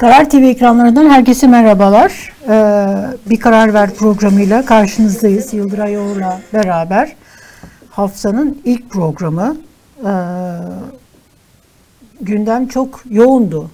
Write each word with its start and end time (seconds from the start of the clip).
Karar 0.00 0.30
TV 0.30 0.36
ekranlarından 0.36 1.10
herkese 1.10 1.46
merhabalar. 1.46 2.32
Ee, 2.48 2.96
bir 3.30 3.40
Karar 3.40 3.74
Ver 3.74 3.94
programıyla 3.94 4.64
karşınızdayız. 4.64 5.54
Yıldıray 5.54 5.98
Oğur'la 5.98 6.40
beraber. 6.52 7.16
Haftanın 7.90 8.58
ilk 8.64 8.90
programı. 8.90 9.56
Ee, 10.06 10.10
gündem 12.20 12.68
çok 12.68 13.00
yoğundu. 13.10 13.70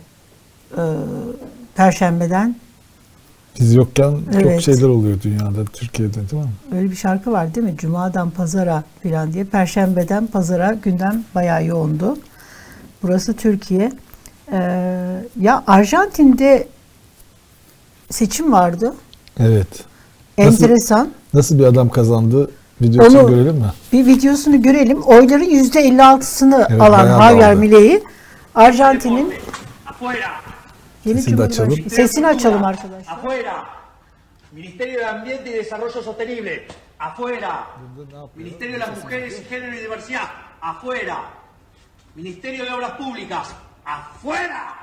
Ee, 0.73 0.81
Perşembeden. 1.75 2.57
Biz 3.61 3.75
yokken 3.75 4.13
Evet. 4.33 4.43
çok 4.43 4.61
şeyler 4.75 4.89
oluyor 4.89 5.23
dünyada, 5.23 5.65
Türkiye'de 5.73 6.31
değil 6.31 6.43
mi? 6.43 6.51
Öyle 6.77 6.91
bir 6.91 6.97
şarkı 6.97 7.33
var 7.33 7.55
değil 7.55 7.67
mi? 7.67 7.75
Cuma'dan 7.79 8.31
pazara 8.31 8.85
falan 9.03 9.33
diye. 9.33 9.45
Perşembeden 9.45 10.27
pazara 10.27 10.73
gündem 10.73 11.25
bayağı 11.35 11.65
yoğundu. 11.65 12.19
Burası 13.03 13.37
Türkiye. 13.37 13.93
Ee, 14.53 14.59
ya 15.41 15.65
Arjantin'de 15.67 16.69
seçim 18.11 18.53
vardı. 18.53 18.95
Evet. 19.41 19.85
Nasıl- 20.39 20.63
Enteresan. 20.65 21.11
Nasıl 21.35 21.59
bir 21.59 21.65
adam 21.65 21.89
kazandı 21.89 22.51
videosunu 22.81 23.21
Onu- 23.21 23.29
görelim 23.31 23.55
mi? 23.57 23.73
Bir 23.93 24.07
videosunu 24.07 24.63
görelim. 24.63 25.03
Oyların 25.03 25.45
%56'sını 25.45 26.67
Evet, 26.71 26.81
alan 26.81 27.07
Javier. 27.07 27.55
Milei 27.55 28.03
Arjantin'in 28.55 29.35
yeni 31.05 31.23
Sesini 31.23 31.43
açalım. 31.43 31.91
Sesini 31.91 32.27
açalım 32.27 32.65
arkadaşlar. 32.65 33.13
afuera. 33.15 33.65
Ministerio 34.53 35.01
de 35.01 35.07
Ambiente 35.11 35.51
y 35.51 35.55
Desarrollo 35.55 35.91
Sostenible, 36.03 36.67
afuera. 37.01 37.65
Ministerio 38.37 38.75
de 38.75 38.79
las 38.81 38.89
Mujeres 39.05 39.35
y 39.41 39.45
Género 39.51 39.75
y 39.75 39.81
Diversidad, 39.85 40.29
afuera. 40.63 41.17
Ministerio 42.17 42.65
de 42.65 42.75
Obras 42.75 42.93
Públicas, 42.99 43.49
afuera. 43.87 44.75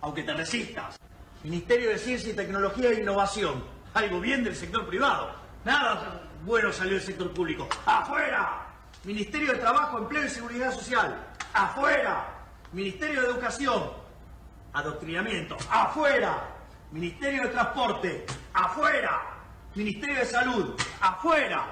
Aunque 0.00 0.24
te 0.24 0.32
resistas. 0.34 0.98
Ministerio 1.44 1.90
de 1.90 1.98
Ciencia 1.98 2.32
y 2.32 2.36
Tecnología 2.36 2.90
e 2.90 3.00
Innovación, 3.00 3.62
algo 3.94 4.20
bien 4.20 4.42
del 4.42 4.56
sector 4.56 4.86
privado. 4.86 5.30
Nada 5.64 6.22
bueno 6.44 6.72
salió 6.72 6.94
del 6.94 7.02
sector 7.02 7.32
público, 7.32 7.68
afuera. 7.84 8.66
Ministerio 9.04 9.52
de 9.52 9.58
Trabajo, 9.58 9.98
Empleo 9.98 10.24
y 10.24 10.28
Seguridad 10.28 10.72
Social, 10.72 11.24
afuera. 11.52 12.32
Ministerio 12.72 13.22
de 13.22 13.28
Educación, 13.28 13.92
Adoctrinamiento, 14.72 15.56
afuera. 15.70 16.50
Ministerio 16.90 17.42
de 17.42 17.48
Transporte, 17.48 18.26
afuera. 18.52 19.20
Ministerio 19.74 20.18
de 20.18 20.26
Salud, 20.26 20.74
afuera. 21.00 21.66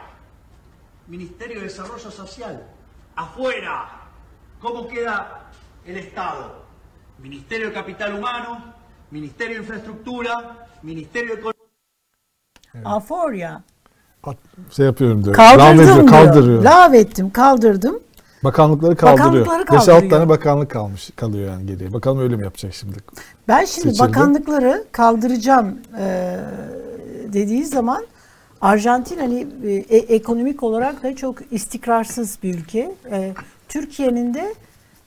Ministerio 1.06 1.58
de 1.58 1.64
Desarrollo 1.64 2.10
Social, 2.10 2.66
afuera. 3.16 3.88
¿Cómo 4.60 4.86
queda 4.86 5.50
el 5.84 5.98
Estado? 5.98 6.63
Ministerio 7.28 7.70
de 7.70 7.74
Capital 7.74 8.12
Humano, 8.12 8.58
Ministerio 9.10 9.54
de 9.54 9.60
Infraestructura, 9.60 10.56
Ministerio 10.82 11.36
de 11.36 11.40
Economía. 11.40 12.84
Aforya. 12.84 13.62
At- 14.24 14.36
Şey 14.76 14.86
yapıyorum 14.86 15.24
diyor. 15.24 15.36
Kaldırdım 15.36 15.66
Lağvediyor, 15.78 15.96
diyor. 15.96 16.06
kaldırıyor. 16.08 16.62
Lağvettim, 16.62 17.30
kaldırdım. 17.30 18.00
Bakanlıkları 18.44 18.96
kaldırıyor. 18.96 19.46
Bakanlıkları 19.46 19.62
5-6 19.62 19.86
kaldırıyor. 19.86 20.10
tane 20.10 20.28
bakanlık 20.28 20.70
kalmış 20.70 21.10
kalıyor 21.16 21.50
yani 21.50 21.66
geriye. 21.66 21.92
Bakalım 21.92 22.18
öyle 22.20 22.36
mi 22.36 22.44
yapacak 22.44 22.74
şimdi? 22.74 22.96
Ben 23.48 23.64
şimdi 23.64 23.88
Seçildi. 23.88 23.98
bakanlıkları 24.08 24.84
kaldıracağım 24.92 25.78
e, 25.98 26.36
dediği 27.32 27.64
zaman 27.64 28.06
Arjantin 28.60 29.18
hani 29.18 29.46
e, 29.64 29.96
ekonomik 29.96 30.62
olarak 30.62 31.02
da 31.02 31.16
çok 31.16 31.52
istikrarsız 31.52 32.38
bir 32.42 32.54
ülke. 32.54 32.94
E, 33.10 33.34
Türkiye'nin 33.68 34.34
de 34.34 34.54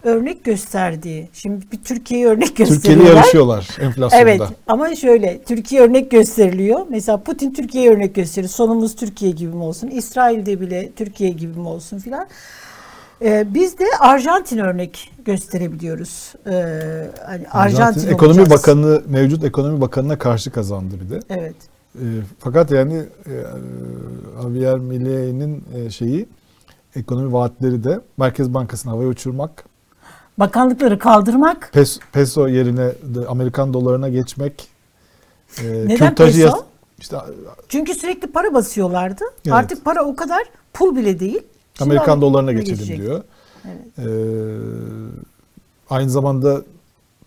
örnek 0.03 0.43
gösterdiği. 0.43 1.29
Şimdi 1.33 1.65
bir 1.71 1.77
Türkiye'yi 1.77 2.27
örnek 2.27 2.55
gösteriyorlar. 2.55 3.15
yarışıyorlar 3.15 3.77
enflasyonda. 3.81 4.15
Evet 4.17 4.41
ama 4.67 4.95
şöyle 4.95 5.43
Türkiye 5.43 5.81
örnek 5.81 6.11
gösteriliyor. 6.11 6.85
Mesela 6.89 7.23
Putin 7.23 7.53
Türkiye'ye 7.53 7.91
örnek 7.91 8.15
gösteriyor. 8.15 8.49
Sonumuz 8.49 8.95
Türkiye 8.95 9.31
gibi 9.31 9.55
mi 9.55 9.63
olsun? 9.63 9.87
İsrail'de 9.87 10.61
bile 10.61 10.91
Türkiye 10.95 11.29
gibi 11.29 11.59
mi 11.59 11.67
olsun 11.67 11.99
filan. 11.99 12.27
Ee, 13.21 13.47
biz 13.53 13.79
de 13.79 13.83
Arjantin 13.99 14.57
örnek 14.57 15.11
gösterebiliyoruz. 15.25 16.33
Ee, 16.47 16.51
hani 17.25 17.47
Arjantin, 17.47 17.81
Arjantin 17.81 18.09
ekonomi 18.09 18.41
olacağız. 18.41 18.61
bakanı 18.61 19.01
mevcut 19.07 19.43
ekonomi 19.43 19.81
bakanına 19.81 20.17
karşı 20.17 20.51
kazandı 20.51 20.95
bir 21.05 21.09
de. 21.09 21.19
Evet. 21.29 21.55
E, 21.95 22.05
fakat 22.39 22.71
yani 22.71 22.95
e, 23.25 23.33
Javier 24.41 24.77
Milei'nin 24.77 25.63
e, 25.75 25.89
şeyi 25.89 26.25
ekonomi 26.95 27.33
vaatleri 27.33 27.83
de 27.83 27.99
Merkez 28.17 28.53
Bankası'nı 28.53 28.91
havaya 28.91 29.07
uçurmak, 29.09 29.63
Bakanlıkları 30.39 30.99
kaldırmak. 30.99 31.69
Peso, 31.73 31.99
peso 32.11 32.47
yerine 32.47 32.91
Amerikan 33.27 33.73
dolarına 33.73 34.09
geçmek. 34.09 34.67
E, 35.61 35.63
Neden 35.63 35.97
kürtajı 36.09 36.43
peso? 36.43 36.65
işte 36.99 37.17
Çünkü 37.69 37.93
sürekli 37.95 38.27
para 38.31 38.53
basıyorlardı. 38.53 39.23
Evet. 39.45 39.53
Artık 39.53 39.85
para 39.85 40.03
o 40.05 40.15
kadar 40.15 40.43
pul 40.73 40.95
bile 40.95 41.19
değil. 41.19 41.41
Şimdi 41.73 41.89
Amerikan 41.89 42.21
dolarına 42.21 42.49
Amerika'ya 42.49 42.75
geçelim 42.75 42.97
geçecek. 42.97 43.05
diyor. 43.05 43.23
Evet. 43.65 43.99
E, 43.99 44.09
aynı 45.89 46.09
zamanda 46.09 46.61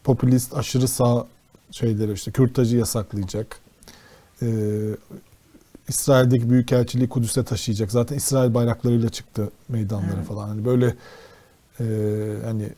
popülist 0.04 0.56
aşırı 0.56 0.88
sağ 0.88 1.27
şeyleri 1.71 2.12
işte 2.12 2.31
kürtajı 2.31 2.77
yasaklayacak. 2.77 3.60
E, 4.42 4.47
İsrail'deki 5.88 6.50
büyükelçiliği 6.50 7.09
Kudüs'e 7.09 7.44
taşıyacak. 7.44 7.91
Zaten 7.91 8.16
İsrail 8.16 8.54
bayraklarıyla 8.54 9.09
çıktı 9.09 9.50
meydanlara 9.69 10.22
falan. 10.28 10.48
Hani 10.48 10.65
böyle 10.65 10.94
e, 11.81 11.84
hani 12.44 12.69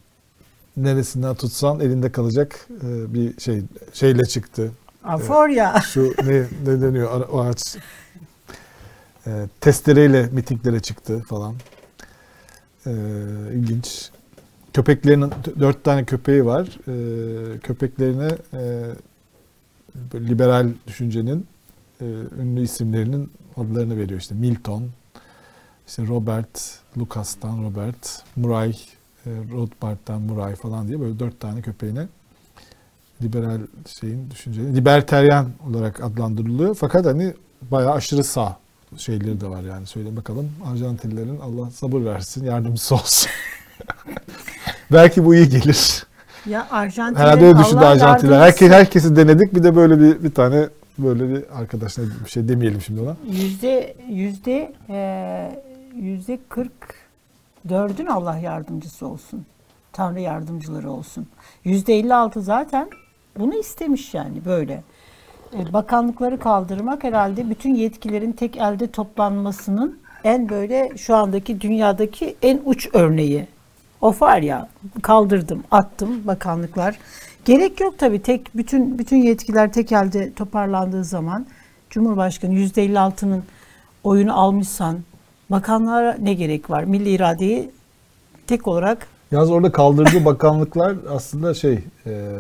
neresinden 0.77 1.35
tutsan 1.35 1.81
elinde 1.81 2.13
kalacak 2.13 2.69
e, 2.83 3.15
bir 3.15 3.41
şey 3.41 3.63
şeyle 3.93 4.25
çıktı. 4.25 4.71
Aforya. 5.05 5.81
Şu 5.81 6.15
ne, 6.25 6.47
ne 6.67 6.83
deniyor 6.83 7.29
o 7.33 7.41
ağaç 7.41 7.77
e, 9.27 9.31
testereyle 9.61 10.29
mitinglere 10.33 10.81
çıktı 10.81 11.23
falan. 11.29 11.55
E, 12.87 12.91
ilginç. 13.55 14.11
Köpeklerinin 14.73 15.33
dört 15.61 15.85
tane 15.85 16.05
köpeği 16.05 16.47
var. 16.47 16.67
E, 16.89 17.59
köpeklerine 17.59 18.31
e, 18.55 18.85
liberal 20.15 20.69
düşüncenin 20.87 21.47
e, 22.01 22.05
ünlü 22.41 22.63
isimlerinin 22.63 23.31
adlarını 23.57 23.97
veriyor. 23.97 24.21
İşte 24.21 24.35
Milton, 24.35 24.91
işte 25.87 26.07
Robert, 26.07 26.79
Lucas'tan 26.99 27.65
Robert, 27.65 28.23
Murray, 28.37 28.71
e, 28.71 28.75
Rothbard'dan 29.27 30.23
Murray 30.23 30.55
falan 30.55 30.89
diye 30.89 31.01
böyle 31.01 31.19
dört 31.19 31.41
tane 31.41 31.63
köpeğine 31.63 32.07
liberal 33.23 33.59
şeyin 33.87 34.31
düşünceleri, 34.31 34.77
liberteryan 34.77 35.49
olarak 35.71 36.05
adlandırılıyor. 36.05 36.75
Fakat 36.75 37.07
hani 37.07 37.35
bayağı 37.71 37.93
aşırı 37.93 38.25
sağ 38.25 38.57
şeyleri 38.97 39.41
de 39.41 39.47
var 39.47 39.63
yani. 39.63 39.87
Söyle 39.87 40.17
bakalım 40.17 40.51
Arjantinlilerin 40.73 41.41
Allah 41.41 41.71
sabır 41.71 42.05
versin, 42.05 42.45
yardımcısı 42.45 42.95
olsun. 42.95 43.31
Belki 44.93 45.25
bu 45.25 45.35
iyi 45.35 45.49
gelir. 45.49 46.07
Ya 46.47 46.69
Arjantin. 46.71 47.21
Herhalde 47.21 47.45
öyle 47.47 47.59
düşündü 47.59 47.85
Arjantinliler. 47.85 48.41
Herkes, 48.41 48.71
herkesi 48.71 49.17
denedik. 49.17 49.55
Bir 49.55 49.63
de 49.63 49.77
böyle 49.77 50.01
bir, 50.01 50.25
bir 50.25 50.31
tane 50.35 50.69
böyle 50.99 51.29
bir 51.29 51.59
arkadaşına 51.59 52.05
bir 52.25 52.31
şey 52.31 52.49
demeyelim 52.49 52.81
şimdi 52.81 53.01
ona. 53.01 53.17
Yüzde 53.31 53.97
yüzde 54.09 54.73
eee, 54.89 55.63
yüzde 55.95 56.39
44'ün 57.69 58.07
Allah 58.07 58.39
yardımcısı 58.39 59.07
olsun. 59.07 59.47
Tanrı 59.93 60.21
yardımcıları 60.21 60.91
olsun. 60.91 61.27
Yüzde 61.65 61.95
56 61.95 62.43
zaten 62.43 62.91
bunu 63.39 63.55
istemiş 63.55 64.15
yani 64.15 64.45
böyle. 64.45 64.83
E, 65.59 65.73
Bakanlıkları 65.73 66.39
kaldırmak 66.39 67.05
herhalde 67.05 67.51
bütün 67.51 67.75
yetkilerin 67.75 68.33
tek 68.33 68.57
elde 68.57 68.91
toplanmasının 68.91 69.99
en 70.25 70.49
böyle 70.49 70.93
şu 70.97 71.17
andaki 71.17 71.61
dünyadaki 71.61 72.37
en 72.43 72.61
uç 72.65 72.89
örneği. 72.93 73.47
O 74.01 74.15
var 74.21 74.39
ya 74.39 74.69
kaldırdım, 75.03 75.65
attım 75.71 76.27
bakanlıklar. 76.27 76.99
Gerek 77.45 77.81
yok 77.81 77.99
tabii 77.99 78.23
tek 78.23 78.57
bütün 78.57 78.99
bütün 78.99 79.17
yetkiler 79.17 79.73
tek 79.73 79.93
elde 79.93 80.33
toparlandığı 80.33 81.05
zaman 81.05 81.47
Cumhurbaşkanı 81.91 82.55
%56'nın 82.55 83.45
oyunu 84.05 84.41
almışsan 84.41 84.99
bakanlara 85.53 86.17
ne 86.21 86.35
gerek 86.35 86.71
var? 86.71 86.85
Milli 86.85 87.11
iradeyi 87.11 87.71
tek 88.47 88.69
olarak 88.69 89.07
Yalnız 89.33 89.51
orada 89.51 89.73
kaldırdığı 89.73 90.25
bakanlıklar 90.25 90.97
aslında 91.11 91.55
şey 91.55 91.79
e, 92.07 92.31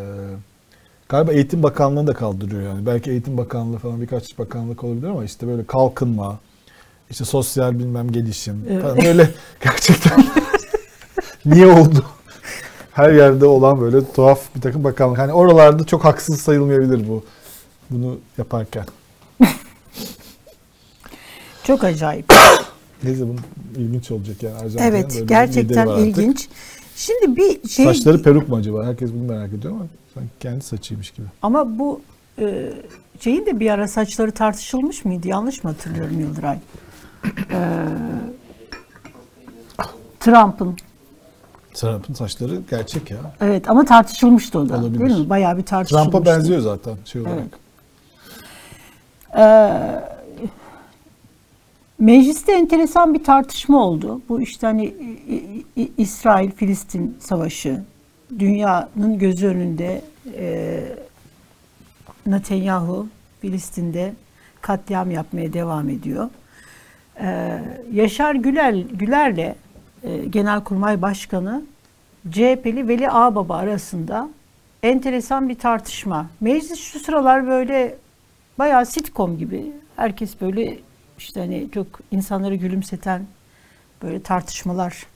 galiba 1.09 1.33
Eğitim 1.33 1.63
Bakanlığı'nı 1.63 2.07
da 2.07 2.15
kaldırıyor 2.15 2.63
yani. 2.63 2.87
Belki 2.87 3.11
Eğitim 3.11 3.39
Bakanlığı 3.39 3.79
falan 3.79 4.01
birkaç 4.01 4.39
bakanlık 4.39 4.85
olabilir 4.85 5.07
ama 5.07 5.25
işte 5.25 5.47
böyle 5.47 5.65
kalkınma, 5.67 6.39
işte 7.11 7.25
sosyal 7.25 7.79
bilmem 7.79 8.13
gelişim 8.13 8.65
Evet. 8.71 8.83
falan 8.83 8.99
böyle 9.05 9.31
gerçekten 9.65 10.25
niye 11.45 11.67
oldu? 11.67 12.05
Her 12.93 13.13
yerde 13.13 13.47
olan 13.47 13.81
böyle 13.81 14.13
tuhaf 14.13 14.55
bir 14.57 14.61
takım 14.61 14.85
bakanlık. 14.85 15.19
Hani 15.19 15.33
oralarda 15.33 15.85
çok 15.85 16.05
haksız 16.05 16.41
sayılmayabilir 16.41 17.09
bu 17.09 17.25
bunu 17.91 18.19
yaparken. 18.39 18.85
çok 21.65 21.85
acayip. 21.85 22.33
Neyse 23.05 23.23
bunun 23.23 23.41
ilginç 23.77 24.11
olacak 24.11 24.43
yani. 24.43 24.55
Arjantin'in 24.55 24.79
böyle 24.93 24.97
Evet 24.97 25.29
gerçekten 25.29 25.87
ilginç. 25.89 26.49
Şimdi 26.97 27.37
bir 27.37 27.69
şey 27.69 27.85
Saçları 27.85 28.23
peruk 28.23 28.49
mu 28.49 28.57
acaba? 28.57 28.87
Herkes 28.87 29.13
bunu 29.13 29.23
merak 29.33 29.53
ediyor 29.53 29.75
ama 29.75 29.87
sanki 30.15 30.31
kendi 30.41 30.65
saçıymış 30.65 31.11
gibi. 31.11 31.27
ama 31.43 31.79
bu 31.79 32.01
e, 32.39 32.73
şeyin 33.21 33.47
de 33.47 33.61
bir 33.61 33.71
ara 33.71 33.89
saçları 33.89 34.33
tartışılmış 34.33 35.05
mıydı? 35.05 35.29
Yanlış 35.29 35.65
mı 35.65 35.71
hatırlıyorum 35.71 36.21
Yıldıray? 36.21 36.59
Ee, 37.51 37.87
Trump'ın. 40.21 40.77
Trump'ın 41.75 42.15
saçları 42.15 42.61
gerçek 42.71 43.11
ya. 43.11 43.19
Evet 43.41 43.71
ama 43.71 43.85
tartışılmıştı 43.85 44.59
o 44.59 44.69
da. 44.69 44.79
Olabilir. 44.79 45.09
Değil 45.09 45.21
mi? 45.21 45.31
Bayağı 45.31 45.59
bir 45.59 45.63
tartışılmıştı. 45.63 46.11
Trump'a 46.11 46.31
benziyor 46.31 46.61
zaten 46.61 46.95
şey 47.05 47.21
olarak. 47.23 47.39
Evet. 47.39 47.53
Ee, 49.37 50.22
mecliste 51.99 52.53
enteresan 52.53 53.15
bir 53.15 53.25
tartışma 53.25 53.85
oldu. 53.85 54.21
Bu 54.29 54.41
işte 54.41 54.67
hani 54.67 54.95
İsrail-Filistin 55.99 57.17
savaşı, 57.21 57.83
dünyanın 58.39 59.19
gözü 59.19 59.47
önünde 59.47 60.03
e, 60.37 60.81
Netanyahu 62.27 63.09
Filistin'de 63.41 64.13
katliam 64.61 65.11
yapmaya 65.11 65.53
devam 65.53 65.89
ediyor. 65.89 66.31
Ee, 67.21 67.59
Yaşar 67.93 68.35
Güler 68.35 68.73
Güler'le 68.73 69.55
e, 70.03 70.17
Genelkurmay 70.31 71.03
Başkanı 71.03 71.63
CHP'li 72.31 72.89
Veli 72.89 73.11
Ağbaba 73.11 73.57
arasında 73.57 74.29
enteresan 74.83 75.49
bir 75.49 75.55
tartışma. 75.55 76.27
Meclis 76.41 76.81
şu 76.81 77.01
sıralar 77.01 77.47
böyle 77.47 77.97
bayağı 78.59 78.87
sitcom 78.87 79.39
gibi. 79.39 79.73
Herkes 79.97 80.41
böyle 80.41 80.79
işte 81.23 81.41
hani 81.41 81.69
çok 81.75 81.87
insanları 82.11 82.55
gülümseten 82.55 83.23
böyle 84.03 84.23
tartışmalar 84.23 85.07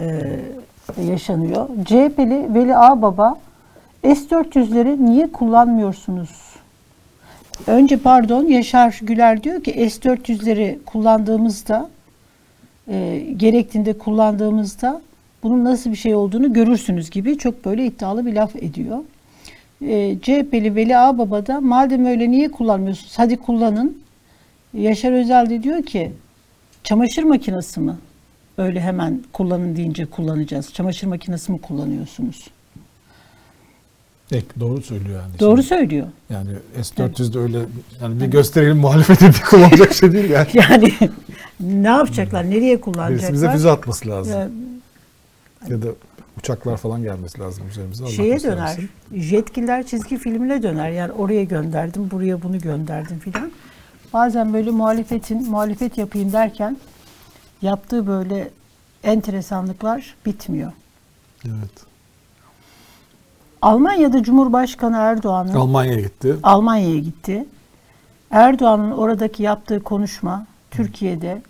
e, 0.00 0.40
yaşanıyor. 1.08 1.68
CHP'li 1.84 2.54
Veli 2.54 2.76
Ağbaba 2.76 3.38
S-400'leri 4.02 5.06
niye 5.06 5.32
kullanmıyorsunuz? 5.32 6.30
Önce 7.66 7.96
pardon 7.96 8.44
Yaşar 8.44 8.98
Güler 9.02 9.42
diyor 9.42 9.62
ki 9.62 9.90
S-400'leri 9.90 10.78
kullandığımızda 10.84 11.88
e, 12.88 13.26
gerektiğinde 13.36 13.98
kullandığımızda 13.98 15.02
bunun 15.42 15.64
nasıl 15.64 15.90
bir 15.90 15.96
şey 15.96 16.14
olduğunu 16.14 16.52
görürsünüz 16.52 17.10
gibi 17.10 17.38
çok 17.38 17.64
böyle 17.64 17.86
iddialı 17.86 18.26
bir 18.26 18.32
laf 18.32 18.56
ediyor. 18.56 18.98
E, 19.82 20.18
CHP'li 20.22 20.74
Veli 20.74 20.96
Ağbaba 20.96 21.46
da 21.46 21.60
madem 21.60 22.06
öyle 22.06 22.30
niye 22.30 22.50
kullanmıyorsunuz 22.50 23.18
hadi 23.18 23.36
kullanın. 23.36 24.02
Yaşar 24.74 25.12
Özel 25.12 25.50
de 25.50 25.62
diyor 25.62 25.82
ki 25.82 26.12
çamaşır 26.84 27.22
makinesi 27.22 27.80
mi? 27.80 27.94
Öyle 28.58 28.80
hemen 28.80 29.24
kullanın 29.32 29.76
deyince 29.76 30.06
kullanacağız. 30.06 30.72
Çamaşır 30.74 31.06
makinesi 31.06 31.52
mi 31.52 31.60
kullanıyorsunuz? 31.60 32.48
Ek, 34.32 34.46
doğru 34.60 34.82
söylüyor 34.82 35.22
yani. 35.22 35.38
Doğru 35.40 35.62
söylüyor. 35.62 36.06
Yani 36.30 36.50
S-400'de 36.82 37.38
öyle 37.38 37.58
yani 38.02 38.20
bir 38.20 38.26
gösterelim 38.26 38.76
muhalefet 38.78 39.22
ettiği 39.22 39.42
kullanacak 39.42 39.92
şey 39.94 40.12
değil 40.12 40.30
yani. 40.30 40.48
Yani 40.54 40.92
ne 41.60 41.88
yapacaklar? 41.88 42.44
Nereye 42.50 42.60
Birisi 42.60 42.80
kullanacaklar? 42.80 43.32
bize 43.32 43.52
füze 43.52 43.70
atması 43.70 44.08
lazım. 44.08 44.34
Ee, 45.68 45.72
Ya 45.72 45.82
da 45.82 45.86
uçaklar 46.38 46.76
falan 46.76 47.02
gelmesi 47.02 47.40
lazım 47.40 47.68
üzerimize. 47.68 48.04
Allah 48.04 48.10
şeye 48.10 48.42
döner. 48.42 48.76
Yetkililer 49.14 49.86
çizgi 49.86 50.18
filmine 50.18 50.62
döner. 50.62 50.90
Yani 50.90 51.12
oraya 51.12 51.44
gönderdim, 51.44 52.10
buraya 52.10 52.42
bunu 52.42 52.58
gönderdim 52.58 53.18
filan. 53.18 53.50
Bazen 54.12 54.52
böyle 54.52 54.70
muhalefetin 54.70 55.50
muhalefet 55.50 55.98
yapayım 55.98 56.32
derken 56.32 56.76
yaptığı 57.62 58.06
böyle 58.06 58.50
enteresanlıklar 59.02 60.14
bitmiyor. 60.26 60.72
Evet. 61.46 61.70
Almanya'da 63.62 64.22
Cumhurbaşkanı 64.22 64.96
Erdoğan'ın 64.96 65.54
Almanya'ya 65.54 66.00
gitti. 66.00 66.36
Almanya'ya 66.42 66.98
gitti. 66.98 67.46
Erdoğan'ın 68.30 68.90
oradaki 68.90 69.42
yaptığı 69.42 69.82
konuşma 69.82 70.46
Türkiye'de 70.70 71.42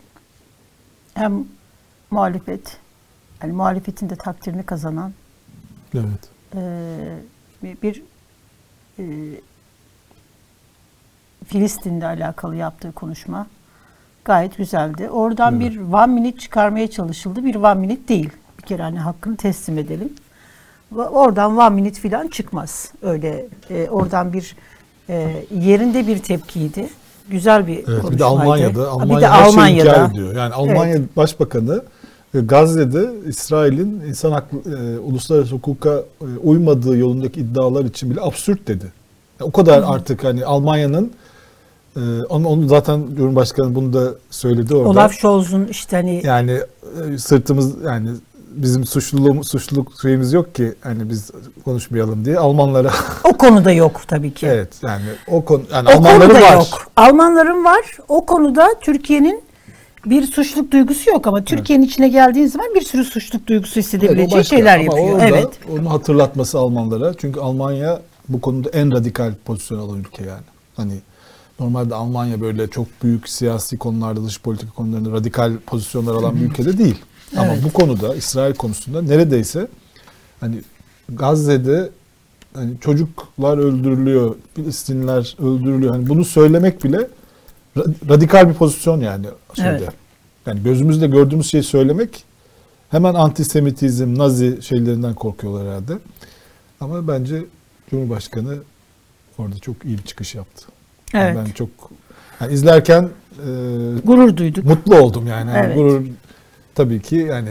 hem 1.15 1.45
muhalefet, 2.11 2.77
yani 3.43 3.53
muhalefetin 3.53 4.11
de 4.11 4.17
takdirini 4.17 4.63
kazanan 4.63 5.13
Evet. 5.95 6.31
eee, 6.55 7.73
bir, 7.83 8.03
eee, 8.99 9.41
Filistin'le 11.51 12.01
alakalı 12.03 12.57
yaptığı 12.57 12.93
konuşma 12.93 13.47
gayet 14.25 14.57
güzeldi. 14.57 15.09
Oradan 15.11 15.61
Evet. 15.61 15.71
bir 15.73 15.93
one 15.93 16.07
minute 16.07 16.39
çıkarmaya 16.39 16.91
çalışıldı. 16.91 17.45
Bir 17.45 17.55
one 17.55 17.75
minute 17.75 18.09
değil. 18.09 18.31
Bir 18.59 18.63
kere 18.63 18.83
hani 18.83 18.99
hakkını 18.99 19.37
teslim 19.37 19.79
edelim. 19.79 20.13
Oradan 20.97 21.57
one 21.57 21.75
minute 21.75 22.09
falan 22.09 22.29
çıkmaz. 22.29 22.93
Öyle 23.03 23.47
e, 23.71 23.89
oradan 23.89 24.33
bir 24.33 24.57
e, 25.09 25.45
yerinde 25.61 26.07
bir 26.07 26.19
tepkiydi. 26.19 26.89
Güzel 27.29 27.67
bir 27.67 27.75
Evet, 27.77 27.87
konuşmaydı. 27.87 28.13
bir 28.15 28.19
de 28.19 28.25
Almanya'da, 28.25 28.89
Almanya 28.91 29.17
bir 29.17 29.23
de 29.23 29.27
şeyi 29.27 29.47
Almanya'da. 29.49 29.89
inkar 29.91 30.11
ediyor. 30.11 30.37
Yani 30.37 30.55
Almanya 30.55 30.99
Başbakanı 31.17 31.83
e, 32.35 32.41
Gazze'de 32.41 33.11
İsrail'in 33.27 34.01
insan 34.09 34.33
haklı, 34.33 34.59
e, 34.59 34.99
uluslararası 34.99 35.55
hukuka 35.55 35.91
e, 36.21 36.25
uymadığı 36.43 36.97
yolundaki 36.97 37.41
iddialar 37.41 37.85
için 37.85 38.11
bile 38.11 38.21
absürt 38.21 38.69
dedi. 38.69 38.85
Yani 39.41 39.49
o 39.49 39.51
kadar 39.53 39.83
artık 39.87 40.25
hani 40.25 40.45
Almanya'nın 40.45 41.13
e, 41.97 42.01
onu, 42.29 42.49
onu 42.49 42.69
zaten 42.69 43.07
Cumhurbaşkanı 43.17 43.75
bunu 43.75 43.93
da 43.93 44.15
söyledi 44.31 44.75
orada. 44.75 44.89
Olaf 44.89 45.13
Scholz'un 45.15 45.67
işte 45.67 45.97
hani 45.97 46.23
Yani 46.25 46.59
e, 47.15 47.19
sırtımız 47.19 47.83
yani 47.85 48.09
bizim 48.51 48.85
suçluluğumuz 48.87 49.49
suçluluk 49.49 49.93
şeyimiz 50.03 50.33
yok 50.33 50.55
ki 50.55 50.75
hani 50.81 51.11
biz 51.11 51.31
konuşmayalım 51.65 52.25
diye 52.25 52.39
Almanlara 52.39 52.91
o 53.25 53.33
konuda 53.37 53.73
yok 53.73 54.01
tabii 54.09 54.35
ki. 54.35 54.47
evet 54.47 54.69
yani 54.83 55.03
o 55.29 55.45
konu 55.45 55.63
yani 55.73 55.89
O 55.89 55.93
Almanların 55.93 56.29
konuda 56.29 56.43
var. 56.43 56.53
yok. 56.55 56.67
Almanların 56.97 57.65
var. 57.65 57.97
O 58.09 58.27
konuda 58.27 58.69
Türkiye'nin 58.81 59.43
bir 60.07 60.27
suçluk 60.27 60.71
duygusu 60.73 61.11
yok 61.11 61.27
ama 61.27 61.45
Türkiye'nin 61.45 61.85
içine 61.85 62.09
geldiğin 62.09 62.47
zaman 62.47 62.67
bir 62.75 62.81
sürü 62.83 63.05
suçluk 63.05 63.47
duygusu 63.47 63.73
Evet, 63.81 63.85
hissedebileceği 63.87 64.31
başka. 64.41 64.57
şeyler 64.57 64.79
yapıyor. 64.79 65.09
orada 65.13 65.27
Evet. 65.27 65.49
Onu 65.73 65.91
hatırlatması 65.91 66.59
Almanlara. 66.59 67.15
Çünkü 67.15 67.41
Almanya 67.41 68.01
bu 68.29 68.41
konuda 68.41 68.69
en 68.71 68.93
radikal 68.93 69.33
pozisyon 69.45 69.79
alan 69.79 69.99
ülke 69.99 70.25
yani. 70.25 70.43
Hani 70.77 70.93
normalde 71.61 71.95
Almanya 71.95 72.41
böyle 72.41 72.69
çok 72.71 72.87
büyük 73.03 73.29
siyasi 73.29 73.79
konularda, 73.79 74.25
dış 74.25 74.41
politika 74.41 74.73
konularında 74.73 75.11
radikal 75.11 75.57
pozisyonlar 75.67 76.15
alan 76.15 76.37
bir 76.37 76.41
ülke 76.41 76.65
de 76.65 76.79
değil. 76.79 76.99
Ama 77.37 77.53
Evet. 77.55 77.65
bu 77.65 77.73
konuda 77.73 78.15
İsrail 78.15 78.55
konusunda 78.55 79.03
neredeyse 79.03 79.69
hani 80.41 80.57
Gazze'de 81.09 81.91
hani 82.55 82.81
çocuklar 82.81 83.59
öldürülüyor, 83.59 84.35
Filistinliler 84.55 85.37
öldürülüyor. 85.39 85.93
Hani 85.95 86.09
bunu 86.09 86.25
söylemek 86.25 86.85
bile 86.85 87.09
ra- 87.77 88.09
radikal 88.09 88.49
bir 88.49 88.55
pozisyon 88.55 89.01
yani 89.01 89.27
şeyde. 89.55 89.69
Evet. 89.71 89.89
Yani 90.47 90.63
gözümüzde 90.63 91.07
gördüğümüz 91.07 91.47
şeyi 91.51 91.63
söylemek 91.63 92.25
hemen 92.91 93.15
antisemitizm, 93.15 94.19
nazi 94.19 94.59
şeylerinden 94.63 95.15
korkuyorlar 95.15 95.67
herhalde. 95.69 95.99
Ama 96.81 97.09
bence 97.09 97.45
Cumhurbaşkanı 97.91 98.59
orada 99.39 99.59
çok 99.59 99.85
iyi 99.85 99.99
bir 99.99 100.03
çıkış 100.03 100.35
yaptı. 100.35 100.67
Yani 101.13 101.25
Evet. 101.25 101.47
Ben 101.47 101.53
çok 101.53 101.69
yani 102.41 102.53
izlerken 102.53 103.03
e, 103.03 103.49
Gurur 104.05 104.37
duyduk. 104.37 104.65
mutlu 104.65 104.97
oldum 104.97 105.27
yani. 105.27 105.51
Yani 105.51 105.67
Evet. 105.67 105.77
Gurur 105.77 106.03
tabii 106.75 107.03
ki 107.03 107.17
yani 107.17 107.49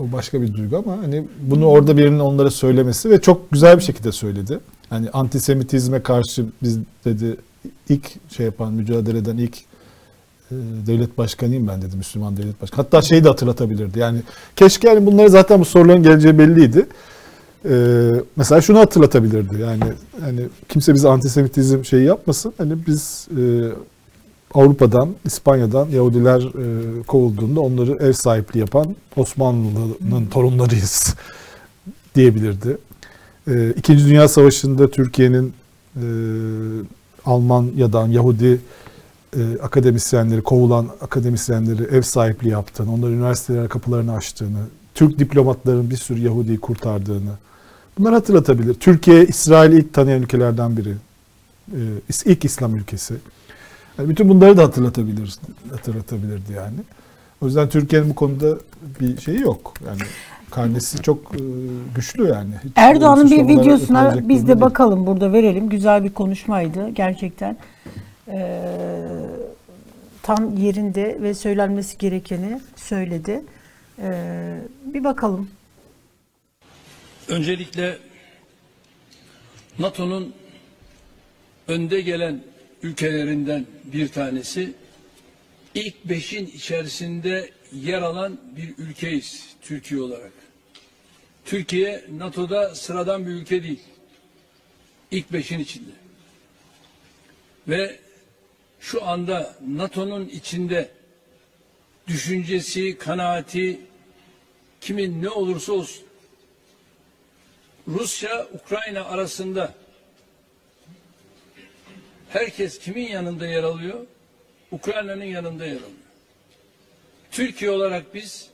o 0.00 0.12
başka 0.12 0.42
bir 0.42 0.54
duygu 0.54 0.76
ama 0.76 0.98
hani 1.02 1.24
bunu 1.40 1.66
orada 1.66 1.96
birinin 1.96 2.18
onlara 2.18 2.50
söylemesi 2.50 3.10
ve 3.10 3.20
çok 3.20 3.50
güzel 3.50 3.76
bir 3.76 3.82
şekilde 3.82 4.12
söyledi. 4.12 4.58
Hani 4.90 5.10
antisemitizme 5.10 6.02
karşı 6.02 6.44
biz 6.62 6.78
dedi 7.04 7.36
ilk 7.88 8.32
şey 8.36 8.46
yapan, 8.46 8.72
mücadele 8.72 9.18
eden 9.18 9.36
ilk 9.36 9.56
e, 10.50 10.54
devlet 10.86 11.18
başkanıyım 11.18 11.68
ben 11.68 11.82
dedi 11.82 11.96
Müslüman 11.96 12.36
devlet 12.36 12.62
başkanı. 12.62 12.82
Hatta 12.82 13.02
şeyi 13.02 13.24
de 13.24 13.28
hatırlatabilirdi. 13.28 13.98
Yani 13.98 14.18
keşke 14.56 14.88
yani 14.88 15.06
bunları 15.06 15.30
zaten 15.30 15.60
bu 15.60 15.64
soruların 15.64 16.02
geleceği 16.02 16.38
belliydi. 16.38 16.86
Ee, 17.70 18.10
mesela 18.36 18.60
şunu 18.60 18.78
hatırlatabilirdi. 18.78 19.60
Yani 19.60 19.84
hani 20.20 20.40
kimse 20.68 20.94
bize 20.94 21.08
antisemitizm 21.08 21.84
şeyi 21.84 22.04
yapmasın. 22.04 22.52
Hani 22.58 22.86
biz 22.86 23.28
e, 23.38 23.42
Avrupa'dan, 24.54 25.14
İspanya'dan 25.24 25.88
Yahudiler 25.88 26.40
e, 26.40 27.02
kovulduğunda 27.02 27.60
onları 27.60 27.92
ev 27.92 28.12
sahipliği 28.12 28.58
yapan 28.58 28.96
Osmanlı'nın 29.16 30.26
torunlarıyız 30.26 31.14
diyebilirdi. 32.14 32.78
E, 33.48 33.70
İkinci 33.70 34.06
Dünya 34.06 34.28
Savaşı'nda 34.28 34.90
Türkiye'nin 34.90 35.54
e, 35.96 36.06
Almanya'dan 37.24 38.08
Yahudi 38.08 38.60
e, 39.36 39.40
akademisyenleri, 39.62 40.42
kovulan 40.42 40.88
akademisyenleri 41.00 41.82
ev 41.82 42.02
sahipliği 42.02 42.48
yaptığını, 42.48 42.92
onların 42.92 43.14
üniversitelere 43.14 43.68
kapılarını 43.68 44.12
açtığını, 44.12 44.58
Türk 44.94 45.18
diplomatların 45.18 45.90
bir 45.90 45.96
sürü 45.96 46.20
Yahudi'yi 46.20 46.60
kurtardığını 46.60 47.32
bunlar 47.98 48.14
hatırlatabilir. 48.14 48.74
Türkiye, 48.74 49.26
İsrail'i 49.26 49.78
ilk 49.78 49.94
tanıyan 49.94 50.22
ülkelerden 50.22 50.76
biri. 50.76 50.94
E, 51.72 51.80
ilk 52.24 52.44
İslam 52.44 52.76
ülkesi. 52.76 53.14
Yani 53.98 54.08
bütün 54.08 54.28
bunları 54.28 54.56
da 54.56 54.62
hatırlatabilir, 54.62 55.34
hatırlatabilirdi 55.70 56.52
yani. 56.52 56.76
O 57.40 57.46
yüzden 57.46 57.68
Türkiye'nin 57.68 58.10
bu 58.10 58.14
konuda 58.14 58.56
bir 59.00 59.20
şeyi 59.20 59.40
yok. 59.40 59.74
Yani 59.86 60.00
karnesi 60.50 61.02
çok 61.02 61.18
e, 61.34 61.40
güçlü 61.94 62.28
yani. 62.28 62.50
Hiç 62.64 62.72
Erdoğan'ın 62.76 63.30
bir 63.30 63.48
videosuna 63.48 64.28
biz 64.28 64.42
de 64.42 64.46
değil. 64.46 64.60
bakalım 64.60 65.06
burada 65.06 65.32
verelim. 65.32 65.68
Güzel 65.68 66.04
bir 66.04 66.10
konuşmaydı 66.10 66.88
gerçekten. 66.88 67.56
Ee, 68.28 68.62
tam 70.22 70.56
yerinde 70.56 71.18
ve 71.22 71.34
söylenmesi 71.34 71.98
gerekeni 71.98 72.60
söyledi. 72.76 73.42
Ee, 74.02 74.58
bir 74.94 75.04
bakalım. 75.04 75.48
Öncelikle 77.28 77.98
NATO'nun 79.78 80.34
önde 81.68 82.00
gelen 82.00 82.44
ülkelerinden 82.82 83.66
bir 83.84 84.08
tanesi 84.08 84.72
ilk 85.74 86.04
beşin 86.04 86.46
içerisinde 86.46 87.50
yer 87.72 88.02
alan 88.02 88.40
bir 88.56 88.74
ülkeyiz 88.78 89.46
Türkiye 89.62 90.00
olarak. 90.00 90.32
Türkiye 91.44 92.04
NATO'da 92.18 92.74
sıradan 92.74 93.26
bir 93.26 93.30
ülke 93.30 93.62
değil. 93.62 93.80
İlk 95.10 95.32
beşin 95.32 95.58
içinde. 95.58 95.90
Ve 97.68 97.98
şu 98.80 99.04
anda 99.04 99.56
NATO'nun 99.68 100.28
içinde 100.28 100.90
düşüncesi, 102.08 102.98
kanaati 102.98 103.80
kimin 104.80 105.22
ne 105.22 105.28
olursa 105.28 105.72
olsun 105.72 106.05
Rusya 107.88 108.46
Ukrayna 108.54 109.04
arasında 109.04 109.74
herkes 112.28 112.78
kimin 112.78 113.08
yanında 113.08 113.46
yer 113.46 113.62
alıyor? 113.62 114.06
Ukrayna'nın 114.70 115.24
yanında 115.24 115.66
yer 115.66 115.76
alıyor. 115.76 116.06
Türkiye 117.30 117.70
olarak 117.70 118.14
biz 118.14 118.50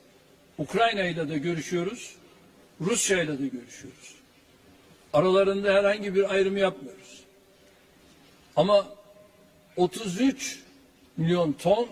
Ukrayna 0.57 1.03
ile 1.03 1.29
de 1.29 1.37
görüşüyoruz, 1.37 2.15
Rusya 2.81 3.23
ile 3.23 3.39
de 3.39 3.47
görüşüyoruz. 3.47 4.15
Aralarında 5.13 5.73
herhangi 5.73 6.15
bir 6.15 6.33
ayrım 6.33 6.57
yapmıyoruz. 6.57 7.23
Ama 8.55 8.87
33 9.77 10.59
milyon 11.17 11.53
ton 11.53 11.87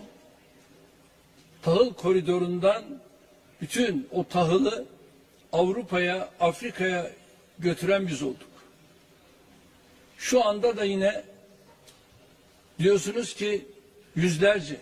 tahıl 1.61 1.93
koridorundan 1.93 2.83
bütün 3.61 4.07
o 4.11 4.23
tahılı 4.23 4.85
Avrupa'ya, 5.53 6.29
Afrika'ya 6.39 7.11
götüren 7.61 8.07
biz 8.07 8.23
olduk. 8.23 8.49
Şu 10.17 10.45
anda 10.45 10.77
da 10.77 10.83
yine 10.83 11.23
diyorsunuz 12.79 13.35
ki 13.35 13.65
yüzlerce. 14.15 14.77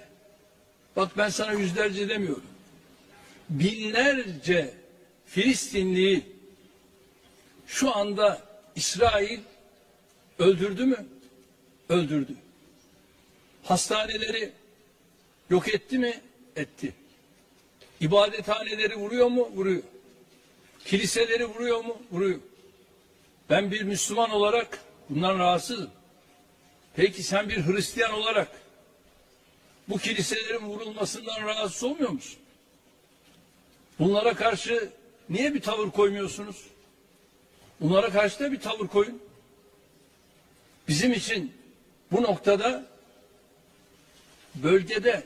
Bak 0.96 1.18
ben 1.18 1.30
sana 1.30 1.54
yüzlerce 1.54 2.10
demiyorum. 2.10 2.46
Binlerce 3.50 4.74
Filistinliyi 5.26 6.26
şu 7.68 7.96
anda 7.96 8.42
İsrail 8.76 9.40
öldürdü 10.40 10.86
mü? 10.86 11.06
Öldürdü. 11.90 12.36
Hastaneleri 13.64 14.52
yok 15.50 15.74
etti 15.74 15.98
mi? 15.98 16.22
Etti. 16.56 16.94
İbadethaneleri 18.02 18.96
vuruyor 18.96 19.28
mu? 19.28 19.50
Vuruyor. 19.56 19.84
Kiliseleri 20.86 21.46
vuruyor 21.46 21.84
mu? 21.84 22.02
Vuruyor. 22.12 22.40
Ben 23.50 23.72
bir 23.72 23.82
Müslüman 23.82 24.30
olarak 24.30 24.80
bundan 25.10 25.40
rahatsızım. 25.40 25.90
Peki 26.96 27.24
sen 27.24 27.50
bir 27.50 27.66
Hristiyan 27.66 28.14
olarak 28.14 28.52
bu 29.90 29.98
kiliselerin 29.98 30.66
vurulmasından 30.66 31.42
rahatsız 31.42 31.84
olmuyor 31.84 32.10
musun? 32.10 32.40
Bunlara 34.00 34.36
karşı 34.36 34.90
niye 35.30 35.54
bir 35.54 35.62
tavır 35.62 35.92
koymuyorsunuz? 35.92 36.68
Bunlara 37.82 38.10
karşı 38.10 38.40
da 38.40 38.52
bir 38.52 38.60
tavır 38.60 38.88
koyun. 38.88 39.22
Bizim 40.88 41.14
için 41.14 41.54
bu 42.12 42.22
noktada 42.22 42.86
bölgede 44.56 45.24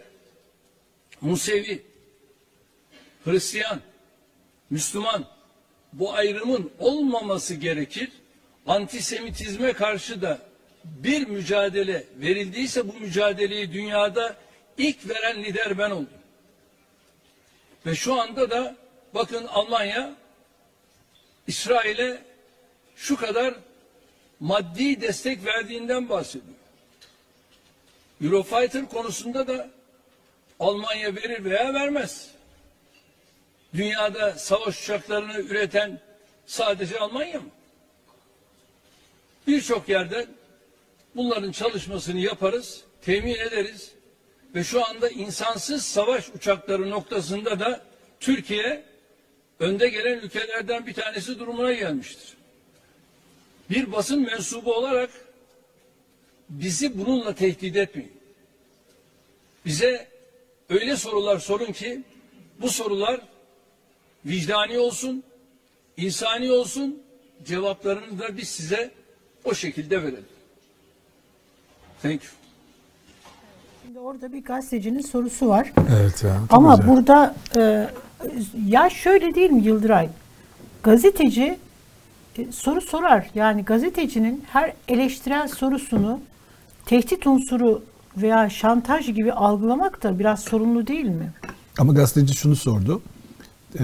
Musevi, 1.22 1.84
Hristiyan, 3.26 3.82
Müslüman 4.70 5.33
bu 5.94 6.14
ayrımın 6.14 6.72
olmaması 6.80 7.56
gerekir. 7.56 8.10
Antisemitizme 8.68 9.74
karşı 9.74 10.22
da 10.22 10.40
bir 10.84 11.28
mücadele 11.28 12.04
verildiyse 12.16 12.88
bu 12.88 12.94
mücadeleyi 12.94 13.74
dünyada 13.74 14.38
ilk 14.78 15.10
veren 15.10 15.44
lider 15.44 15.78
ben 15.78 15.92
oldum. 15.92 16.08
Ve 17.86 17.96
şu 17.96 18.22
anda 18.22 18.50
da 18.52 18.76
bakın 19.14 19.46
Almanya 19.46 20.14
İsrail'e 21.48 22.22
şu 22.96 23.16
kadar 23.16 23.54
maddi 24.40 25.02
destek 25.02 25.46
verdiğinden 25.46 26.10
bahsediyor. 26.10 26.56
Eurofighter 28.24 28.90
konusunda 28.90 29.48
da 29.48 29.70
Almanya 30.60 31.16
verir 31.16 31.46
veya 31.46 31.74
vermez. 31.74 32.33
Dünyada 33.74 34.32
savaş 34.32 34.84
uçaklarını 34.84 35.40
üreten 35.40 36.00
sadece 36.46 37.00
Almanya 37.00 37.40
mı? 37.40 37.50
Birçok 39.48 39.90
yerden 39.90 40.28
bunların 41.16 41.52
çalışmasını 41.52 42.20
yaparız, 42.20 42.84
temin 43.02 43.36
ederiz 43.36 43.92
ve 44.56 44.64
şu 44.64 44.86
anda 44.86 45.10
insansız 45.10 45.86
savaş 45.86 46.30
uçakları 46.30 46.90
noktasında 46.90 47.60
da 47.60 47.84
Türkiye 48.20 48.84
önde 49.60 49.90
gelen 49.90 50.18
ülkelerden 50.18 50.88
bir 50.88 50.94
tanesi 50.94 51.40
durumuna 51.40 51.74
gelmiştir. 51.74 52.34
Bir 53.70 53.92
basın 53.92 54.22
mensubu 54.22 54.74
olarak 54.74 55.10
bizi 56.50 57.00
bununla 57.00 57.36
tehdit 57.36 57.76
etmeyin. 57.76 58.14
Bize 59.66 60.08
öyle 60.70 60.96
sorular 60.96 61.40
sorun 61.40 61.72
ki 61.72 62.04
bu 62.62 62.70
sorular 62.70 63.22
vicdani 64.26 64.80
olsun, 64.80 65.24
insani 65.98 66.52
olsun, 66.52 66.98
cevaplarını 67.46 68.20
da 68.20 68.38
biz 68.38 68.48
size 68.50 68.92
o 69.46 69.54
şekilde 69.54 70.04
verelim. 70.04 70.26
Thank 72.02 72.24
you. 72.24 72.32
Şimdi 73.86 74.00
orada 74.00 74.34
bir 74.34 74.44
gazetecinin 74.44 75.02
sorusu 75.02 75.48
var. 75.48 75.72
Evet 76.00 76.24
ya. 76.24 76.42
Ama 76.50 76.76
güzel. 76.76 76.92
burada 76.92 77.36
e, 77.58 77.90
ya 78.68 78.90
şöyle 78.90 79.36
değil 79.36 79.50
mi 79.50 79.62
Yıldıray? 79.64 80.10
Gazeteci 80.84 81.58
e, 82.38 82.52
soru 82.52 82.82
sorar. 82.82 83.30
Yani 83.36 83.66
gazetecinin 83.66 84.44
her 84.52 84.74
eleştirel 84.88 85.48
sorusunu 85.48 86.20
tehdit 86.86 87.28
unsuru 87.28 87.84
veya 88.18 88.50
şantaj 88.50 89.06
gibi 89.06 89.34
algılamak 89.34 90.04
da 90.04 90.20
biraz 90.20 90.40
sorumlu 90.40 90.88
değil 90.88 91.06
mi? 91.06 91.32
Ama 91.80 91.94
gazeteci 91.94 92.34
şunu 92.34 92.56
sordu. 92.56 93.02
Ee, 93.80 93.84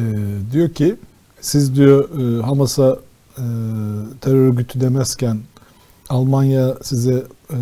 diyor 0.51 0.69
ki 0.69 0.95
siz 1.41 1.75
diyor 1.75 2.09
e, 2.19 2.43
Hamas'a 2.43 2.99
e, 3.37 3.43
terör 4.21 4.47
örgütü 4.47 4.81
demezken 4.81 5.39
Almanya 6.09 6.75
size 6.81 7.23
e, 7.51 7.57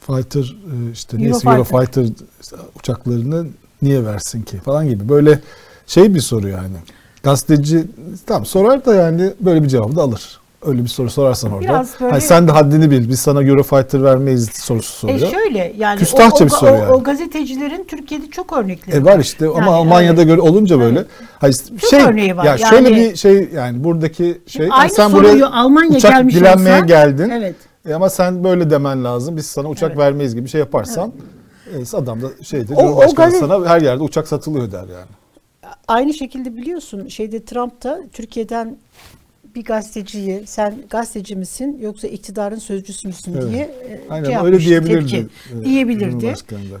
fighter 0.00 0.42
e, 0.42 0.90
işte 0.92 1.18
neyse 1.18 1.48
Eurofighter. 1.48 2.02
Eurofighter 2.02 2.26
uçaklarını 2.78 3.46
niye 3.82 4.04
versin 4.04 4.42
ki 4.42 4.58
falan 4.58 4.88
gibi 4.88 5.08
böyle 5.08 5.40
şey 5.86 6.14
bir 6.14 6.20
soru 6.20 6.48
yani. 6.48 6.76
Gazeteci 7.22 7.84
tam 8.26 8.46
sorar 8.46 8.84
da 8.84 8.94
yani 8.94 9.34
böyle 9.40 9.62
bir 9.62 9.68
cevabı 9.68 9.96
da 9.96 10.02
alır. 10.02 10.40
Öyle 10.66 10.82
bir 10.84 10.88
soru 10.88 11.10
sorarsan 11.10 11.52
orada. 11.52 11.64
Biraz 11.68 12.00
böyle- 12.00 12.10
Hani 12.10 12.20
sen 12.22 12.48
de 12.48 12.52
haddini 12.52 12.90
bil. 12.90 13.08
Biz 13.08 13.20
sana 13.20 13.42
Eurofighter 13.42 14.02
vermeyiz 14.02 14.50
sorusu 14.52 15.08
E 15.08 15.18
soruyor. 15.18 15.32
şöyle 15.42 15.74
yani 15.78 15.98
Küstahça 15.98 16.44
o, 16.44 16.46
bir 16.48 16.52
o, 16.52 16.56
soru 16.56 16.70
o- 16.70 16.74
yani. 16.74 16.92
o 16.92 17.02
gazetecilerin 17.02 17.84
Türkiye'de 17.84 18.30
çok 18.30 18.52
örnekleri 18.52 18.96
E 18.96 19.04
var 19.04 19.18
işte 19.18 19.46
ama 19.48 19.58
Yani 19.58 19.68
Almanya'da 19.70 20.20
öyle. 20.20 20.30
göre 20.30 20.40
olunca 20.40 20.80
böyle. 20.80 21.04
Hayır, 21.38 21.56
Çok 21.80 21.90
şey 21.90 22.00
örneği 22.02 22.36
var. 22.36 22.44
ya 22.44 22.50
Yani- 22.50 22.70
şöyle 22.70 22.96
bir 22.96 23.16
şey 23.16 23.48
yani 23.54 23.84
buradaki 23.84 24.38
şey 24.46 24.68
aynı 24.72 24.90
sen 24.92 25.08
soruyu 25.08 25.32
buraya 25.32 25.46
Almanya 25.50 25.96
uçak 25.98 26.12
gelmiş 26.12 26.34
dilenmeye 26.34 26.76
olsa- 26.76 26.86
geldin. 26.86 27.28
Evet. 27.30 27.56
E 27.88 27.94
ama 27.94 28.10
sen 28.10 28.44
böyle 28.44 28.70
demen 28.70 29.04
lazım. 29.04 29.36
Biz 29.36 29.46
sana 29.46 29.68
uçak 29.68 29.88
Evet. 29.90 29.98
vermeyiz 29.98 30.34
gibi 30.34 30.44
bir 30.44 30.50
şey 30.50 30.58
yaparsan 30.58 31.12
e, 31.72 31.96
adam 31.96 32.22
da 32.22 32.26
şeyde 32.42 32.74
O- 32.74 33.04
o 33.04 33.14
gazet- 33.14 33.40
sana 33.40 33.68
her 33.68 33.80
yerde 33.80 34.02
uçak 34.02 34.28
satılıyor 34.28 34.72
der 34.72 34.78
yani. 34.80 35.06
Aynı 35.88 36.14
şekilde 36.14 36.56
biliyorsun 36.56 37.08
şeyde 37.08 37.44
Trump 37.44 37.82
da 37.82 38.00
Türkiye'den 38.12 38.76
bir 39.54 39.64
gazeteciyi 39.64 40.42
sen 40.46 40.74
gazeteci 40.90 41.36
misin 41.36 41.78
yoksa 41.80 42.08
iktidarın 42.08 42.58
sözcüsü 42.58 43.08
müsün 43.08 43.32
Evet. 43.34 43.50
diye 43.52 43.62
e, 43.62 44.00
Aynen 44.10 44.24
şey 44.26 44.36
öyle 44.36 44.60
diyebilirdi. 44.60 45.10
tepki. 45.10 45.26
e, 45.60 45.64
diyebilirdi. 45.64 46.34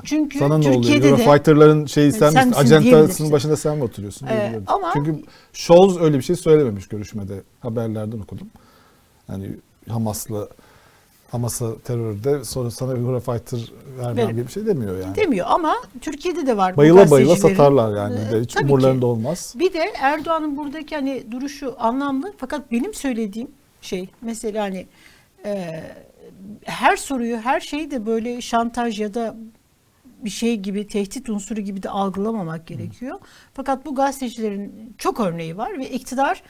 Çünkü 0.04 0.38
Sana 0.38 0.58
ne 0.58 0.68
oluyor? 0.68 0.74
Türkiye'de 0.82 1.02
de 1.04 1.08
Eurofighter'ların 1.08 1.86
şeyi 1.86 2.12
sen, 2.12 2.30
sen 2.30 2.48
misin? 2.48 2.60
Ajantasının 2.60 3.32
başında 3.32 3.56
sen 3.56 3.76
mi 3.76 3.84
oturuyorsun? 3.84 4.26
Ee, 4.26 4.60
ama- 4.66 4.90
Çünkü 4.94 5.22
Scholz 5.52 6.00
öyle 6.00 6.18
bir 6.18 6.22
şey 6.22 6.36
söylememiş 6.36 6.88
görüşmede. 6.88 7.34
Haberlerden 7.60 8.18
okudum. 8.18 8.46
Yani 9.28 9.50
Hamas'la 9.88 10.48
Hamas'a 11.34 11.78
terörde 11.78 12.44
sonra 12.44 12.70
sana 12.70 12.92
Eurofighter 12.92 13.72
vermem 13.98 14.16
Verim. 14.16 14.30
gibi 14.30 14.46
bir 14.46 14.52
şey 14.52 14.66
demiyor 14.66 15.00
yani. 15.00 15.16
Demiyor 15.16 15.46
ama 15.48 15.74
Türkiye'de 16.00 16.46
de 16.46 16.56
var 16.56 16.72
bu 16.72 16.76
Bayıla 16.76 17.10
bayıla 17.10 17.36
satarlar 17.36 17.96
yani. 17.96 18.18
Ee, 18.28 18.32
de. 18.32 18.40
Hiç 18.40 18.54
tabii 18.54 18.64
umurlarında 18.64 19.00
ki. 19.00 19.06
olmaz. 19.06 19.54
Bir 19.58 19.72
de 19.72 19.92
Erdoğan'ın 20.00 20.56
buradaki 20.56 20.94
hani 20.94 21.24
duruşu 21.30 21.74
anlamlı 21.78 22.32
fakat 22.36 22.72
benim 22.72 22.94
söylediğim 22.94 23.50
şey 23.82 24.08
mesela 24.20 24.64
hani 24.64 24.86
e, 25.44 25.82
her 26.64 26.96
soruyu 26.96 27.36
her 27.36 27.60
şeyi 27.60 27.90
de 27.90 28.06
böyle 28.06 28.40
şantaj 28.40 29.00
ya 29.00 29.14
da 29.14 29.36
bir 30.24 30.30
şey 30.30 30.56
gibi 30.56 30.86
tehdit 30.86 31.28
unsuru 31.28 31.60
gibi 31.60 31.82
de 31.82 31.90
algılamamak 31.90 32.66
gerekiyor. 32.66 33.18
Fakat 33.54 33.86
bu 33.86 33.94
gazetecilerin 33.94 34.94
çok 34.98 35.20
örneği 35.20 35.56
var 35.56 35.78
ve 35.78 35.90
iktidar 35.90 36.42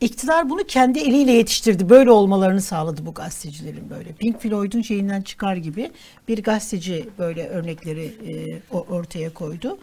iktidar 0.00 0.50
bunu 0.50 0.64
kendi 0.64 0.98
eliyle 0.98 1.32
yetiştirdi. 1.32 1.88
Böyle 1.88 2.10
olmalarını 2.10 2.60
sağladı 2.60 3.06
bu 3.06 3.14
gazetecilerin 3.14 3.90
böyle. 3.90 4.12
Pink 4.12 4.40
Floyd'un 4.40 4.82
şeyinden 4.82 5.22
çıkar 5.22 5.56
gibi 5.56 5.90
bir 6.28 6.42
gazeteci 6.42 7.08
böyle 7.18 7.48
örnekleri 7.48 8.04
e, 8.04 8.60
ortaya 8.70 9.34
koydu. 9.34 9.78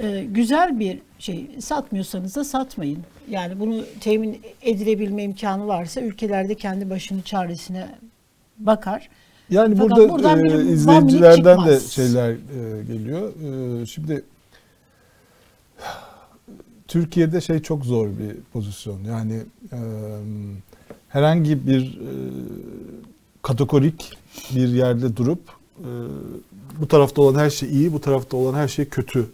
E, 0.00 0.24
güzel 0.24 0.78
bir 0.78 0.98
şey. 1.18 1.50
Satmıyorsanız 1.60 2.36
da 2.36 2.44
satmayın. 2.44 2.98
Yani 3.30 3.60
bunu 3.60 3.84
temin 4.00 4.40
edilebilme 4.62 5.22
imkanı 5.22 5.66
varsa 5.66 6.00
ülkelerde 6.00 6.54
kendi 6.54 6.90
başının 6.90 7.22
çaresine 7.22 7.88
bakar. 8.58 9.08
Yani 9.50 9.76
Fakat 9.76 9.98
burada 10.10 10.40
e, 10.40 10.72
izleyicilerden 10.72 11.66
de 11.66 11.80
şeyler 11.80 12.30
e, 12.30 12.84
geliyor. 12.84 13.32
E, 13.82 13.86
şimdi 13.86 14.24
Türkiye'de 16.88 17.40
şey 17.40 17.62
çok 17.62 17.84
zor 17.84 18.06
bir 18.06 18.36
pozisyon. 18.52 19.04
Yani 19.04 19.42
e, 19.72 19.78
herhangi 21.08 21.66
bir 21.66 21.82
e, 21.82 22.12
kategorik 23.42 24.12
bir 24.54 24.68
yerde 24.68 25.16
durup 25.16 25.40
e, 25.78 25.90
bu 26.80 26.88
tarafta 26.88 27.22
olan 27.22 27.40
her 27.40 27.50
şey 27.50 27.68
iyi, 27.70 27.92
bu 27.92 28.00
tarafta 28.00 28.36
olan 28.36 28.54
her 28.54 28.68
şey 28.68 28.88
kötü 28.88 29.26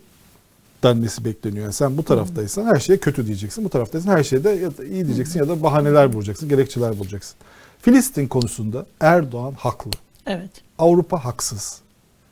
denmesi 0.82 1.25
bekleniyor. 1.25 1.64
Yani 1.64 1.73
sen 1.73 1.96
bu 1.96 2.02
taraftaysan 2.02 2.66
her 2.66 2.80
şeye 2.80 2.99
kötü 2.99 3.26
diyeceksin. 3.26 3.64
Bu 3.64 3.68
taraftaysan 3.68 4.12
her 4.12 4.25
şeyde 4.25 4.50
ya 4.50 4.78
da 4.78 4.84
iyi 4.84 5.06
diyeceksin 5.06 5.38
ya 5.40 5.49
da 5.49 5.62
bahaneler 5.62 6.12
bulacaksın, 6.12 6.49
gerekçeler 6.49 6.99
bulacaksın. 6.99 7.37
Filistin 7.80 8.26
konusunda 8.26 8.87
Erdoğan 9.00 9.52
haklı. 9.52 9.90
Evet. 10.26 10.50
Avrupa 10.78 11.25
haksız. 11.25 11.80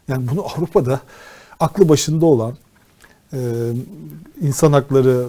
Yani 0.09 0.29
bunu 0.29 0.45
Avrupa'da 0.47 1.00
aklı 1.61 1.88
başında 1.88 2.26
olan 2.26 2.55
e, 3.33 3.39
insan 4.41 4.73
hakları 4.73 5.27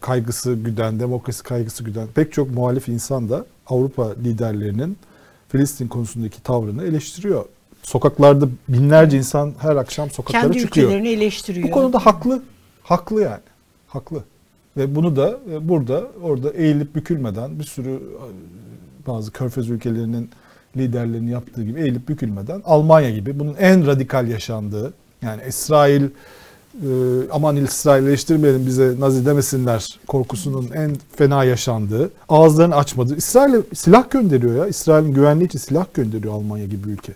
kaygısı 0.00 0.54
güden, 0.54 1.00
demokrasi 1.00 1.42
kaygısı 1.42 1.84
güden 1.84 2.06
pek 2.14 2.32
çok 2.32 2.50
muhalif 2.50 2.88
insan 2.88 3.28
da 3.28 3.46
Avrupa 3.66 4.14
liderlerinin 4.24 4.96
Filistin 5.48 5.88
konusundaki 5.88 6.42
tavrını 6.42 6.84
eleştiriyor. 6.84 7.44
Sokaklarda 7.82 8.48
binlerce 8.68 9.18
insan 9.18 9.54
her 9.58 9.76
akşam 9.76 10.10
sokaklara 10.10 10.42
Kendi 10.42 10.58
çıkıyor. 10.58 10.86
ülkelerini 10.86 11.08
eleştiriyor. 11.08 11.68
Bu 11.68 11.72
konuda 11.72 11.98
haklı. 11.98 12.42
Haklı 12.82 13.22
yani. 13.22 13.40
Haklı. 13.88 14.24
Ve 14.76 14.94
bunu 14.94 15.16
da 15.16 15.38
e, 15.52 15.68
burada 15.68 16.06
orada 16.22 16.50
eğilip 16.50 16.94
bükülmeden 16.94 17.58
bir 17.58 17.64
sürü 17.64 17.90
e, 17.94 19.06
bazı 19.06 19.30
körfez 19.30 19.70
ülkelerinin 19.70 20.30
liderlerinin 20.76 21.30
yaptığı 21.30 21.64
gibi 21.64 21.80
eğilip 21.80 22.08
bükülmeden 22.08 22.62
Almanya 22.64 23.10
gibi 23.10 23.38
bunun 23.38 23.54
en 23.54 23.86
radikal 23.86 24.28
yaşandığı 24.28 24.92
yani 25.22 25.42
İsrail 25.48 26.02
e, 26.74 26.88
aman 27.32 27.56
İsrail 27.56 28.06
eleştirmeyelim 28.06 28.66
bize 28.66 28.94
Nazi 28.98 29.26
demesinler 29.26 29.98
korkusunun 30.06 30.70
en 30.74 30.96
fena 31.16 31.44
yaşandığı 31.44 32.10
ağızlarını 32.28 32.76
açmadı. 32.76 33.16
İsrail 33.16 33.62
silah 33.74 34.10
gönderiyor 34.10 34.56
ya. 34.56 34.66
İsrail'in 34.66 35.14
güvenliği 35.14 35.46
için 35.46 35.58
silah 35.58 35.86
gönderiyor 35.94 36.34
Almanya 36.34 36.64
gibi 36.66 36.84
bir 36.84 36.92
ülke. 36.92 37.12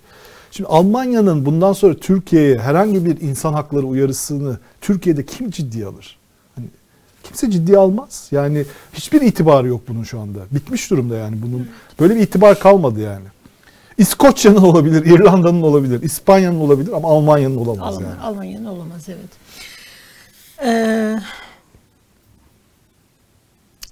Şimdi 0.50 0.68
Almanya'nın 0.68 1.46
bundan 1.46 1.72
sonra 1.72 1.94
Türkiye'ye 1.94 2.58
herhangi 2.58 3.04
bir 3.04 3.20
insan 3.20 3.52
hakları 3.52 3.86
uyarısını 3.86 4.58
Türkiye'de 4.80 5.26
kim 5.26 5.50
ciddiye 5.50 5.86
alır? 5.86 6.18
Hani 6.54 6.66
kimse 7.22 7.50
ciddiye 7.50 7.78
almaz. 7.78 8.28
Yani 8.30 8.64
hiçbir 8.92 9.20
itibarı 9.20 9.68
yok 9.68 9.80
bunun 9.88 10.02
şu 10.02 10.20
anda. 10.20 10.38
Bitmiş 10.50 10.90
durumda 10.90 11.16
yani 11.16 11.36
bunun. 11.42 11.68
Böyle 12.00 12.16
bir 12.16 12.20
itibar 12.20 12.58
kalmadı 12.58 13.00
yani. 13.00 13.24
İskoçya'nın 13.98 14.62
olabilir, 14.62 15.04
İrlanda'nın 15.06 15.62
olabilir, 15.62 16.02
İspanya'nın 16.02 16.60
olabilir 16.60 16.92
ama 16.92 17.08
Almanya'nın 17.08 17.56
olamaz 17.56 17.94
Alman, 17.94 18.10
yani. 18.10 18.20
Almanya'nın 18.20 18.64
olamaz 18.64 19.08
evet. 19.08 19.43
Ee, 20.64 21.18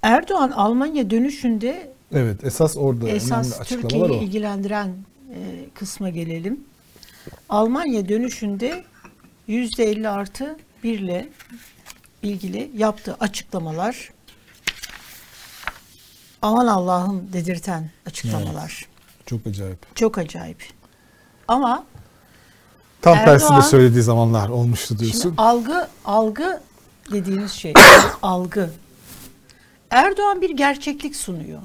Erdoğan 0.01 0.51
Almanya 0.51 1.09
dönüşünde 1.09 1.93
Evet, 2.13 2.43
esas 2.43 2.77
orada 2.77 3.09
esas 3.09 3.59
Türkiye'yi 3.67 4.21
ilgilendiren 4.21 4.89
e, 5.35 5.69
kısma 5.73 6.09
gelelim. 6.09 6.63
Almanya 7.49 8.09
dönüşünde 8.09 8.83
yüzde 9.47 9.83
50 9.83 10.09
artı 10.09 10.57
birle 10.83 11.29
ilgili 12.23 12.71
yaptığı 12.77 13.13
açıklamalar 13.13 14.11
aman 16.41 16.67
Allah'ım 16.67 17.33
dedirten 17.33 17.89
açıklamalar. 18.05 18.85
Çok 19.25 19.47
acayip. 19.47 19.95
Çok 19.95 20.17
acayip. 20.17 20.63
Ama 21.47 21.85
Tam 23.03 23.17
Erdoğan- 23.17 23.25
tersini 23.25 23.61
söylediği 23.63 24.03
zamanlar 24.03 24.49
olmuştu 24.49 24.99
diyorsun. 24.99 25.21
Şimdi 25.21 25.35
algı 25.37 25.87
algı 26.05 26.59
dediğiniz 27.11 27.51
şey 27.51 27.73
algı. 28.21 28.69
Erdoğan 29.89 30.41
bir 30.41 30.49
gerçeklik 30.49 31.15
sunuyor. 31.15 31.59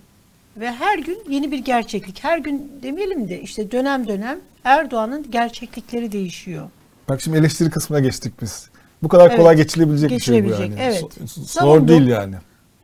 Ve 0.57 0.73
her 0.73 0.99
gün 0.99 1.19
yeni 1.29 1.53
bir 1.53 1.59
gerçeklik. 1.59 2.25
Her 2.25 2.39
gün 2.39 2.73
demeyelim 2.83 3.29
de 3.29 3.41
işte 3.41 3.71
dönem 3.71 4.09
dönem 4.09 4.39
Erdoğan'ın 4.65 5.31
gerçeklikleri 5.31 6.13
değişiyor. 6.13 6.69
Bak 7.09 7.21
şimdi 7.23 7.37
eleştiri 7.39 7.71
kısmına 7.71 8.01
geçtik 8.01 8.33
biz. 8.43 8.69
Bu 9.03 9.09
kadar 9.09 9.37
kolay 9.37 9.55
Evet, 9.55 9.65
geçilebilecek, 9.67 10.11
bir 10.11 10.21
şey 10.21 10.35
bu 10.35 10.49
geçilebilecek, 10.49 10.79
yani. 10.81 10.81
evet. 10.93 11.31
Zor 11.31 11.45
Savundum. 11.45 11.89
değil 11.89 12.07
yani. 12.07 12.35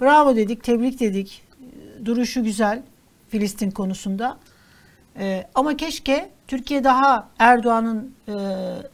Bravo 0.01 0.37
dedik, 0.37 0.65
tebrik 0.65 1.01
dedik. 1.01 1.43
Duruşu 2.05 2.45
güzel 2.45 2.83
Filistin 3.29 3.71
konusunda. 3.71 4.39
Ee, 5.19 5.47
ama 5.55 5.77
keşke 5.77 6.31
Türkiye 6.49 6.85
daha 6.85 7.29
Erdoğan'ın 7.39 8.15
e, 8.29 8.33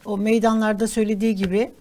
o 0.05 0.17
meydanlarda 0.17 0.87
söylediği 0.87 1.35
gibi 1.35 1.71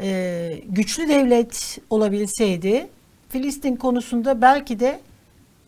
e, 0.00 0.60
güçlü 0.68 1.08
devlet 1.08 1.78
olabilseydi 1.90 2.88
Filistin 3.28 3.76
konusunda 3.76 4.40
belki 4.42 4.80
de 4.80 5.00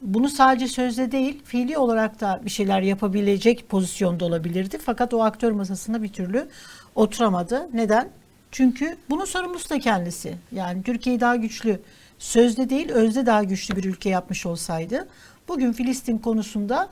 bunu 0.03 0.29
sadece 0.29 0.69
sözde 0.69 1.12
değil 1.12 1.43
fiili 1.45 1.79
olarak 1.79 2.21
da 2.21 2.40
bir 2.45 2.51
şeyler 2.51 2.83
yapabilecek 2.83 3.69
pozisyonda 3.69 4.25
olabilirdi. 4.25 4.79
Fakat 4.79 5.14
o 5.14 5.23
aktör 5.23 5.53
masasına 5.53 6.03
bir 6.03 6.09
türlü 6.09 6.49
oturamadı. 6.95 7.69
Neden? 7.73 8.09
Çünkü 8.51 8.97
bunun 9.11 9.25
sorumlusu 9.25 9.71
da 9.71 9.79
kendisi. 9.79 10.37
Yani 10.53 10.83
Türkiye'yi 10.83 11.21
daha 11.21 11.37
güçlü 11.37 11.81
sözde 12.19 12.71
değil 12.71 12.90
özde 12.90 13.27
daha 13.27 13.45
güçlü 13.45 13.77
bir 13.77 13.85
ülke 13.85 14.09
yapmış 14.09 14.47
olsaydı 14.47 15.09
bugün 15.49 15.73
Filistin 15.73 16.19
konusunda 16.19 16.88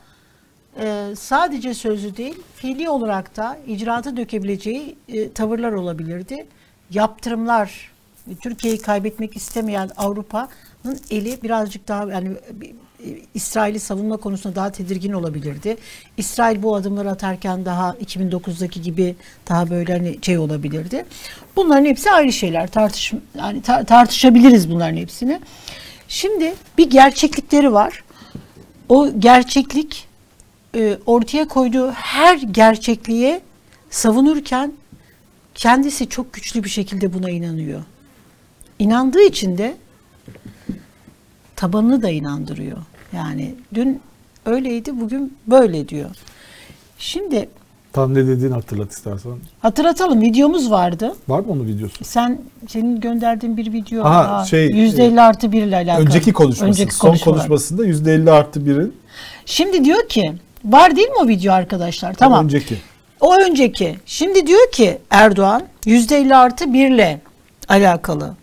e, 0.81 1.15
sadece 1.17 1.75
sözlü 1.75 2.17
değil 2.17 2.35
fiili 2.55 2.91
olarak 2.91 3.37
da 3.37 3.59
icraata 3.67 4.17
dökebileceği 4.17 4.97
e, 5.09 5.33
tavırlar 5.33 5.73
olabilirdi. 5.73 6.47
Yaptırımlar 6.91 7.91
ve 8.29 8.35
Türkiye'yi 8.35 8.81
kaybetmek 8.81 9.37
istemeyen 9.37 9.91
Avrupa'nın 9.97 10.99
eli 11.11 11.43
birazcık 11.43 11.89
daha 11.89 12.13
yani 12.13 12.29
e, 12.29 13.07
İsrail'i 13.35 13.81
savunma 13.81 14.17
konusunda 14.17 14.57
daha 14.57 14.73
tedirgin 14.73 15.13
olabilirdi. 15.13 15.77
İsrail 16.17 16.63
bu 16.63 16.77
adımları 16.77 17.11
atarken 17.11 17.65
daha 17.65 17.91
2009'daki 17.91 18.83
gibi 18.83 19.17
daha 19.49 19.71
böyle 19.71 19.93
hani 19.93 20.19
şey 20.23 20.39
olabilirdi. 20.39 21.05
Bunların 21.57 21.85
hepsi 21.85 22.11
ayrı 22.11 22.33
şeyler. 22.33 22.71
Tartış 22.71 23.13
yani 23.39 23.63
ta- 23.63 23.85
tartışabiliriz 23.85 24.71
bunların 24.71 24.97
hepsini. 24.97 25.41
Şimdi 26.09 26.55
bir 26.79 26.91
gerçeklikleri 26.91 27.73
var. 27.73 28.05
O 28.89 29.09
gerçeklik 29.19 30.12
e, 30.77 30.99
ortaya 31.07 31.49
koyduğu 31.49 31.91
her 31.91 32.37
gerçekliğe 32.37 33.41
savunurken 33.91 34.73
kendisi 35.55 36.09
çok 36.09 36.33
güçlü 36.33 36.65
bir 36.65 36.69
şekilde 36.69 37.15
buna 37.15 37.31
inanıyor. 37.31 37.81
İnandığı 38.79 39.23
için 39.23 39.59
de 39.59 39.77
tabanını 41.57 42.03
da 42.03 42.11
inandırıyor. 42.11 42.79
Yani 43.13 43.55
dün 43.75 44.01
öyleydi, 44.47 45.01
bugün 45.01 45.37
böyle 45.47 45.89
diyor. 45.89 46.11
Şimdi 46.99 47.49
Tam 47.93 48.15
ne 48.15 48.27
dediğini 48.27 48.55
hatırlat 48.55 48.93
istersen. 48.93 49.33
hatırlatalım 49.61 50.21
videomuz 50.21 50.71
vardı. 50.71 51.15
Var 51.29 51.41
mı 51.41 51.47
onun 51.49 51.67
videosu? 51.67 52.05
Sen 52.05 52.41
senin 52.69 53.01
gönderdiğin 53.01 53.57
bir 53.57 53.73
video 53.73 54.05
Aha, 54.05 54.25
daha, 54.25 54.45
şey, 54.45 54.67
%50 54.69 55.21
artı 55.21 55.53
1 55.53 55.63
ile 55.63 55.77
alakalı. 55.77 56.07
Önceki 56.07 56.33
konuşması. 56.33 56.65
Önceki 56.65 56.95
son 56.95 57.09
konuşmalar. 57.09 57.39
konuşmasında 57.39 57.87
%50 57.87 58.31
artı 58.31 58.61
1'in 58.61 58.95
Şimdi 59.47 59.85
diyor 59.85 60.09
ki 60.09 60.33
var 60.65 60.97
değil 60.97 61.09
mi 61.09 61.17
o 61.17 61.29
video 61.29 61.53
arkadaşlar? 61.55 62.15
Tamam. 62.15 62.45
önceki. 62.45 62.77
O 63.21 63.37
önceki. 63.37 63.97
Şimdi 64.07 64.47
diyor 64.47 64.73
ki 64.73 64.99
Erdoğan 65.11 65.63
%50 65.87 66.37
artı 66.37 66.73
1 66.73 66.91
ile 66.91 67.21
alakalı. 67.69 68.35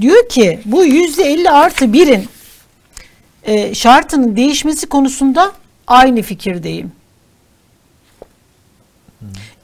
Diyor 0.00 0.28
ki 0.28 0.60
bu 0.64 0.84
%50 0.84 1.50
artı 1.50 1.84
1'in 1.84 2.28
e, 3.42 3.74
şartının 3.74 4.36
değişmesi 4.36 4.86
konusunda 4.86 5.52
aynı 5.86 6.22
fikirdeyim. 6.22 6.92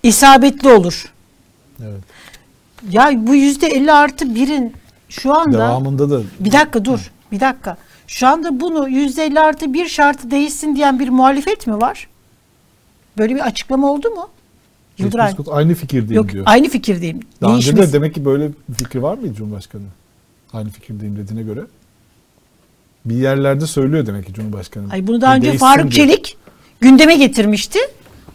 isabetli 0.03 0.69
olur. 0.69 1.13
Evet. 1.83 2.01
Ya 2.91 3.11
bu 3.17 3.35
yüzde 3.35 3.67
50 3.67 3.93
artı 3.93 4.35
birin 4.35 4.73
şu 5.09 5.35
anda 5.35 5.59
Devamında 5.59 6.11
da 6.11 6.23
bir 6.41 6.53
dakika 6.53 6.85
dur 6.85 7.11
bir 7.33 7.41
dakika. 7.41 7.77
Şu 8.15 8.27
anda 8.29 8.61
bunu 8.61 8.89
yüzde 8.89 9.25
50 9.25 9.41
artı 9.41 9.75
bir 9.75 9.89
şartı 9.89 10.31
değişsin 10.31 10.77
diyen 10.77 11.01
bir 11.01 11.09
muhalefet 11.09 11.67
mi 11.67 11.81
var? 11.81 12.09
Böyle 13.19 13.35
bir 13.35 13.41
açıklama 13.41 13.91
oldu 13.93 14.11
mu? 14.11 14.29
Yıldıray. 14.99 15.37
Kurt 15.37 15.49
aynı 15.51 15.75
fikirdeyim 15.75 16.23
Yok 16.23 16.33
diyor. 16.33 16.45
aynı 16.49 16.69
fikirdeyim. 16.69 17.21
Daha 17.41 17.57
önce 17.57 17.77
de 17.77 17.93
demek 17.93 18.15
ki 18.15 18.25
böyle 18.25 18.51
bir 18.69 18.75
fikri 18.75 19.03
var 19.03 19.19
mıydı 19.19 19.35
Cumhurbaşkanı? 19.35 19.83
Aynı 20.53 20.71
fikirdeyim 20.71 21.17
dediğine 21.17 21.43
göre. 21.43 21.61
Bir 23.05 23.15
yerlerde 23.15 23.67
söylüyor 23.67 24.07
demek 24.07 24.27
ki 24.27 24.35
Cumhurbaşkanı. 24.35 24.93
Ay 24.93 25.07
bunu 25.07 25.21
daha 25.21 25.33
Bir 25.33 25.37
önce 25.39 25.49
değişsin 25.49 25.67
Faruk 25.67 25.91
diye. 25.91 26.07
Çelik 26.07 26.37
gündeme 26.81 27.17
getirmişti. 27.17 27.79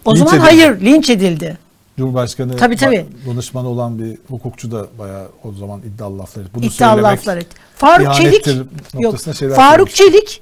O 0.06 0.12
Linç 0.12 0.20
zaman 0.20 0.34
edildi. 0.36 0.46
hayır 0.46 0.82
linç 0.82 1.10
edildi. 1.10 1.58
Cumhurbaşkanı 2.00 2.58
Tabii, 2.58 2.76
tabii. 2.76 3.06
danışmanı 3.28 3.68
olan 3.68 4.00
bir 4.00 4.18
hukukçu 4.30 4.72
da 4.72 4.88
bayağı 5.00 5.28
o 5.44 5.52
zaman 5.54 5.82
iddialı 5.82 6.20
laflar 6.20 6.42
etti. 6.42 6.52
Bunu 6.56 6.66
İddialı 6.66 7.04
laflar 7.04 7.38
etti. 7.38 7.58
Faruk 7.76 8.14
Çelik 8.14 8.48
yok. 8.48 8.66
noktasına 8.94 9.34
şeyler 9.34 9.56
Faruk 9.56 9.92
söylemiş. 9.92 10.20
Çelik 10.20 10.42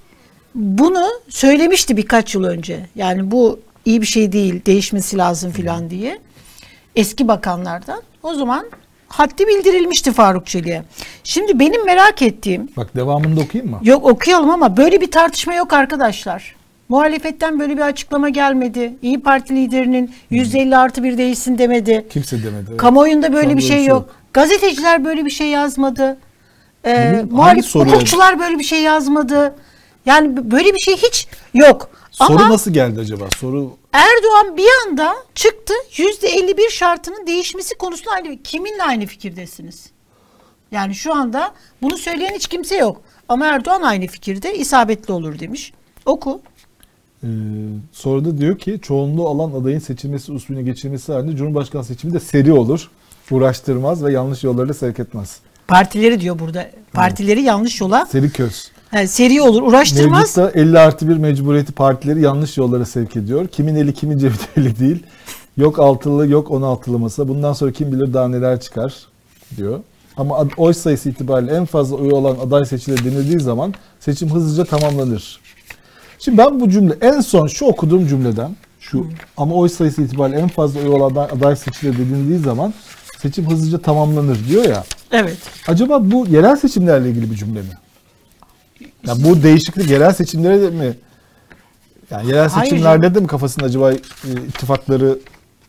bunu 0.56 1.08
söylemişti 1.30 1.98
birkaç 1.98 2.36
yıl 2.36 2.44
önce. 2.44 2.86
Yani 2.96 3.32
bu 3.32 3.60
iyi 3.86 4.02
bir 4.02 4.08
şey 4.08 4.32
değil, 4.32 4.66
değişmesi 4.66 5.18
lazım 5.18 5.52
filan 5.52 5.90
diye. 5.90 6.20
Eski 6.96 7.28
bakanlardan. 7.28 8.02
O 8.24 8.34
zaman 8.34 8.66
haddi 9.08 9.48
bildirilmişti 9.48 10.14
Faruk 10.14 10.48
Çelik'e. 10.48 10.84
Şimdi 11.24 11.60
benim 11.60 11.86
merak 11.86 12.22
ettiğim 12.22 12.70
Bak 12.78 12.96
devamını 12.96 13.38
da 13.38 13.42
okuyayım 13.42 13.72
mı? 13.72 13.80
Yok 13.84 14.06
okuyalım 14.06 14.50
ama 14.50 14.78
böyle 14.78 15.02
bir 15.02 15.12
tartışma 15.12 15.54
yok 15.54 15.74
arkadaşlar. 15.74 16.56
Muhalefetten 16.90 17.60
böyle 17.60 17.78
bir 17.78 17.82
açıklama 17.82 18.30
gelmedi. 18.30 18.94
İyi 19.02 19.22
Parti 19.22 19.56
liderinin 19.56 20.16
%50 20.32 20.78
artı 20.78 21.04
bir 21.04 21.18
değilsin 21.18 21.58
demedi. 21.58 22.06
Kimse 22.10 22.44
demedi. 22.44 22.66
evet. 22.70 22.78
Kamuoyunda 22.78 23.34
böyle 23.34 23.46
Şu 23.46 23.52
an 23.52 23.58
bir 23.58 23.64
şey 23.64 23.86
yok. 23.86 24.10
Gazeteciler 24.34 25.06
böyle 25.06 25.26
bir 25.26 25.30
şey 25.30 25.48
yazmadı. 25.48 26.18
Ee, 26.86 27.26
muhalif 27.32 27.76
hukukçular 27.76 28.40
böyle 28.40 28.60
bir 28.60 28.64
şey 28.64 28.82
yazmadı. 28.82 29.56
Yani 30.06 30.52
böyle 30.52 30.74
bir 30.74 30.80
şey 30.80 30.98
hiç 30.98 31.28
yok. 31.54 31.90
Soru 32.12 32.34
Ama 32.34 32.50
nasıl 32.50 32.74
geldi 32.74 33.00
acaba? 33.00 33.26
Soru 33.38 33.78
Erdoğan 33.94 34.58
bir 34.58 34.68
anda 34.88 35.16
çıktı 35.36 35.74
%51 35.92 36.70
şartının 36.72 37.28
değişmesi 37.28 37.76
konusunda 37.76 38.12
aynı 38.12 38.44
kiminle 38.44 38.84
aynı 38.84 39.06
fikirdesiniz? 39.06 39.90
Yani 40.72 40.96
şu 40.96 41.14
anda 41.14 41.52
bunu 41.82 41.98
söyleyen 41.98 42.34
hiç 42.34 42.48
kimse 42.48 42.78
yok. 42.78 43.02
Ama 43.30 43.46
Erdoğan 43.46 43.82
aynı 43.82 44.08
fikirde 44.08 44.58
isabetli 44.58 45.14
olur 45.14 45.40
demiş. 45.40 45.74
Oku. 46.06 46.42
Ee, 47.24 47.28
soruda 47.92 48.38
diyor 48.38 48.58
ki 48.58 48.80
çoğunluğu 48.82 49.28
alan 49.28 49.52
adayın 49.62 49.80
seçilmesi 49.80 50.32
usulüne 50.32 50.62
geçilmesi 50.62 51.14
halinde 51.14 51.36
Cumhurbaşkanı 51.36 51.84
seçimi 51.84 52.14
de 52.14 52.20
seri 52.20 52.54
olur. 52.54 52.90
Uğraştırmaz 53.32 54.04
ve 54.04 54.12
yanlış 54.12 54.44
yollara 54.44 54.74
sevk 54.74 55.00
etmez. 55.00 55.40
Partileri 55.68 56.20
diyor 56.22 56.40
burada. 56.40 56.70
Partileri 56.94 57.42
yanlış 57.42 57.82
yola 57.82 58.06
Seri 58.06 58.30
köz. 58.30 58.72
yani 58.94 59.08
seri 59.08 59.42
olur 59.42 59.62
uğraştırmaz. 59.62 60.38
Mevcutta 60.38 60.60
50 60.60 60.80
artı 60.80 61.10
bir 61.10 61.18
mecburiyeti 61.18 61.72
partileri 61.72 62.22
yanlış 62.22 62.58
yollara 62.58 62.86
sevk 62.86 63.16
ediyor. 63.16 63.48
Kimin 63.48 63.76
eli 63.76 63.94
kimin 63.94 64.18
cebi 64.18 64.34
belli 64.58 64.80
değil. 64.80 65.04
Yok 65.58 65.80
altılı 65.80 66.28
yok 66.28 66.48
16'lı 66.48 67.00
masa. 67.00 67.28
Bundan 67.28 67.54
sonra 67.54 67.72
kim 67.72 67.92
bilir 67.92 68.14
daha 68.14 68.28
neler 68.28 68.60
çıkar 68.60 68.94
diyor. 69.58 69.80
Ama 70.18 70.48
oy 70.58 70.74
sayısı 70.74 71.10
itibariyle 71.10 71.56
en 71.56 71.66
fazla 71.66 71.96
oy 71.96 72.12
olan 72.14 72.36
aday 72.48 72.66
seçilir 72.66 73.06
denildiği 73.06 73.40
zaman 73.40 73.74
seçim 74.00 74.30
hızlıca 74.30 74.66
tamamlanır. 74.66 75.40
Şimdi 76.20 76.38
ben 76.38 76.60
bu 76.60 76.70
cümle 76.70 76.94
en 77.02 77.22
son 77.22 77.48
şu 77.48 77.66
okuduğum 77.66 78.08
cümleden 78.08 78.56
şu 78.80 79.08
ama 79.38 79.56
oy 79.56 79.70
sayısı 79.70 80.02
itibariyle 80.02 80.40
en 80.40 80.48
fazla 80.48 80.80
oy 80.80 80.88
olan 80.88 81.12
aday, 81.12 81.26
aday 81.26 81.56
seçilir 81.56 81.98
denildiği 81.98 82.40
zaman 82.40 82.74
seçim 83.22 83.50
hızlıca 83.50 83.78
tamamlanır 83.78 84.48
diyor 84.50 84.64
ya. 84.64 84.84
Evet. 85.12 85.38
Acaba 85.68 86.12
bu 86.12 86.28
yerel 86.28 86.56
seçimlerle 86.56 87.10
ilgili 87.10 87.32
bir 87.32 87.36
cümle 87.36 87.62
mi? 87.62 87.78
Ya 89.08 89.14
bu 89.18 89.44
değişiklik 89.44 89.90
yerel 89.90 90.14
seçimlere 90.14 90.62
de 90.62 90.70
mi? 90.70 90.94
Yani 92.12 92.28
yerel 92.28 92.50
Hayır 92.50 92.70
seçimlerde 92.70 93.16
de 93.16 93.20
mi 93.20 93.28
kafasında 93.28 93.66
acaba 93.66 93.92
e, 93.94 93.98
ittifakları 94.48 95.20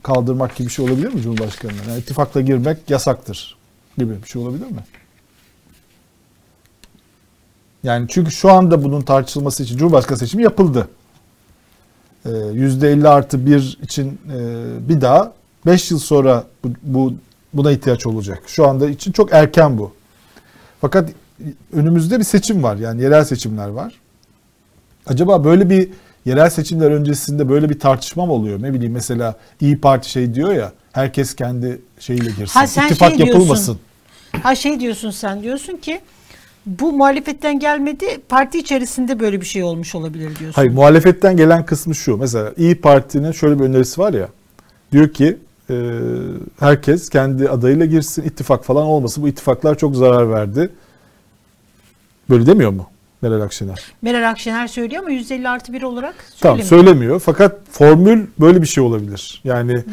kaldırmak 0.03 0.57
gibi 0.57 0.69
bir 0.69 0.73
şey 0.73 0.85
olabilir 0.85 1.15
mi 1.15 1.23
Cumhurbaşkanı'na? 1.23 1.91
Yani 1.91 2.01
ittifakla 2.01 2.41
girmek 2.41 2.91
yasaktır 2.91 3.57
gibi 3.99 4.23
bir 4.23 4.29
şey 4.29 4.43
olabilir 4.43 4.67
mi? 4.67 4.81
Yani 7.83 8.07
çünkü 8.09 8.31
şu 8.31 8.53
anda 8.53 8.85
bunun 8.85 9.01
tartışılması 9.01 9.63
için 9.63 9.77
Cumhurbaşkanı 9.77 10.19
seçimi 10.19 10.43
yapıldı. 10.43 10.89
Ee, 12.27 12.29
%50 12.29 13.09
artı 13.09 13.47
1 13.47 13.79
için 13.83 14.19
e, 14.37 14.89
bir 14.89 15.01
daha 15.01 15.33
5 15.67 15.91
yıl 15.91 15.99
sonra 15.99 16.45
bu, 16.65 16.69
bu 16.83 17.15
buna 17.55 17.71
ihtiyaç 17.73 18.07
olacak. 18.07 18.43
Şu 18.47 18.69
anda 18.69 18.89
için 18.89 19.13
çok 19.13 19.33
erken 19.33 19.79
bu. 19.79 19.93
Fakat 20.81 21.11
önümüzde 21.73 22.19
bir 22.19 22.25
seçim 22.25 22.63
var. 22.63 22.77
Yani 22.77 23.03
yerel 23.03 23.25
seçimler 23.25 23.69
var. 23.69 23.95
Acaba 25.07 25.45
böyle 25.45 25.71
bir 25.71 25.89
yerel 26.25 26.51
seçimler 26.51 26.91
öncesinde 26.91 27.49
böyle 27.49 27.71
bir 27.71 27.79
tartışma 27.79 28.27
mı 28.27 28.33
oluyor? 28.33 28.63
Ne 28.63 28.75
bileyim 28.75 28.93
mesela 28.93 29.35
İyi 29.61 29.81
Parti 29.81 30.11
şey 30.11 30.35
diyor 30.35 30.53
ya 30.53 30.73
herkes 30.93 31.35
kendi 31.35 31.81
şeyiyle 31.99 32.31
girsin. 32.31 32.61
Ha, 32.61 32.67
sen 32.67 32.87
İttifak 32.87 33.09
şey 33.09 33.19
diyorsun. 33.19 33.35
yapılmasın. 33.35 33.79
Ha 34.43 34.55
şey 34.55 34.81
diyorsun 34.81 35.11
sen 35.11 35.43
diyorsun 35.43 35.77
ki 35.77 36.01
bu 36.69 36.93
muhalefetten 36.93 37.59
gelmedi 37.59 38.07
parti 38.29 38.59
içerisinde 38.59 39.21
böyle 39.21 39.41
bir 39.41 39.47
şey 39.47 39.63
olmuş 39.63 39.95
olabilir 39.95 40.25
diyorsun. 40.39 40.53
Hayır 40.53 40.71
muhalefetten 40.71 41.37
gelen 41.37 41.67
kısmı 41.67 41.95
şu. 41.95 42.17
Mesela 42.17 42.53
İyi 42.57 42.75
Parti'nin 42.81 43.33
şöyle 43.33 43.59
bir 43.59 43.65
önerisi 43.65 44.01
var 44.01 44.13
ya. 44.13 44.29
Diyor 44.93 45.09
ki 45.09 45.37
e, 45.71 45.75
herkes 46.61 47.09
kendi 47.09 47.49
adayıyla 47.49 47.87
girsin. 47.87 48.23
ittifak 48.23 48.65
falan 48.65 48.87
olmasın. 48.87 49.25
Bu 49.25 49.29
ittifaklar 49.29 49.79
çok 49.79 49.97
zarar 49.97 50.31
verdi. 50.31 50.71
Böyle 52.31 52.47
demiyor 52.47 52.71
mu 52.71 52.87
Meral 53.23 53.41
Akşener? 53.41 53.83
Meral 54.03 54.31
Akşener 54.31 54.67
söylüyor 54.67 55.03
ama 55.03 55.11
150 55.11 55.49
artı 55.49 55.73
1 55.73 55.83
olarak 55.83 56.15
Tamam 56.41 56.59
söylemiyor. 56.63 56.85
söylemiyor. 56.87 57.21
Fakat 57.21 57.57
formül 57.71 58.27
böyle 58.41 58.63
bir 58.63 58.67
şey 58.67 58.85
olabilir. 58.85 59.41
Yani 59.45 59.85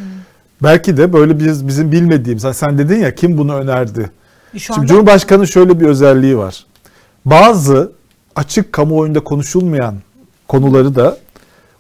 belki 0.63 0.97
de 0.97 1.13
böyle 1.13 1.39
biz 1.39 1.67
bizim 1.67 1.91
bilmediğimiz. 1.91 2.43
Hani 2.43 2.53
sen 2.53 2.77
dedin 2.77 2.99
ya 2.99 3.15
kim 3.15 3.37
bunu 3.37 3.55
önerdi? 3.55 4.09
Şu 4.53 4.59
Şimdi 4.59 4.79
anda 4.79 4.87
Cumhurbaşkanı 4.87 5.47
şöyle 5.47 5.79
bir 5.79 5.85
özelliği 5.85 6.37
var. 6.37 6.64
Bazı 7.25 7.91
açık 8.35 8.73
kamuoyunda 8.73 9.19
konuşulmayan 9.19 9.95
konuları 10.47 10.95
da 10.95 11.17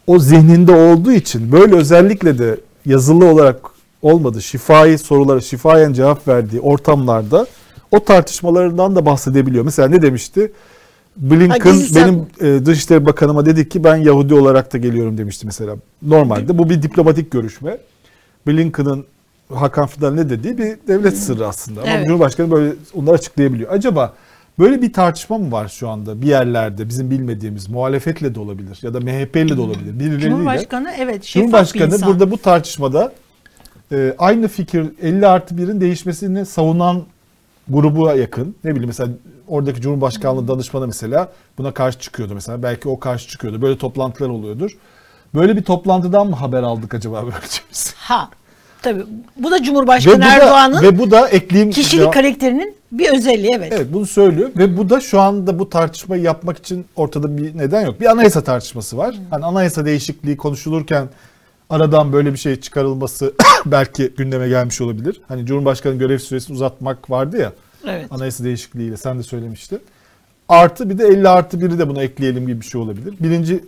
o 0.07 0.19
zihninde 0.19 0.71
olduğu 0.71 1.11
için 1.11 1.51
böyle 1.51 1.75
özellikle 1.75 2.39
de 2.39 2.57
yazılı 2.85 3.25
olarak 3.25 3.59
olmadı. 4.01 4.41
Şifai 4.41 4.97
sorulara 4.97 5.41
şifayen 5.41 5.93
cevap 5.93 6.27
verdiği 6.27 6.61
ortamlarda 6.61 7.47
o 7.91 8.03
tartışmalarından 8.03 8.95
da 8.95 9.05
bahsedebiliyor. 9.05 9.65
Mesela 9.65 9.87
ne 9.87 10.01
demişti? 10.01 10.51
Blinken 11.17 11.73
Ha, 11.73 11.95
benim 11.95 12.27
e, 12.41 12.65
Dışişleri 12.65 13.05
Bakanıma 13.05 13.45
dedi 13.45 13.69
ki 13.69 13.83
ben 13.83 13.95
Yahudi 13.95 14.33
olarak 14.33 14.73
da 14.73 14.77
geliyorum 14.77 15.17
demişti 15.17 15.45
mesela. 15.45 15.75
Normalde 16.01 16.57
bu 16.57 16.69
bir 16.69 16.81
diplomatik 16.81 17.31
görüşme. 17.31 17.77
Blinken'ın 18.47 19.05
Hakan 19.53 19.87
Fidan 19.87 20.17
ne 20.17 20.29
dediği 20.29 20.57
bir 20.57 20.77
devlet 20.87 21.17
sırrı 21.17 21.47
aslında. 21.47 21.81
Ama 21.81 21.91
Evet. 21.91 22.07
Cumhurbaşkanı 22.07 22.51
böyle 22.51 22.73
onları 22.95 23.15
açıklayabiliyor. 23.15 23.71
Acaba 23.71 24.13
böyle 24.59 24.81
bir 24.81 24.93
tartışma 24.93 25.37
mı 25.37 25.51
var 25.51 25.67
şu 25.67 25.89
anda 25.89 26.21
bir 26.21 26.27
yerlerde 26.27 26.89
bizim 26.89 27.11
bilmediğimiz 27.11 27.69
muhalefetle 27.69 28.35
de 28.35 28.39
olabilir 28.39 28.79
ya 28.81 28.93
da 28.93 28.99
MHP 28.99 29.35
ile 29.35 29.57
de 29.57 29.61
olabilir. 29.61 29.99
Birileriyle. 29.99 30.29
Cumhurbaşkanı 30.29 30.91
evet 30.97 31.23
şeffaf 31.23 31.43
bir 31.43 31.51
Cumhurbaşkanı 31.51 31.93
insan. 31.93 32.09
burada 32.09 32.31
bu 32.31 32.37
tartışmada 32.37 33.11
e, 33.91 34.15
aynı 34.17 34.47
fikir 34.47 34.85
50 35.01 35.27
artı 35.27 35.55
1'in 35.55 35.81
değişmesini 35.81 36.45
savunan 36.45 37.03
gruba 37.69 38.13
yakın. 38.13 38.55
Ne 38.63 38.71
bileyim 38.71 38.87
mesela 38.87 39.09
oradaki 39.47 39.81
Cumhurbaşkanlığı 39.81 40.47
danışmanı 40.47 40.87
mesela 40.87 41.31
buna 41.57 41.73
karşı 41.73 41.99
çıkıyordu 41.99 42.33
mesela. 42.33 42.63
Belki 42.63 42.89
o 42.89 42.99
karşı 42.99 43.27
çıkıyordu. 43.27 43.61
Böyle 43.61 43.77
toplantılar 43.77 44.29
oluyordur. 44.29 44.77
Böyle 45.35 45.57
bir 45.57 45.63
toplantıdan 45.63 46.27
mı 46.27 46.35
haber 46.35 46.63
aldık 46.63 46.93
acaba 46.93 47.23
böylece 47.23 47.61
biz? 47.71 47.93
Ha. 47.97 48.29
Tabii 48.81 49.03
bu 49.37 49.51
da 49.51 49.55
Ve 49.55 49.59
bu 49.59 49.63
Cumhurbaşkanı 49.63 50.21
da, 50.21 50.25
Erdoğan'ın 50.25 50.81
ve 50.81 50.99
bu 50.99 51.11
da 51.11 51.27
ekleyeyim 51.29 51.71
kişilik 51.71 52.13
karakterinin 52.13 52.75
bir 52.99 53.17
özelliği 53.17 53.53
evet. 53.55 53.73
Evet 53.75 53.87
bunu 53.93 54.05
söylüyor 54.05 54.49
ve 54.57 54.77
bu 54.77 54.89
da 54.89 54.99
şu 54.99 55.19
anda 55.21 55.59
bu 55.59 55.69
tartışmayı 55.69 56.21
yapmak 56.21 56.57
için 56.57 56.85
ortada 56.95 57.37
bir 57.37 57.57
neden 57.57 57.81
yok. 57.81 58.01
Bir 58.01 58.05
anayasa 58.05 58.43
tartışması 58.43 58.97
var. 58.97 59.15
Hani 59.29 59.45
anayasa 59.45 59.85
değişikliği 59.85 60.37
konuşulurken 60.37 61.09
aradan 61.69 62.13
böyle 62.13 62.33
bir 62.33 62.37
şey 62.37 62.55
çıkarılması 62.55 63.33
belki 63.65 64.11
gündeme 64.17 64.47
gelmiş 64.47 64.81
olabilir. 64.81 65.21
Hani 65.27 65.45
Cumhurbaşkanı 65.45 65.95
görev 65.95 66.17
süresini 66.17 66.55
uzatmak 66.55 67.09
vardı 67.09 67.37
ya 67.37 67.53
Evet. 67.87 68.07
anayasa 68.11 68.43
değişikliğiyle 68.43 68.97
sen 68.97 69.19
de 69.19 69.23
söylemiştin. 69.23 69.79
Artı 70.49 70.89
bir 70.89 70.97
de 70.97 71.07
50 71.07 71.29
artı 71.29 71.61
biri 71.61 71.79
de 71.79 71.89
buna 71.89 72.03
ekleyelim 72.03 72.47
gibi 72.47 72.61
bir 72.61 72.65
şey 72.65 72.81
olabilir. 72.81 73.13
Birinci 73.19 73.63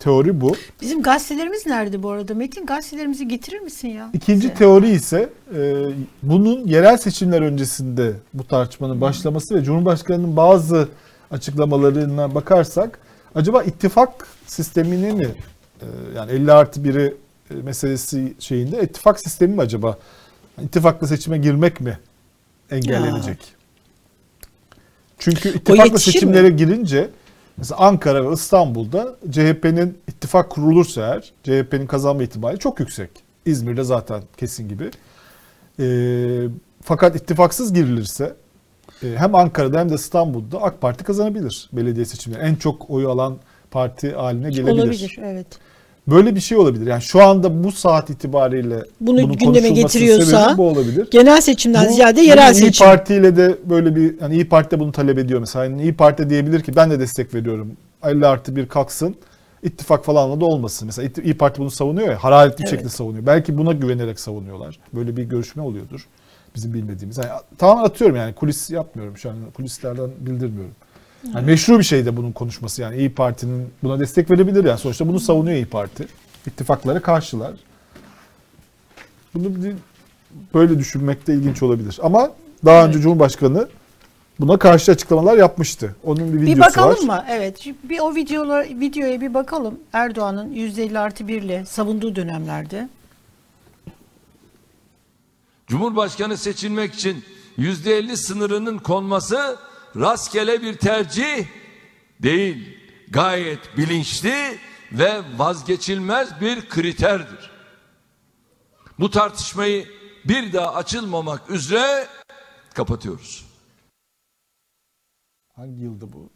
teori 0.00 0.40
bu. 0.40 0.56
Bizim 0.80 1.02
gazetelerimiz 1.02 1.66
nerede 1.66 2.02
bu 2.02 2.10
arada? 2.10 2.34
Metin 2.34 2.66
gazetelerimizi 2.66 3.28
getirir 3.28 3.60
misin 3.60 3.88
ya? 3.88 4.10
İkinci 4.12 4.42
bize? 4.42 4.54
teori 4.54 4.90
ise 4.90 5.28
e, 5.54 5.86
bunun 6.22 6.66
yerel 6.66 6.96
seçimler 6.96 7.42
öncesinde 7.42 8.12
bu 8.34 8.44
tartışmanın 8.44 9.00
başlaması 9.00 9.54
ve 9.54 9.64
Cumhurbaşkanı'nın 9.64 10.36
bazı 10.36 10.88
açıklamalarına 11.30 12.34
bakarsak 12.34 12.98
acaba 13.34 13.62
ittifak 13.62 14.26
sistemini 14.46 15.12
mi 15.12 15.28
e, 15.80 15.86
yani 16.16 16.32
50 16.32 16.52
artı 16.52 16.80
1'i 16.80 17.14
e, 17.50 17.54
meselesi 17.54 18.34
şeyinde 18.38 18.82
ittifak 18.82 19.20
sistemi 19.20 19.54
mi 19.54 19.60
acaba? 19.60 19.98
İttifakla 20.62 21.06
seçime 21.06 21.38
girmek 21.38 21.80
mi 21.80 21.98
engellenecek? 22.70 23.38
Çünkü 25.18 25.48
ittifakla 25.48 25.84
yetişir 25.84 26.08
mi? 26.08 26.12
seçimlere 26.12 26.50
girince 26.50 27.10
mesela 27.60 27.80
Ankara 27.80 28.30
ve 28.30 28.34
İstanbul'da 28.34 29.16
CHP'nin 29.30 29.98
ittifak 30.08 30.50
kurulursa 30.50 31.00
eğer 31.00 31.32
CHP'nin 31.42 31.86
kazanma 31.86 32.22
ihtimali 32.22 32.58
çok 32.58 32.80
yüksek. 32.80 33.10
İzmir'de 33.46 33.84
zaten 33.84 34.22
kesin 34.36 34.68
gibi. 34.68 34.90
Ee, 35.80 36.48
fakat 36.82 37.16
ittifaksız 37.16 37.72
girilirse 37.72 38.34
e, 39.02 39.06
hem 39.16 39.34
Ankara'da 39.34 39.80
hem 39.80 39.90
de 39.90 39.94
İstanbul'da 39.94 40.62
AK 40.62 40.80
Parti 40.80 41.04
kazanabilir 41.04 41.70
belediye 41.72 42.04
seçimleri. 42.04 42.42
En 42.42 42.54
çok 42.54 42.90
oyu 42.90 43.10
alan 43.10 43.38
parti 43.70 44.12
haline 44.12 44.50
gelebilir. 44.50 44.72
Olabilir 44.72 45.18
evet. 45.22 45.46
Böyle 46.10 46.34
bir 46.34 46.40
şey 46.40 46.58
olabilir. 46.58 46.86
Yani 46.86 47.02
şu 47.02 47.22
anda 47.22 47.64
bu 47.64 47.72
saat 47.72 48.10
itibariyle 48.10 48.82
Bunu 49.00 49.22
bunun 49.22 49.32
gündeme 49.32 49.68
getiriyorsa 49.70 50.54
bu 50.58 50.68
olabilir. 50.68 51.08
Genel 51.10 51.40
seçimden 51.40 51.88
Bu- 51.88 51.92
ziyade 51.92 52.16
bunu 52.20 52.26
yerel 52.28 52.52
İyi 52.52 52.54
seçim. 52.54 52.86
Parti 52.86 53.14
ile 53.14 53.36
de 53.36 53.58
böyle 53.64 53.96
bir 53.96 54.20
yani 54.20 54.34
İyi 54.34 54.48
Parti 54.48 54.70
de 54.70 54.80
bunu 54.80 54.92
talep 54.92 55.18
ediyor 55.18 55.40
mesela. 55.40 55.64
Yani 55.64 55.82
İyi 55.82 55.94
Parti 55.94 56.30
diyebilir 56.30 56.60
ki 56.60 56.76
ben 56.76 56.90
de 56.90 57.00
destek 57.00 57.34
veriyorum. 57.34 57.72
50 58.04 58.26
artı 58.26 58.56
bir 58.56 58.68
kalksın. 58.68 59.14
İttifak 59.62 60.04
falanla 60.04 60.40
da 60.40 60.44
olmasın. 60.44 60.86
Mesela 60.86 61.10
İyi 61.24 61.34
Parti 61.34 61.60
bunu 61.60 61.70
savunuyor 61.70 62.08
ya. 62.08 62.24
Hararetli 62.24 62.62
Evet. 62.62 62.70
şekilde 62.70 62.88
savunuyor. 62.88 63.26
Belki 63.26 63.58
buna 63.58 63.72
güvenerek 63.72 64.20
savunuyorlar. 64.20 64.78
Böyle 64.92 65.16
bir 65.16 65.22
görüşme 65.22 65.62
oluyordur. 65.62 66.06
Bizim 66.54 66.74
bilmediğimiz. 66.74 67.18
Yani 67.18 67.28
tamamen 67.58 67.84
atıyorum 67.84 68.16
yani 68.16 68.34
kulis 68.34 68.70
yapmıyorum 68.70 69.16
şu 69.16 69.30
an. 69.30 69.36
Kulislerden 69.54 70.10
bildirmiyorum. 70.20 70.74
Yani 71.34 71.46
meşru 71.46 71.78
bir 71.78 71.84
şey 71.84 72.06
de 72.06 72.16
bunun 72.16 72.32
konuşması 72.32 72.82
yani 72.82 72.96
İyi 72.96 73.14
Parti'nin 73.14 73.68
buna 73.82 74.00
destek 74.00 74.30
verebilir 74.30 74.64
yani 74.64 74.78
sonuçta 74.78 75.08
bunu 75.08 75.20
savunuyor 75.20 75.56
İyi 75.56 75.66
Parti. 75.66 76.08
İttifaklara 76.46 77.00
karşılar. 77.00 77.52
Bunu 79.34 79.64
bir- 79.64 79.74
böyle 80.54 80.78
düşünmek 80.78 81.26
de 81.26 81.34
ilginç 81.34 81.62
olabilir. 81.62 81.98
Ama 82.02 82.30
daha 82.64 82.86
önce 82.86 83.00
Cumhurbaşkanı 83.00 83.68
buna 84.40 84.58
karşı 84.58 84.92
açıklamalar 84.92 85.36
yapmıştı. 85.38 85.96
Onun 86.04 86.32
bir 86.32 86.36
Bir 86.40 86.46
videosu 86.46 86.60
bakalım 86.60 87.08
var. 87.08 87.16
mı? 87.18 87.24
Evet. 87.30 87.64
Bir 87.84 87.98
o 87.98 88.14
videolar 88.14 88.64
videoya 88.64 89.20
bir 89.20 89.34
bakalım. 89.34 89.78
Erdoğan'ın 89.92 90.52
%50 90.52 90.98
artı 90.98 91.28
1 91.28 91.42
ile 91.42 91.64
savunduğu 91.66 92.16
dönemlerde. 92.16 92.88
Cumhurbaşkanı 95.66 96.36
seçilmek 96.36 96.94
için 96.94 97.24
yüzde 97.56 97.96
elli 97.98 98.16
sınırının 98.16 98.78
konması 98.78 99.56
rastgele 99.96 100.62
bir 100.62 100.78
tercih 100.78 101.46
değil. 102.22 102.76
Gayet 103.10 103.76
bilinçli 103.76 104.58
ve 104.92 105.20
vazgeçilmez 105.36 106.40
bir 106.40 106.68
kriterdir. 106.68 107.50
Bu 108.98 109.10
tartışmayı 109.10 109.86
bir 110.24 110.52
daha 110.52 110.74
açılmamak 110.74 111.50
üzere 111.50 112.06
kapatıyoruz. 112.74 113.46
Hangi 115.56 115.82
yılda 115.82 116.12
bu? 116.12 116.30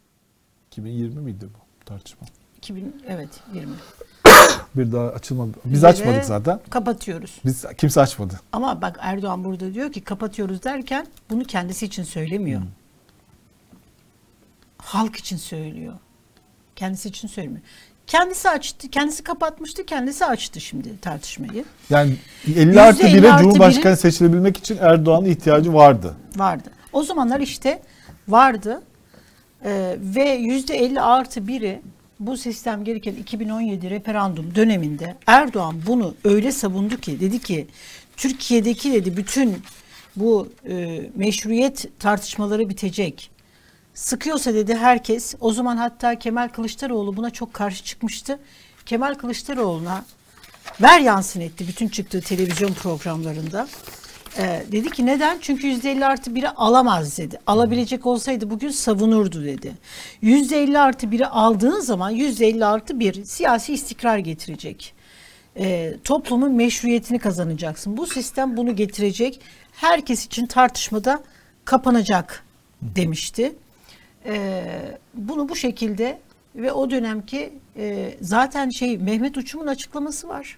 2020 0.67 1.21
miydi 1.21 1.47
bu 1.53 1.85
tartışma? 1.85 2.27
2000 2.57 3.03
evet 3.07 3.29
20. 3.53 3.71
Bir 4.75 4.91
daha 4.91 5.07
açılmadı. 5.07 5.51
Biz 5.65 5.83
Ve 5.83 5.87
açmadık 5.87 6.25
zaten. 6.25 6.59
Kapatıyoruz. 6.69 7.39
Biz 7.45 7.65
kimse 7.77 8.01
açmadı. 8.01 8.39
Ama 8.51 8.81
bak 8.81 8.97
Erdoğan 9.01 9.43
burada 9.43 9.73
diyor 9.73 9.91
ki 9.91 10.01
kapatıyoruz 10.01 10.63
derken 10.63 11.07
bunu 11.29 11.43
kendisi 11.43 11.85
için 11.85 12.03
söylemiyor. 12.03 12.61
Halk 14.85 15.15
için 15.15 15.37
söylüyor. 15.37 15.93
Kendisi 16.75 17.09
için 17.09 17.27
söylemiyor. 17.27 17.61
Kendisi 18.07 18.49
açtı, 18.49 18.87
kendisi 18.89 19.23
kapatmıştı, 19.23 19.85
kendisi 19.85 20.25
açtı 20.25 20.61
şimdi 20.61 20.99
tartışmayı. 21.01 21.65
Yani 21.89 22.15
50 22.55 22.81
artı 22.81 23.03
%50 23.03 23.17
1'e 23.21 23.31
artı 23.31 23.43
Cumhurbaşkanı 23.43 23.93
biri- 23.93 23.97
seçilebilmek 23.97 24.57
için 24.57 24.77
Erdoğan'ın 24.81 25.25
ihtiyacı 25.25 25.73
vardı. 25.73 26.15
Vardı. 26.35 26.69
O 26.93 27.03
zamanlar 27.03 27.39
işte 27.39 27.81
vardı 28.27 28.81
Ee, 29.65 29.95
ve 29.99 30.29
yüzde 30.29 30.75
50 30.77 31.01
artı 31.01 31.47
biri 31.47 31.81
bu 32.19 32.37
sistem 32.37 32.83
gereken 32.83 33.15
2017 33.15 33.89
referandum 33.89 34.55
döneminde 34.55 35.15
Erdoğan 35.27 35.81
bunu 35.87 36.13
öyle 36.23 36.51
savundu 36.51 36.97
ki 36.97 37.19
dedi 37.19 37.39
ki 37.39 37.67
Türkiye'deki 38.17 38.93
dedi 38.93 39.17
bütün 39.17 39.57
bu 40.15 40.49
e, 40.69 41.01
meşruiyet 41.15 41.99
tartışmaları 41.99 42.69
bitecek. 42.69 43.31
Sıkıyorsa 43.95 44.53
dedi 44.53 44.75
herkes. 44.75 45.35
O 45.39 45.53
zaman 45.53 45.77
hatta 45.77 46.19
Kemal 46.19 46.47
Kılıçdaroğlu 46.47 47.17
buna 47.17 47.29
çok 47.29 47.53
karşı 47.53 47.83
çıkmıştı. 47.83 48.39
Kemal 48.85 49.13
Kılıçdaroğlu'na 49.13 50.05
ver 50.81 50.99
yansın 50.99 51.41
etti 51.41 51.67
bütün 51.67 51.87
çıktığı 51.87 52.21
televizyon 52.21 52.73
programlarında. 52.73 53.67
Ee, 54.37 54.63
dedi 54.71 54.89
ki 54.89 55.05
neden? 55.05 55.37
Çünkü 55.41 55.67
%50 55.67 56.05
artı 56.05 56.31
1'i 56.31 56.47
alamaz 56.47 57.17
dedi. 57.17 57.39
Alabilecek 57.47 58.05
olsaydı 58.05 58.49
bugün 58.49 58.69
savunurdu 58.69 59.45
dedi. 59.45 59.73
%50 60.23 60.79
artı 60.79 61.07
1'i 61.07 61.25
aldığın 61.25 61.79
zaman 61.79 62.13
%50 62.13 62.65
artı 62.65 62.99
1 62.99 63.25
siyasi 63.25 63.73
istikrar 63.73 64.17
getirecek. 64.17 64.93
Ee, 65.57 65.93
toplumun 66.03 66.51
meşruiyetini 66.51 67.19
kazanacaksın. 67.19 67.97
Bu 67.97 68.05
sistem 68.05 68.57
bunu 68.57 68.75
getirecek. 68.75 69.41
Herkes 69.71 70.25
için 70.25 70.45
tartışmada 70.45 71.23
kapanacak 71.65 72.43
demişti. 72.81 73.55
Ee, 74.25 74.97
bunu 75.13 75.49
bu 75.49 75.55
şekilde 75.55 76.19
ve 76.55 76.71
o 76.71 76.91
dönemki 76.91 77.53
e, 77.77 78.13
zaten 78.21 78.69
şey 78.69 78.97
Mehmet 78.97 79.37
Uçum'un 79.37 79.67
açıklaması 79.67 80.27
var. 80.27 80.57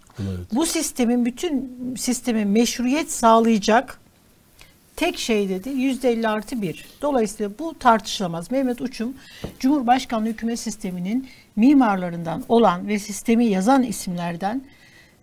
Bu 0.51 0.65
sistemin 0.65 1.25
bütün 1.25 1.71
sisteme 1.97 2.45
meşruiyet 2.45 3.11
sağlayacak 3.11 3.99
tek 4.95 5.17
şey 5.17 5.49
dedi 5.49 5.69
yüzde 5.69 6.11
elli 6.11 6.27
artı 6.27 6.61
bir. 6.61 6.85
Dolayısıyla 7.01 7.51
bu 7.59 7.79
tartışılamaz. 7.79 8.51
Mehmet 8.51 8.81
Uçum 8.81 9.13
Cumhurbaşkanlığı 9.59 10.27
hükümet 10.27 10.59
sisteminin 10.59 11.27
mimarlarından 11.55 12.43
olan 12.49 12.87
ve 12.87 12.99
sistemi 12.99 13.45
yazan 13.45 13.83
isimlerden 13.83 14.61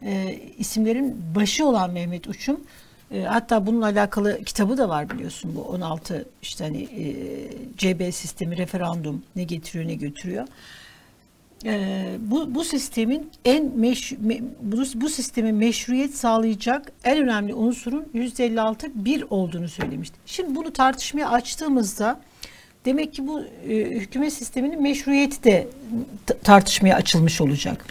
e, 0.02 0.38
isimlerin 0.58 1.16
başı 1.34 1.66
olan 1.66 1.90
Mehmet 1.90 2.28
Uçum 2.28 2.60
e, 3.10 3.22
hatta 3.22 3.66
bununla 3.66 3.84
alakalı 3.84 4.44
kitabı 4.44 4.78
da 4.78 4.88
var 4.88 5.10
biliyorsun 5.10 5.56
bu 5.56 5.62
16 5.62 6.26
işte 6.42 6.64
hani 6.64 6.82
e, 6.82 7.14
CB 7.78 8.12
sistemi 8.12 8.56
referandum 8.56 9.22
ne 9.36 9.44
getiriyor 9.44 9.88
ne 9.88 9.94
götürüyor. 9.94 10.46
Ee, 11.66 12.16
bu, 12.20 12.54
bu 12.54 12.64
sistemin 12.64 13.30
en 13.44 13.72
meş, 13.76 14.12
me- 14.12 14.42
bu, 14.60 14.82
bu 14.94 15.08
sisteme 15.08 15.52
meşruiyet 15.52 16.14
sağlayacak 16.14 16.92
en 17.04 17.22
önemli 17.22 17.54
unsurun 17.54 18.06
%56 18.14 18.90
bir 18.94 19.24
olduğunu 19.30 19.68
söylemişti. 19.68 20.16
Şimdi 20.26 20.54
bunu 20.56 20.72
tartışmaya 20.72 21.30
açtığımızda 21.30 22.20
demek 22.84 23.14
ki 23.14 23.26
bu 23.26 23.40
e, 23.68 23.76
hükümet 23.76 24.32
sisteminin 24.32 24.82
meşruiyeti 24.82 25.44
de 25.44 25.68
tartışmaya 26.42 26.96
açılmış 26.96 27.40
olacak. 27.40 27.86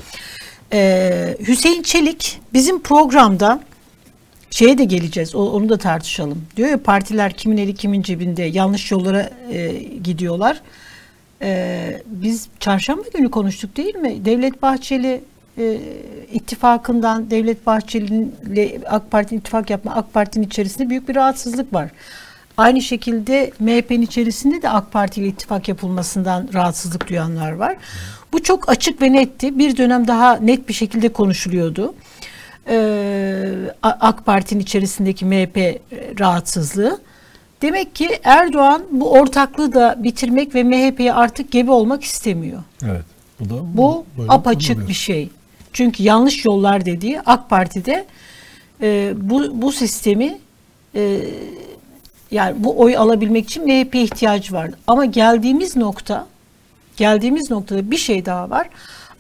Ee, 0.74 1.38
Hüseyin 1.48 1.82
Çelik 1.82 2.42
bizim 2.54 2.82
programda 2.82 3.60
şeye 4.54 4.78
de 4.78 4.84
geleceğiz. 4.84 5.36
Onu 5.36 5.70
da 5.70 5.78
tartışalım. 5.78 6.46
Diyor 6.58 6.70
ya 6.70 6.84
partiler 6.84 7.34
kimin 7.34 7.58
eli 7.58 7.76
kimin 7.76 8.02
cebinde 8.02 8.44
yanlış 8.44 8.92
yollara 8.92 9.30
e, 9.52 9.74
gidiyorlar. 10.04 10.62
E, 11.42 12.02
biz 12.06 12.48
çarşamba 12.60 13.04
günü 13.14 13.32
konuştuk 13.32 13.78
değil 13.78 13.96
mi? 13.96 14.26
Devlet 14.26 14.62
Bahçeli 14.62 15.22
e, 15.58 15.78
ittifakından 16.34 17.30
Devlet 17.30 17.66
Bahçeli'yle 17.66 18.80
AK 18.90 19.12
Parti'nin 19.12 19.40
ittifak 19.40 19.70
yapma 19.70 19.96
AK 19.96 20.14
Parti'nin 20.14 20.46
içerisinde 20.46 20.90
büyük 20.90 21.10
bir 21.10 21.16
rahatsızlık 21.16 21.74
var. 21.74 21.90
Aynı 22.58 22.82
şekilde 22.82 23.52
MHP'nin 23.60 24.02
içerisinde 24.02 24.62
de 24.62 24.70
AK 24.70 24.92
Parti 24.92 25.22
ile 25.22 25.28
ittifak 25.28 25.68
yapılmasından 25.68 26.50
rahatsızlık 26.54 27.10
duyanlar 27.10 27.52
var. 27.52 27.78
Bu 28.34 28.44
çok 28.44 28.70
açık 28.70 29.02
ve 29.02 29.14
netti. 29.14 29.58
Bir 29.58 29.78
dönem 29.78 30.08
daha 30.08 30.36
net 30.36 30.70
bir 30.70 30.74
şekilde 30.74 31.10
konuşuluyordu. 31.10 31.94
A- 33.84 33.98
AK 34.00 34.26
Parti'nin 34.26 34.60
içerisindeki 34.60 35.26
MHP 35.26 35.80
rahatsızlığı. 36.20 37.00
Demek 37.62 37.96
ki 37.96 38.10
Erdoğan 38.24 38.84
bu 38.92 39.12
ortaklığı 39.12 39.74
da 39.74 39.96
bitirmek 40.04 40.56
ve 40.56 40.64
MHP'ye 40.64 41.14
artık 41.14 41.52
gebe 41.52 41.72
olmak 41.72 42.04
istemiyor. 42.04 42.64
Evet. 42.86 43.04
Bu 43.40 43.50
da 43.50 43.56
Bu 43.78 44.06
apaçık 44.30 44.88
bir 44.88 44.94
şey. 44.94 45.30
Çünkü 45.74 46.04
yanlış 46.04 46.46
yollar 46.46 46.86
dediği 46.86 47.22
AK 47.22 47.50
Parti'de 47.50 48.06
e, 48.82 49.14
bu, 49.18 49.62
bu 49.62 49.72
sistemi 49.72 50.38
e, 50.96 51.20
yani 52.32 52.64
bu 52.64 52.80
oy 52.80 52.98
alabilmek 52.98 53.46
için 53.46 53.64
MHP'ye 53.64 54.04
ihtiyacı 54.04 54.54
vardı. 54.54 54.78
Ama 54.88 55.06
geldiğimiz 55.06 55.76
nokta 55.76 56.28
geldiğimiz 56.98 57.52
noktada 57.52 57.92
bir 57.92 57.98
şey 57.98 58.26
daha 58.26 58.50
var. 58.50 58.70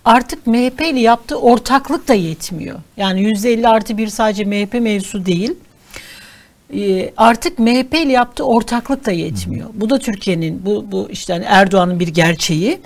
Artık 0.06 0.48
MHP 0.48 0.82
ile 0.82 1.00
yaptığı 1.00 1.40
ortaklık 1.40 2.08
da 2.08 2.14
yetmiyor. 2.14 2.80
Yani 2.98 3.22
%50 3.22 3.68
artı 3.68 3.98
bir 3.98 4.08
sadece 4.08 4.46
MHP 4.46 4.74
mevzu 4.74 5.26
değil. 5.26 5.52
Ee, 6.76 7.12
artık 7.18 7.60
MHP 7.60 7.94
ile 7.94 8.12
yaptığı 8.12 8.44
ortaklık 8.44 9.06
da 9.06 9.12
yetmiyor. 9.12 9.70
Bu 9.74 9.90
da 9.90 10.00
Türkiye'nin 10.00 10.66
bu 10.66 10.86
bu 10.92 11.08
işte 11.12 11.34
hani 11.34 11.46
Erdoğan'ın 11.48 12.00
bir 12.00 12.08
gerçeği. 12.08 12.80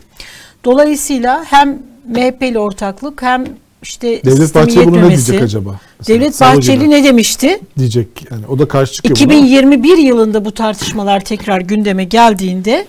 Dolayısıyla 0.65 1.43
hem 1.47 1.80
MHP 2.08 2.41
ile 2.41 2.60
ortaklık 2.60 3.21
hem 3.21 3.45
işte 3.82 4.23
Devlet 4.23 4.56
Bahçeli 4.56 4.86
bunu 4.88 5.01
ne 5.01 5.08
diyecek 5.08 5.41
acaba? 5.41 5.80
Mesela 5.99 6.19
Devlet 6.19 6.41
Bahçeli 6.41 6.89
ne 6.89 7.03
demişti? 7.03 7.60
diyecek 7.77 8.08
yani 8.32 8.45
o 8.47 8.60
da 8.60 8.67
karşı 8.67 8.93
çıkıyor 8.93 9.15
buna. 9.15 9.23
2021 9.23 9.97
yılında 9.97 10.45
bu 10.45 10.51
tartışmalar 10.51 11.19
tekrar 11.19 11.62
gündeme 11.62 12.03
geldiğinde 12.03 12.88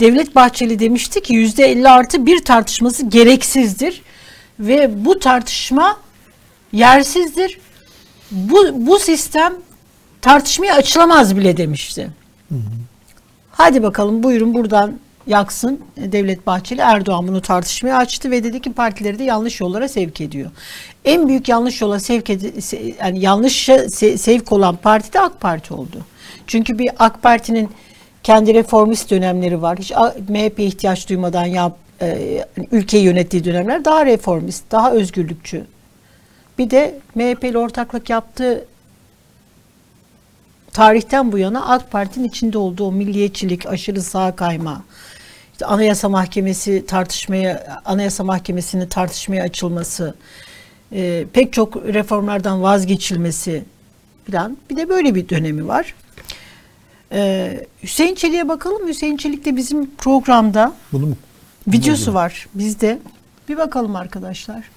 Devlet 0.00 0.34
Bahçeli 0.34 0.78
demişti 0.78 1.20
ki 1.22 1.34
%50 1.34 1.88
artı 1.88 2.26
bir 2.26 2.44
tartışması 2.44 3.06
gereksizdir 3.06 4.02
ve 4.60 5.04
bu 5.04 5.18
tartışma 5.18 5.96
yersizdir. 6.72 7.58
Bu, 8.30 8.66
bu 8.86 8.98
sistem 8.98 9.54
tartışmaya 10.20 10.74
açılamaz 10.74 11.36
bile 11.36 11.56
demişti. 11.56 12.10
Hadi 13.50 13.82
bakalım 13.82 14.22
buyurun 14.22 14.54
buradan 14.54 14.98
yaksın 15.26 15.80
Devlet 15.96 16.46
Bahçeli. 16.46 16.80
Erdoğan 16.80 17.28
bunu 17.28 17.40
tartışmaya 17.42 17.96
açtı 17.96 18.30
ve 18.30 18.44
dedi 18.44 18.60
ki 18.60 18.72
partileri 18.72 19.18
de 19.18 19.24
yanlış 19.24 19.60
yollara 19.60 19.88
sevk 19.88 20.20
ediyor. 20.20 20.50
En 21.04 21.28
büyük 21.28 21.48
yanlış 21.48 21.80
yola 21.80 22.00
sevk 22.00 22.28
ed- 22.30 22.94
yani 23.04 23.20
yanlışa 23.20 23.76
se- 23.76 24.18
sevk 24.18 24.52
olan 24.52 24.76
parti 24.76 25.12
de 25.12 25.20
AK 25.20 25.40
Parti 25.40 25.74
oldu. 25.74 26.04
Çünkü 26.46 26.78
bir 26.78 26.90
AK 26.98 27.22
Parti'nin 27.22 27.68
kendi 28.28 28.54
reformist 28.54 29.10
dönemleri 29.10 29.62
var. 29.62 29.78
Hiç 29.78 29.92
MHP'ye 30.28 30.68
ihtiyaç 30.68 31.08
duymadan 31.08 31.44
yap, 31.44 31.76
e, 32.02 32.44
ülkeyi 32.72 33.04
yönettiği 33.04 33.44
dönemler 33.44 33.84
daha 33.84 34.06
reformist, 34.06 34.64
daha 34.70 34.92
özgürlükçü. 34.92 35.64
Bir 36.58 36.70
de 36.70 36.98
MHP 37.14 37.44
ile 37.44 37.58
ortaklık 37.58 38.10
yaptığı 38.10 38.64
tarihten 40.72 41.32
bu 41.32 41.38
yana 41.38 41.68
AK 41.68 41.90
Parti'nin 41.90 42.28
içinde 42.28 42.58
olduğu 42.58 42.92
milliyetçilik, 42.92 43.66
aşırı 43.66 44.02
sağ 44.02 44.36
kayma, 44.36 44.84
işte 45.52 45.66
Anayasa 45.66 46.08
Mahkemesi 46.08 46.86
tartışmaya, 46.86 47.80
Anayasa 47.84 48.24
Mahkemesi'nin 48.24 48.86
tartışmaya 48.86 49.42
açılması, 49.42 50.14
e, 50.92 51.24
pek 51.32 51.52
çok 51.52 51.76
reformlardan 51.76 52.62
vazgeçilmesi 52.62 53.64
falan. 54.30 54.58
Bir 54.70 54.76
de 54.76 54.88
böyle 54.88 55.14
bir 55.14 55.28
dönemi 55.28 55.68
var. 55.68 55.94
E, 57.12 57.66
Hüseyin 57.82 58.14
Çelik'e 58.14 58.48
bakalım. 58.48 58.88
Hüseyin 58.88 59.16
Çelik 59.16 59.44
de 59.44 59.56
bizim 59.56 59.90
programda 59.94 60.74
Bunu 60.92 61.06
mu? 61.06 61.16
videosu 61.66 62.14
var 62.14 62.48
bizde. 62.54 62.98
Bir 63.48 63.56
bakalım 63.56 63.96
arkadaşlar. 63.96 64.70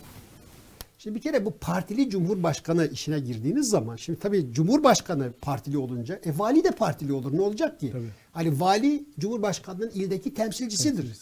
Şimdi 0.98 1.16
bir 1.16 1.22
kere 1.22 1.46
bu 1.46 1.52
partili 1.52 2.10
cumhurbaşkanı 2.10 2.88
işine 2.88 3.20
girdiğiniz 3.20 3.70
zaman 3.70 3.96
şimdi 3.96 4.20
tabii 4.20 4.54
cumhurbaşkanı 4.54 5.32
partili 5.42 5.78
olunca 5.78 6.16
e 6.26 6.38
vali 6.38 6.64
de 6.64 6.72
partili 6.72 7.14
olur 7.14 7.38
ne 7.38 7.42
olacak 7.42 7.80
ki? 7.80 7.94
Hani 8.32 8.60
vali 8.60 9.04
cumhurbaşkanının 9.20 9.90
ildeki 9.90 10.34
temsilcisidir. 10.34 11.18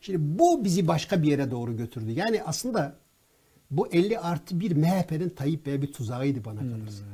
Şimdi 0.00 0.38
bu 0.38 0.64
bizi 0.64 0.88
başka 0.88 1.22
bir 1.22 1.28
yere 1.28 1.50
doğru 1.50 1.76
götürdü. 1.76 2.10
Yani 2.12 2.42
aslında 2.42 2.96
bu 3.70 3.88
50 3.88 4.18
artı 4.18 4.60
1 4.60 4.76
MHP'nin 4.76 5.28
Tayyip 5.28 5.66
Bey'e 5.66 5.82
bir 5.82 5.92
tuzağıydı 5.92 6.44
bana 6.44 6.60
kalırsa. 6.60 7.04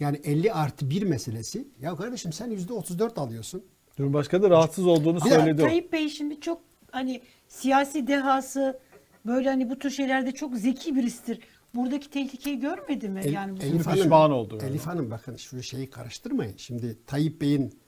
Yani 0.00 0.20
50 0.24 0.52
artı 0.52 0.90
1 0.90 1.02
meselesi. 1.02 1.68
Ya 1.80 1.96
kardeşim 1.96 2.32
sen 2.32 2.50
%34 2.50 3.20
alıyorsun. 3.20 3.64
Cumhurbaşkanı 3.96 4.42
da 4.42 4.50
rahatsız 4.50 4.86
olduğunu 4.86 5.18
Ama 5.22 5.30
söyledi. 5.30 5.62
Tayyip 5.62 5.92
Bey 5.92 6.08
şimdi 6.08 6.40
çok 6.40 6.60
hani 6.90 7.22
siyasi 7.48 8.06
dehası 8.06 8.80
böyle 9.26 9.48
hani 9.48 9.70
bu 9.70 9.78
tür 9.78 9.90
şeylerde 9.90 10.32
çok 10.32 10.56
zeki 10.56 10.96
birisidir. 10.96 11.40
Buradaki 11.74 12.10
tehlikeyi 12.10 12.60
görmedi 12.60 13.08
mi? 13.08 13.20
El- 13.24 13.32
yani 13.32 13.56
bu 13.56 13.62
Elif 13.62 13.90
pişman 13.90 14.20
Hanım, 14.20 14.32
oldu 14.32 14.58
galiba. 14.58 14.66
Elif 14.66 14.86
Hanım 14.86 15.10
bakın 15.10 15.36
şu 15.36 15.62
şeyi 15.62 15.90
karıştırmayın. 15.90 16.56
Şimdi 16.56 16.98
Tayyip 17.06 17.40
Bey'in 17.40 17.78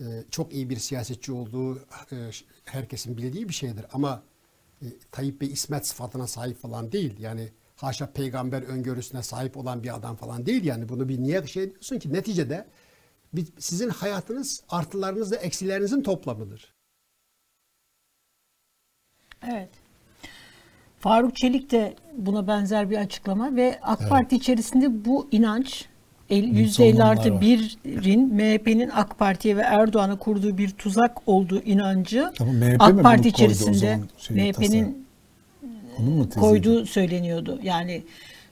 e, 0.00 0.04
çok 0.30 0.54
iyi 0.54 0.70
bir 0.70 0.76
siyasetçi 0.76 1.32
olduğu 1.32 1.76
e, 1.76 2.16
herkesin 2.64 3.16
bildiği 3.16 3.48
bir 3.48 3.54
şeydir. 3.54 3.86
Ama 3.92 4.22
e, 4.82 4.86
Tayyip 5.10 5.40
Bey 5.40 5.48
ismet 5.48 5.86
sıfatına 5.86 6.26
sahip 6.26 6.56
falan 6.58 6.92
değil. 6.92 7.14
Yani 7.18 7.48
haşa 7.76 8.06
peygamber 8.12 8.62
öngörüsüne 8.62 9.22
sahip 9.22 9.56
olan 9.56 9.82
bir 9.82 9.94
adam 9.96 10.16
falan 10.16 10.46
değil. 10.46 10.64
Yani 10.64 10.88
bunu 10.88 11.08
bir 11.08 11.18
niye 11.22 11.46
şey 11.46 11.70
diyorsun 11.70 11.98
ki 11.98 12.12
neticede 12.12 12.66
sizin 13.58 13.88
hayatınız 13.88 14.62
artılarınızla 14.68 15.36
eksilerinizin 15.36 16.02
toplamıdır. 16.02 16.74
Evet. 19.52 19.68
Faruk 20.98 21.36
Çelik 21.36 21.70
de 21.70 21.94
buna 22.16 22.46
benzer 22.46 22.90
bir 22.90 22.96
açıklama 22.96 23.56
ve 23.56 23.78
AK 23.82 24.08
Parti 24.08 24.36
içerisinde 24.36 25.04
bu 25.04 25.28
inanç 25.32 25.84
el- 26.30 26.44
%50 26.44 27.02
artı 27.04 27.22
sorunlar 27.22 27.30
var. 27.30 27.40
birin 27.84 28.34
MHP'nin 28.34 28.90
AK 28.94 29.18
Parti'ye 29.18 29.56
ve 29.56 29.60
Erdoğan'a 29.60 30.18
kurduğu 30.18 30.58
bir 30.58 30.70
tuzak 30.70 31.28
olduğu 31.28 31.60
inancı 31.60 32.32
Ama 32.40 32.52
MHP 32.52 32.60
mi 32.70 32.76
AK 32.80 33.02
Parti 33.02 33.28
içerisinde 33.28 34.00
MHP'nin 34.30 35.03
Onun 35.98 36.12
mu 36.12 36.28
teziydi? 36.28 36.40
koyduğu 36.40 36.86
söyleniyordu. 36.86 37.58
Yani 37.62 38.02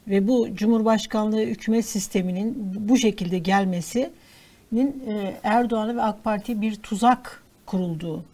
ve 0.08 0.28
bu 0.28 0.48
Cumhurbaşkanlığı 0.54 1.40
hükümet 1.40 1.86
sisteminin 1.86 2.54
bu 2.88 2.96
şekilde 2.98 3.38
gelmesinin 3.38 5.02
e, 5.06 5.40
Erdoğan'a 5.42 5.96
ve 5.96 6.02
AK 6.02 6.24
Parti'ye 6.24 6.60
bir 6.60 6.76
tuzak 6.76 7.42
kurulduğu 7.66 8.24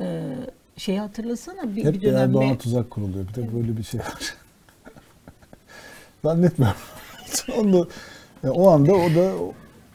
e, 0.00 0.22
şeyi 0.76 1.00
hatırlasana 1.00 1.76
bir, 1.76 1.84
Hep 1.84 1.94
bir 1.94 2.02
dönem 2.02 2.18
Erdoğan'a 2.18 2.58
tuzak 2.58 2.90
kuruluyor. 2.90 3.28
Bir 3.28 3.34
de 3.34 3.54
böyle 3.54 3.76
bir 3.76 3.82
şey 3.82 4.00
var. 4.00 4.34
Zannetmiyorum. 6.24 6.80
Onu, 7.58 7.88
yani 8.42 8.54
o 8.54 8.68
anda 8.68 8.94
o 8.94 9.14
da 9.14 9.32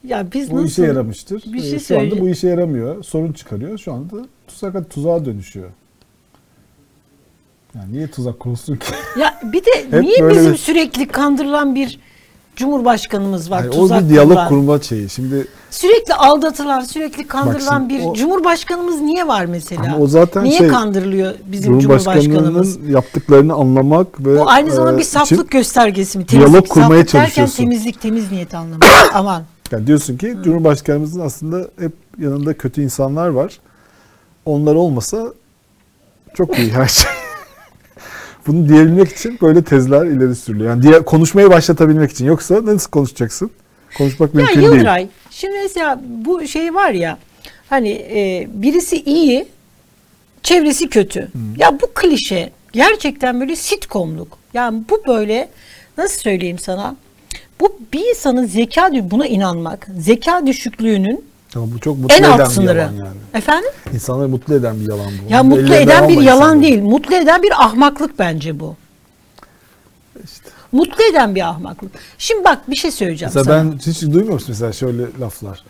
ya 0.03 0.31
biz 0.33 0.51
bu 0.51 0.55
nasıl 0.55 0.67
işe 0.67 0.83
yaramıştır. 0.85 1.43
bir 1.53 1.63
Ee, 1.63 1.69
şey 1.69 1.79
Şu 1.79 1.99
anda 1.99 2.21
bu 2.21 2.29
işe 2.29 2.47
yaramıyor. 2.47 3.03
Sorun 3.03 3.33
çıkarıyor. 3.33 3.77
Şu 3.77 3.93
anda 3.93 4.15
tuzak 4.47 4.89
tuzağa 4.89 5.25
dönüşüyor. 5.25 5.69
Yani 7.75 7.93
niye 7.93 8.07
tuzak 8.07 8.39
kurulsun 8.39 8.75
ki? 8.75 8.85
Ya 9.19 9.39
bir 9.43 9.61
de 9.65 10.01
niye 10.01 10.21
böyle 10.21 10.39
bizim 10.39 10.53
bir- 10.53 10.57
sürekli 10.57 11.07
kandırılan 11.07 11.75
bir 11.75 11.99
cumhurbaşkanımız 12.55 13.51
var 13.51 13.59
Yani 13.63 13.69
o 13.69 13.71
tuzak 13.71 14.03
bir 14.03 14.09
diyalog 14.09 14.29
kurulan? 14.29 14.49
kurma 14.49 14.81
şeyi. 14.81 15.09
Şimdi 15.09 15.47
Sürekli 15.71 16.13
aldatılan, 16.13 16.81
sürekli 16.81 17.27
kandırılan 17.27 17.79
şimdi 17.79 17.93
bir 17.93 18.05
o- 18.05 18.13
cumhurbaşkanımız 18.13 19.01
niye 19.01 19.27
var 19.27 19.45
mesela? 19.45 19.81
Ama 19.83 19.97
o 19.97 20.07
zaten 20.07 20.43
niye 20.43 20.57
şey, 20.57 20.67
kandırılıyor 20.67 21.33
bizim 21.45 21.79
cumhurbaşkanımız? 21.79 22.23
Cumhurbaşkanının 22.25 22.89
yaptıklarını 22.93 23.53
anlamak 23.53 24.19
ve 24.25 24.39
Bu 24.39 24.49
aynı 24.49 24.71
zamanda 24.71 24.93
e, 24.93 24.97
bir 24.97 25.01
için- 25.01 25.11
saflık 25.11 25.51
göstergesi 25.51 26.17
mi? 26.17 26.27
diyalog 26.27 26.47
Temizlik, 26.51 26.69
kurmaya 26.71 26.87
saflık 27.01 27.13
derken 27.13 27.25
çalışıyorsun. 27.25 27.55
temizlik, 27.63 28.01
temiz 28.01 28.31
niyet 28.31 28.53
anlamında. 28.53 28.85
Aman. 29.13 29.43
Yani 29.71 29.87
diyorsun 29.87 30.17
ki 30.17 30.37
Cumhurbaşkanımızın 30.43 31.19
aslında 31.19 31.67
hep 31.79 31.91
yanında 32.19 32.53
kötü 32.57 32.81
insanlar 32.83 33.27
var. 33.27 33.59
Onlar 34.45 34.75
olmasa 34.75 35.25
çok 36.33 36.59
iyi 36.59 36.71
her 36.71 36.87
şey. 36.87 37.11
Bunu 38.47 38.69
diyebilmek 38.69 39.11
için 39.11 39.37
böyle 39.41 39.63
tezler 39.63 40.05
ileri 40.05 40.35
sürülüyor. 40.35 40.69
Yani 40.69 40.83
diye, 40.83 41.01
konuşmayı 41.01 41.49
başlatabilmek 41.49 42.11
için. 42.11 42.25
Yoksa 42.25 42.65
nasıl 42.65 42.91
konuşacaksın? 42.91 43.51
Konuşmak 43.97 44.33
Ya 44.33 44.39
mümkün 44.39 44.61
değil. 44.61 44.73
Yıldıray, 44.73 45.07
şimdi 45.31 45.53
mesela 45.63 46.01
bu 46.25 46.47
şey 46.47 46.73
var 46.73 46.91
ya, 46.91 47.17
hani 47.69 47.89
e, 47.89 48.47
birisi 48.53 49.01
iyi, 49.01 49.45
çevresi 50.43 50.89
kötü. 50.89 51.27
Ya 51.57 51.81
bu 51.81 51.87
klişe 51.93 52.51
gerçekten 52.73 53.39
böyle 53.41 53.55
sitcomluk. 53.55 54.37
Yani 54.53 54.83
bu 54.89 55.01
böyle 55.07 55.49
nasıl 55.97 56.21
söyleyeyim 56.21 56.59
sana? 56.59 56.95
Bu 57.59 57.79
bir 57.93 58.09
insanın 58.09 58.45
zeka 58.45 58.89
buna 59.11 59.27
inanmak, 59.27 59.87
zeka 59.99 60.47
düşüklüğünün 60.47 61.25
Ama 61.55 61.65
bu 61.75 61.79
çok 61.79 61.97
mutlu 61.97 62.15
en 62.15 62.19
eden 62.23 62.29
alt 62.31 62.39
bir 62.39 62.53
sınırı. 62.53 62.77
yalan 62.79 62.93
yani. 62.93 63.17
Efendim? 63.33 63.69
İnsanları 63.93 64.29
mutlu 64.29 64.55
eden 64.55 64.79
bir 64.79 64.89
yalan 64.89 65.11
bu. 65.27 65.33
Ya 65.33 65.41
Onu 65.41 65.49
mutlu 65.49 65.75
eden 65.75 66.09
bir 66.09 66.13
yalan 66.21 66.57
insanları. 66.57 66.61
değil. 66.61 66.81
Mutlu 66.81 67.15
eden 67.15 67.43
bir 67.43 67.63
ahmaklık 67.63 68.19
bence 68.19 68.59
bu. 68.59 68.75
İşte. 70.23 70.49
Mutlu 70.71 71.03
eden 71.03 71.35
bir 71.35 71.41
ahmaklık. 71.41 71.91
Şimdi 72.17 72.43
bak 72.43 72.69
bir 72.69 72.75
şey 72.75 72.91
söyleyeceğim 72.91 73.31
Mesela 73.35 73.59
sana. 73.59 73.71
ben 73.71 73.77
hiç 73.77 74.01
duymuyor 74.01 74.33
musun 74.33 74.47
mesela 74.49 74.73
şöyle 74.73 75.03
laflar? 75.21 75.63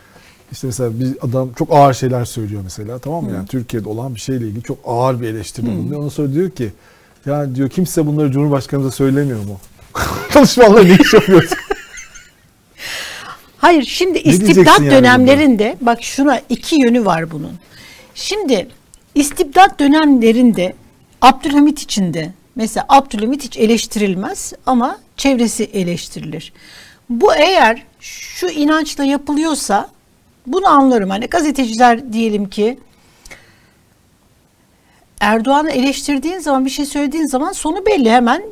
İşte 0.51 0.67
mesela 0.67 0.99
bir 0.99 1.17
adam 1.21 1.49
çok 1.57 1.67
ağır 1.71 1.93
şeyler 1.93 2.25
söylüyor 2.25 2.61
mesela 2.63 2.99
tamam 2.99 3.23
mı? 3.23 3.31
Yani 3.31 3.47
Türkiye'de 3.47 3.89
olan 3.89 4.15
bir 4.15 4.19
şeyle 4.19 4.47
ilgili 4.47 4.63
çok 4.63 4.77
ağır 4.85 5.21
bir 5.21 5.27
eleştiri 5.27 5.65
bulunuyor. 5.65 5.97
Ondan 5.99 6.09
sonra 6.09 6.33
diyor 6.33 6.49
ki 6.49 6.71
ya 7.25 7.55
diyor 7.55 7.69
kimse 7.69 8.07
bunları 8.07 8.31
Cumhurbaşkanımıza 8.31 8.91
söylemiyor 8.91 9.39
mu? 9.39 9.59
Ne 10.83 10.95
iş 10.99 11.13
yapıyorsun? 11.13 11.57
Hayır 13.65 13.85
şimdi 13.85 14.17
istibdat 14.17 14.79
yani 14.79 14.91
dönemlerinde 14.91 15.77
bak 15.81 16.03
şuna 16.03 16.41
iki 16.49 16.75
yönü 16.81 17.05
var 17.05 17.31
bunun. 17.31 17.53
Şimdi 18.15 18.67
istibdat 19.15 19.79
dönemlerinde 19.79 20.75
Abdülhamit 21.21 21.81
için 21.81 22.13
de 22.13 22.33
mesela 22.55 22.85
Abdülhamit 22.89 23.43
hiç 23.43 23.57
eleştirilmez 23.57 24.53
ama 24.65 24.99
çevresi 25.17 25.63
eleştirilir. 25.63 26.53
Bu 27.09 27.35
eğer 27.35 27.83
şu 27.99 28.47
inançla 28.47 29.03
yapılıyorsa 29.03 29.89
bunu 30.47 30.67
anlarım. 30.67 31.09
Hani 31.09 31.25
gazeteciler 31.25 32.13
diyelim 32.13 32.49
ki 32.49 32.79
Erdoğan'ı 35.19 35.71
eleştirdiğin 35.71 36.39
zaman 36.39 36.65
bir 36.65 36.69
şey 36.69 36.85
söylediğin 36.85 37.27
zaman 37.27 37.51
sonu 37.51 37.85
belli 37.85 38.11
hemen 38.11 38.43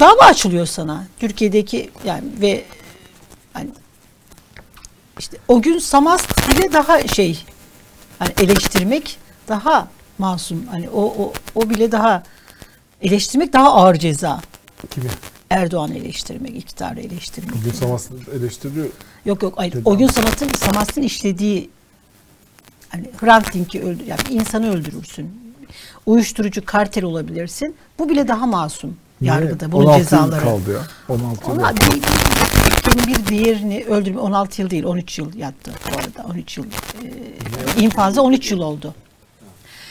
dava 0.00 0.22
açılıyor 0.22 0.66
sana. 0.66 1.04
Türkiye'deki 1.18 1.90
yani 2.04 2.24
ve 2.40 2.64
hani 3.52 3.68
işte 5.18 5.36
o 5.48 5.62
gün 5.62 5.78
Samast 5.78 6.48
bile 6.50 6.72
daha 6.72 7.08
şey 7.08 7.44
hani 8.18 8.30
eleştirmek 8.40 9.18
daha 9.48 9.88
masum. 10.18 10.66
Hani 10.66 10.90
o 10.90 11.02
o 11.02 11.32
o 11.54 11.70
bile 11.70 11.92
daha 11.92 12.22
Eleştirmek 13.02 13.52
daha 13.52 13.72
ağır 13.72 13.94
ceza. 13.94 14.40
Kimi? 14.90 15.06
Erdoğan'ı 15.50 15.96
eleştirmek, 15.96 16.56
iktidarı 16.56 17.00
eleştirmek. 17.00 17.54
Bugün 17.54 17.72
Samas'ı 17.72 18.14
eleştiriyor. 18.36 18.86
Yok 19.24 19.42
yok 19.42 19.54
hayır. 19.56 19.74
O 19.84 19.98
gün 19.98 20.06
sanatın 20.06 20.48
Samas'ın 20.48 21.02
işlediği 21.02 21.70
hani 22.88 23.10
Hrant 23.20 23.54
Dink'i 23.54 23.82
öldür, 23.82 24.06
yani 24.06 24.20
insanı 24.30 24.70
öldürürsün. 24.70 25.54
Uyuşturucu 26.06 26.64
kartel 26.64 27.04
olabilirsin. 27.04 27.76
Bu 27.98 28.08
bile 28.08 28.28
daha 28.28 28.46
masum 28.46 28.96
yargıda. 29.20 29.72
Bunun 29.72 29.84
16 29.84 29.98
yıl 29.98 30.04
cezaları. 30.04 30.44
kaldı 30.44 30.72
ya. 30.72 30.82
16 31.08 31.50
yıl. 31.50 31.58
Bir, 31.58 32.02
ülkenin 32.88 33.06
bir 33.06 33.26
diğerini 33.26 33.84
öldürme 33.84 34.20
16 34.20 34.62
yıl 34.62 34.70
değil 34.70 34.84
13 34.84 35.18
yıl 35.18 35.34
yattı 35.34 35.72
bu 35.92 35.98
arada 35.98 36.32
13 36.32 36.58
yıl 36.58 36.64
e, 36.64 37.80
infazı 37.82 38.22
13 38.22 38.50
yıl 38.50 38.60
oldu. 38.60 38.94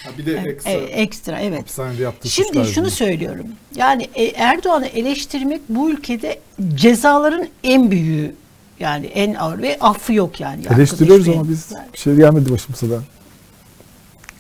Ha, 0.04 0.10
bir 0.18 0.26
de 0.26 0.34
ekstra 0.34 0.72
E, 0.72 0.76
ekstra 0.76 1.40
evet. 1.40 1.80
Şimdi 2.24 2.66
şunu 2.66 2.90
söylüyorum. 2.92 3.46
Yani 3.76 4.10
e, 4.16 4.24
Erdoğan'ı 4.26 4.88
eleştirmek 4.88 5.62
bu 5.70 5.90
ülkede 5.90 6.40
cezaların 6.76 7.48
en 7.64 7.92
büyüğü 7.92 8.36
yani 8.80 9.06
en 9.06 9.34
ağır 9.34 9.62
ve 9.62 9.78
affı 9.80 10.14
yok 10.14 10.40
yani. 10.40 10.64
Eleştiriyoruz 10.76 11.30
ama 11.30 11.50
biz 11.50 11.72
yani 11.72 11.88
bir 11.94 11.98
şey 11.98 12.16
gelmedi 12.16 12.52
başımıza 12.52 12.90
da. 12.90 13.02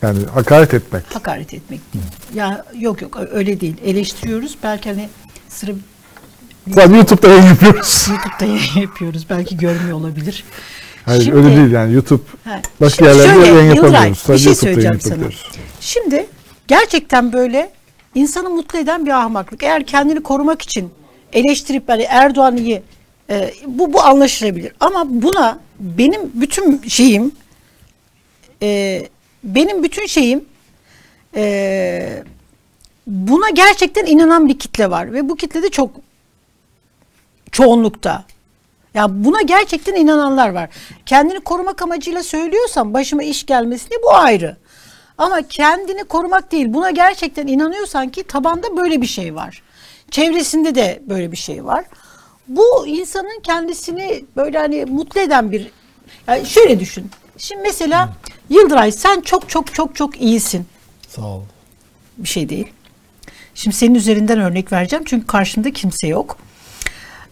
Yani 0.01 0.25
hakaret 0.25 0.73
etmek. 0.73 1.15
hakaret 1.15 1.53
etmek 1.53 1.79
değil. 1.93 2.05
Ya 2.35 2.65
yok 2.79 3.01
yok 3.01 3.19
öyle 3.31 3.59
değil. 3.59 3.75
Eleştiriyoruz. 3.85 4.57
Belki 4.63 4.89
hani 4.89 5.09
sıra 5.49 5.71
Sadece 6.75 6.95
YouTube'da 6.95 7.27
yayın 7.27 7.43
yapıyoruz. 7.43 8.07
YouTube'da 8.09 8.45
yayın 8.45 8.81
yapıyoruz. 8.87 9.25
Belki 9.29 9.57
görmüyor 9.57 9.97
olabilir. 9.97 10.43
Hayır 11.05 11.21
Şimdi- 11.23 11.37
öyle 11.37 11.55
değil 11.55 11.71
yani 11.71 11.93
YouTube 11.93 12.21
Ha, 12.43 12.61
başka 12.81 13.05
şimdi 13.05 13.17
yerlerde 13.17 13.45
şöyle, 13.45 13.57
yayın 13.57 13.75
Yıldıray, 13.75 13.91
yapamıyoruz. 13.91 14.17
bir 14.17 14.23
Sadece 14.23 14.43
şey 14.43 14.51
YouTube'da 14.53 14.69
yayın 14.69 14.99
söyleyeceğim 14.99 15.01
sana. 15.01 15.13
yapıyoruz. 15.13 15.51
Şimdi 15.81 16.25
gerçekten 16.67 17.33
böyle 17.33 17.69
insanı 18.15 18.49
mutlu 18.49 18.79
eden 18.79 19.05
bir 19.05 19.11
ahmaklık. 19.11 19.63
Eğer 19.63 19.83
kendini 19.85 20.23
korumak 20.23 20.61
için 20.61 20.89
eleştirip 21.33 21.89
hani 21.89 22.01
Erdoğan 22.03 22.57
iyi 22.57 22.81
e, 23.29 23.53
bu 23.67 23.93
bu 23.93 24.01
anlaşılabilir. 24.03 24.71
Ama 24.79 25.05
buna 25.09 25.59
benim 25.79 26.21
bütün 26.33 26.81
şeyim 26.87 27.31
e, 28.61 29.01
benim 29.43 29.83
bütün 29.83 30.05
şeyim 30.05 30.45
e, 31.35 32.23
buna 33.07 33.49
gerçekten 33.49 34.05
inanan 34.05 34.47
bir 34.49 34.59
kitle 34.59 34.89
var 34.89 35.13
ve 35.13 35.29
bu 35.29 35.35
kitle 35.35 35.63
de 35.63 35.69
çok 35.69 35.91
çoğunlukta. 37.51 38.23
Ya 38.93 39.23
buna 39.25 39.41
gerçekten 39.41 39.95
inananlar 39.95 40.49
var. 40.49 40.69
Kendini 41.05 41.39
korumak 41.39 41.81
amacıyla 41.81 42.23
söylüyorsan 42.23 42.93
başıma 42.93 43.23
iş 43.23 43.45
gelmesini 43.45 43.97
bu 44.03 44.15
ayrı. 44.15 44.57
Ama 45.17 45.41
kendini 45.41 46.03
korumak 46.03 46.51
değil 46.51 46.73
buna 46.73 46.91
gerçekten 46.91 47.47
inanıyorsan 47.47 48.09
ki 48.09 48.23
tabanda 48.23 48.77
böyle 48.77 49.01
bir 49.01 49.07
şey 49.07 49.35
var. 49.35 49.61
Çevresinde 50.11 50.75
de 50.75 51.01
böyle 51.09 51.31
bir 51.31 51.37
şey 51.37 51.65
var. 51.65 51.85
Bu 52.47 52.87
insanın 52.87 53.39
kendisini 53.43 54.25
böyle 54.35 54.57
hani 54.57 54.85
mutlu 54.85 55.21
eden 55.21 55.51
bir 55.51 55.71
yani 56.27 56.45
şöyle 56.45 56.79
düşün. 56.79 57.11
Şimdi 57.37 57.61
mesela 57.61 58.09
Yıldıray 58.49 58.91
sen 58.91 59.21
çok 59.21 59.49
çok 59.49 59.73
çok 59.73 59.95
çok 59.95 60.21
iyisin. 60.21 60.65
Sağ 61.07 61.21
ol. 61.21 61.41
Bir 62.17 62.27
şey 62.27 62.49
değil. 62.49 62.67
Şimdi 63.55 63.75
senin 63.75 63.95
üzerinden 63.95 64.39
örnek 64.39 64.71
vereceğim 64.71 65.05
çünkü 65.07 65.27
karşında 65.27 65.71
kimse 65.71 66.07
yok. 66.07 66.37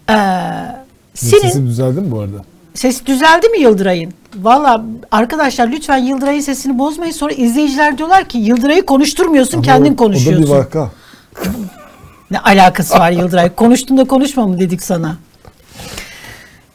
Ee, 0.09 0.13
senin 1.13 1.41
Sesin 1.41 1.67
düzeldi 1.67 2.01
mi 2.01 2.11
bu 2.11 2.19
arada? 2.19 2.37
Ses 2.73 3.05
düzeldi 3.05 3.47
mi 3.49 3.59
Yıldıray'ın? 3.59 4.13
Valla 4.35 4.85
arkadaşlar 5.11 5.67
lütfen 5.67 5.97
Yıldıray'ın 5.97 6.41
sesini 6.41 6.79
bozmayın. 6.79 7.11
Sonra 7.11 7.33
izleyiciler 7.33 7.97
diyorlar 7.97 8.25
ki 8.29 8.37
Yıldıray'ı 8.37 8.85
konuşturmuyorsun 8.85 9.61
kendin 9.61 9.89
O- 9.89 9.93
O 9.93 9.97
da 9.97 10.03
konuşuyorsun. 10.03 10.45
bir 10.45 10.49
vaka. 10.49 10.91
Ne 12.31 12.39
alakası 12.39 12.93
var 12.99 13.11
Yıldıray? 13.11 13.49
Konuştun 13.55 13.97
da 13.97 14.03
konuşma 14.05 14.47
mı 14.47 14.59
dedik 14.59 14.83
sana? 14.83 15.17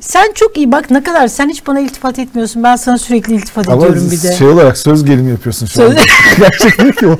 Sen 0.00 0.32
çok 0.34 0.56
iyi 0.56 0.72
bak 0.72 0.90
ne 0.90 1.02
kadar 1.02 1.28
sen 1.28 1.48
hiç 1.48 1.66
bana 1.66 1.80
iltifat 1.80 2.18
etmiyorsun. 2.18 2.62
Ben 2.62 2.76
sana 2.76 2.98
sürekli 2.98 3.34
iltifat 3.34 3.68
Ama 3.68 3.76
ediyorum 3.86 4.10
bir 4.10 4.22
de. 4.22 4.32
şey 4.32 4.48
olarak 4.48 4.78
söz 4.78 5.04
gelimi 5.04 5.30
yapıyorsun 5.30 5.66
şu 5.66 5.72
Söz- 5.72 5.90
anda. 5.90 6.00
Gerçek 6.38 6.78
değil 6.80 6.92
ki 6.92 7.06
o. 7.06 7.16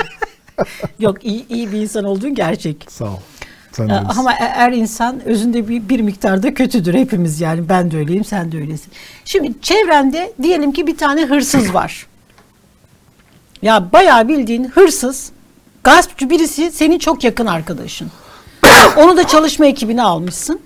Yok 0.99 1.25
iyi, 1.25 1.47
iyi 1.49 1.73
bir 1.73 1.81
insan 1.81 2.05
olduğun 2.05 2.35
gerçek. 2.35 2.87
Sağ 2.89 3.05
ol. 3.05 3.17
Öylesin. 3.79 4.05
Ama 4.18 4.33
her 4.33 4.73
insan 4.73 5.25
özünde 5.25 5.68
bir, 5.68 5.89
bir 5.89 6.01
miktarda 6.01 6.55
kötüdür 6.55 6.95
hepimiz 6.95 7.41
yani. 7.41 7.68
Ben 7.68 7.91
de 7.91 7.97
öyleyim, 7.97 8.25
sen 8.25 8.53
de 8.53 8.59
öylesin. 8.59 8.93
Şimdi 9.25 9.61
çevrende 9.62 10.33
diyelim 10.43 10.73
ki 10.73 10.87
bir 10.87 10.97
tane 10.97 11.25
hırsız 11.27 11.75
var. 11.75 12.07
Ya 13.62 13.93
bayağı 13.93 14.29
bildiğin 14.29 14.64
hırsız, 14.64 15.33
gaspçı 15.85 16.31
birisi 16.31 16.71
senin 16.71 16.99
çok 16.99 17.25
yakın 17.25 17.47
arkadaşın. 17.47 18.11
Onu 18.97 19.16
da 19.16 19.27
çalışma 19.27 19.66
ekibine 19.66 20.03
almışsın. 20.03 20.61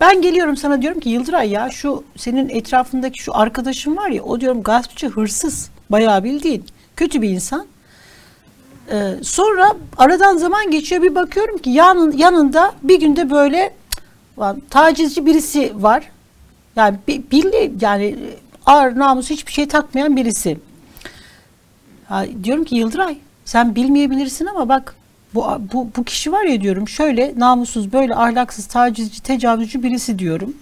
Ben 0.00 0.22
geliyorum 0.22 0.56
sana 0.56 0.82
diyorum 0.82 1.00
ki 1.00 1.08
Yıldıray 1.08 1.50
ya 1.50 1.70
şu 1.70 2.04
senin 2.16 2.48
etrafındaki 2.48 3.22
şu 3.22 3.36
arkadaşın 3.36 3.96
var 3.96 4.08
ya 4.10 4.22
o 4.22 4.40
diyorum 4.40 4.62
gaspçı 4.62 5.08
hırsız. 5.08 5.70
Bayağı 5.90 6.24
bildiğin 6.24 6.64
kötü 6.96 7.22
bir 7.22 7.28
insan. 7.28 7.66
Ee, 8.90 9.14
sonra 9.22 9.72
aradan 9.98 10.36
zaman 10.36 10.70
geçiyor 10.70 11.02
bir 11.02 11.14
bakıyorum 11.14 11.58
ki 11.58 11.70
yanın, 11.70 12.12
yanında 12.16 12.72
bir 12.82 13.00
günde 13.00 13.30
böyle 13.30 13.74
tacizci 14.70 15.26
birisi 15.26 15.72
var. 15.82 16.10
Yani 16.76 16.96
bildi 17.08 17.72
yani 17.80 18.16
ağır 18.66 18.98
namus 18.98 19.30
hiçbir 19.30 19.52
şey 19.52 19.68
takmayan 19.68 20.16
birisi. 20.16 20.58
Ha, 22.08 22.24
diyorum 22.44 22.64
ki 22.64 22.76
Yıldıray 22.76 23.18
sen 23.44 23.74
bilmeyebilirsin 23.74 24.46
ama 24.46 24.68
bak 24.68 24.94
bu, 25.34 25.46
bu, 25.72 25.88
bu 25.96 26.04
kişi 26.04 26.32
var 26.32 26.44
ya 26.44 26.60
diyorum 26.60 26.88
şöyle 26.88 27.34
namussuz 27.36 27.92
böyle 27.92 28.14
ahlaksız 28.14 28.66
tacizci 28.66 29.22
tecavüzcü 29.22 29.82
birisi 29.82 30.18
diyorum. 30.18 30.54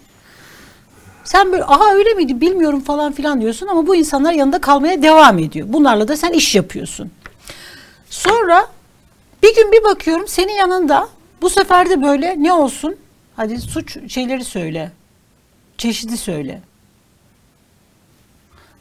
Sen 1.24 1.52
böyle 1.52 1.64
aha 1.64 1.94
öyle 1.94 2.14
miydi 2.14 2.40
bilmiyorum 2.40 2.80
falan 2.80 3.12
filan 3.12 3.40
diyorsun 3.40 3.66
ama 3.66 3.86
bu 3.86 3.96
insanlar 3.96 4.32
yanında 4.32 4.60
kalmaya 4.60 5.02
devam 5.02 5.38
ediyor. 5.38 5.66
Bunlarla 5.72 6.08
da 6.08 6.16
sen 6.16 6.32
iş 6.32 6.54
yapıyorsun. 6.54 7.10
Sonra 8.12 8.66
bir 9.42 9.54
gün 9.54 9.72
bir 9.72 9.84
bakıyorum 9.84 10.28
senin 10.28 10.52
yanında 10.52 11.08
bu 11.42 11.50
sefer 11.50 11.90
de 11.90 12.02
böyle 12.02 12.42
ne 12.42 12.52
olsun? 12.52 12.96
Hadi 13.36 13.60
suç 13.60 14.12
şeyleri 14.12 14.44
söyle. 14.44 14.92
Çeşidi 15.78 16.16
söyle. 16.16 16.60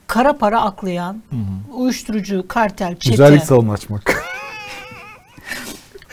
Kara 0.08 0.38
para 0.38 0.62
aklayan, 0.62 1.22
uyuşturucu, 1.74 2.48
kartel, 2.48 2.96
çete. 2.96 3.10
Güzellik 3.10 3.44
salonu 3.44 3.72
açmak. 3.72 4.24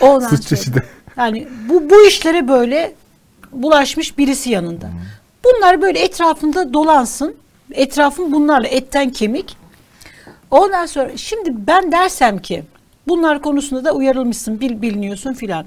Ondan 0.00 0.28
Suç 0.28 0.44
sonra- 0.44 0.48
çeşidi. 0.48 0.86
Yani 1.16 1.48
bu, 1.68 1.90
bu 1.90 2.02
işlere 2.06 2.48
böyle 2.48 2.94
bulaşmış 3.52 4.18
birisi 4.18 4.50
yanında. 4.50 4.90
Bunlar 5.44 5.82
böyle 5.82 5.98
etrafında 5.98 6.72
dolansın. 6.72 7.36
Etrafın 7.72 8.32
bunlarla 8.32 8.68
etten 8.68 9.10
kemik. 9.10 9.56
Ondan 10.50 10.86
sonra 10.86 11.16
şimdi 11.16 11.50
ben 11.66 11.92
dersem 11.92 12.38
ki 12.38 12.64
bunlar 13.08 13.42
konusunda 13.42 13.84
da 13.84 13.92
uyarılmışsın, 13.92 14.60
bil, 14.60 14.82
biliniyorsun 14.82 15.34
filan. 15.34 15.66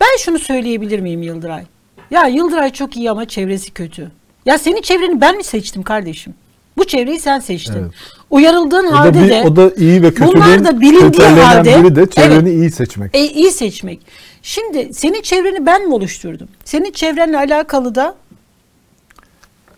Ben 0.00 0.18
şunu 0.18 0.38
söyleyebilir 0.38 1.00
miyim 1.00 1.22
Yıldıray? 1.22 1.64
Ya 2.10 2.26
Yıldıray 2.26 2.72
çok 2.72 2.96
iyi 2.96 3.10
ama 3.10 3.24
çevresi 3.28 3.70
kötü. 3.70 4.10
Ya 4.46 4.58
senin 4.58 4.82
çevreni 4.82 5.20
ben 5.20 5.36
mi 5.36 5.44
seçtim 5.44 5.82
kardeşim? 5.82 6.34
Bu 6.76 6.84
çevreyi 6.84 7.20
sen 7.20 7.38
seçtin. 7.40 7.82
Evet. 7.82 7.92
Uyarıldığın 8.30 8.86
O 8.86 8.92
halde 8.92 9.24
bir, 9.24 9.28
de 9.28 9.42
o 9.46 9.56
da 9.56 9.70
iyi 9.76 10.02
ve 10.02 10.14
kötülüğün 10.14 10.34
bunlar 10.34 10.64
da 10.64 10.80
bilindiği 10.80 11.22
halde 11.22 11.84
biri 11.84 11.96
de 11.96 12.10
çevreni 12.10 12.48
Evet. 12.48 12.58
iyi 12.58 12.70
seçmek. 12.70 13.14
E, 13.14 13.26
iyi 13.26 13.50
seçmek. 13.50 14.00
Şimdi 14.42 14.94
senin 14.94 15.22
çevreni 15.22 15.66
ben 15.66 15.88
mi 15.88 15.94
oluşturdum? 15.94 16.48
Senin 16.64 16.92
çevrenle 16.92 17.38
alakalı 17.38 17.94
da 17.94 18.16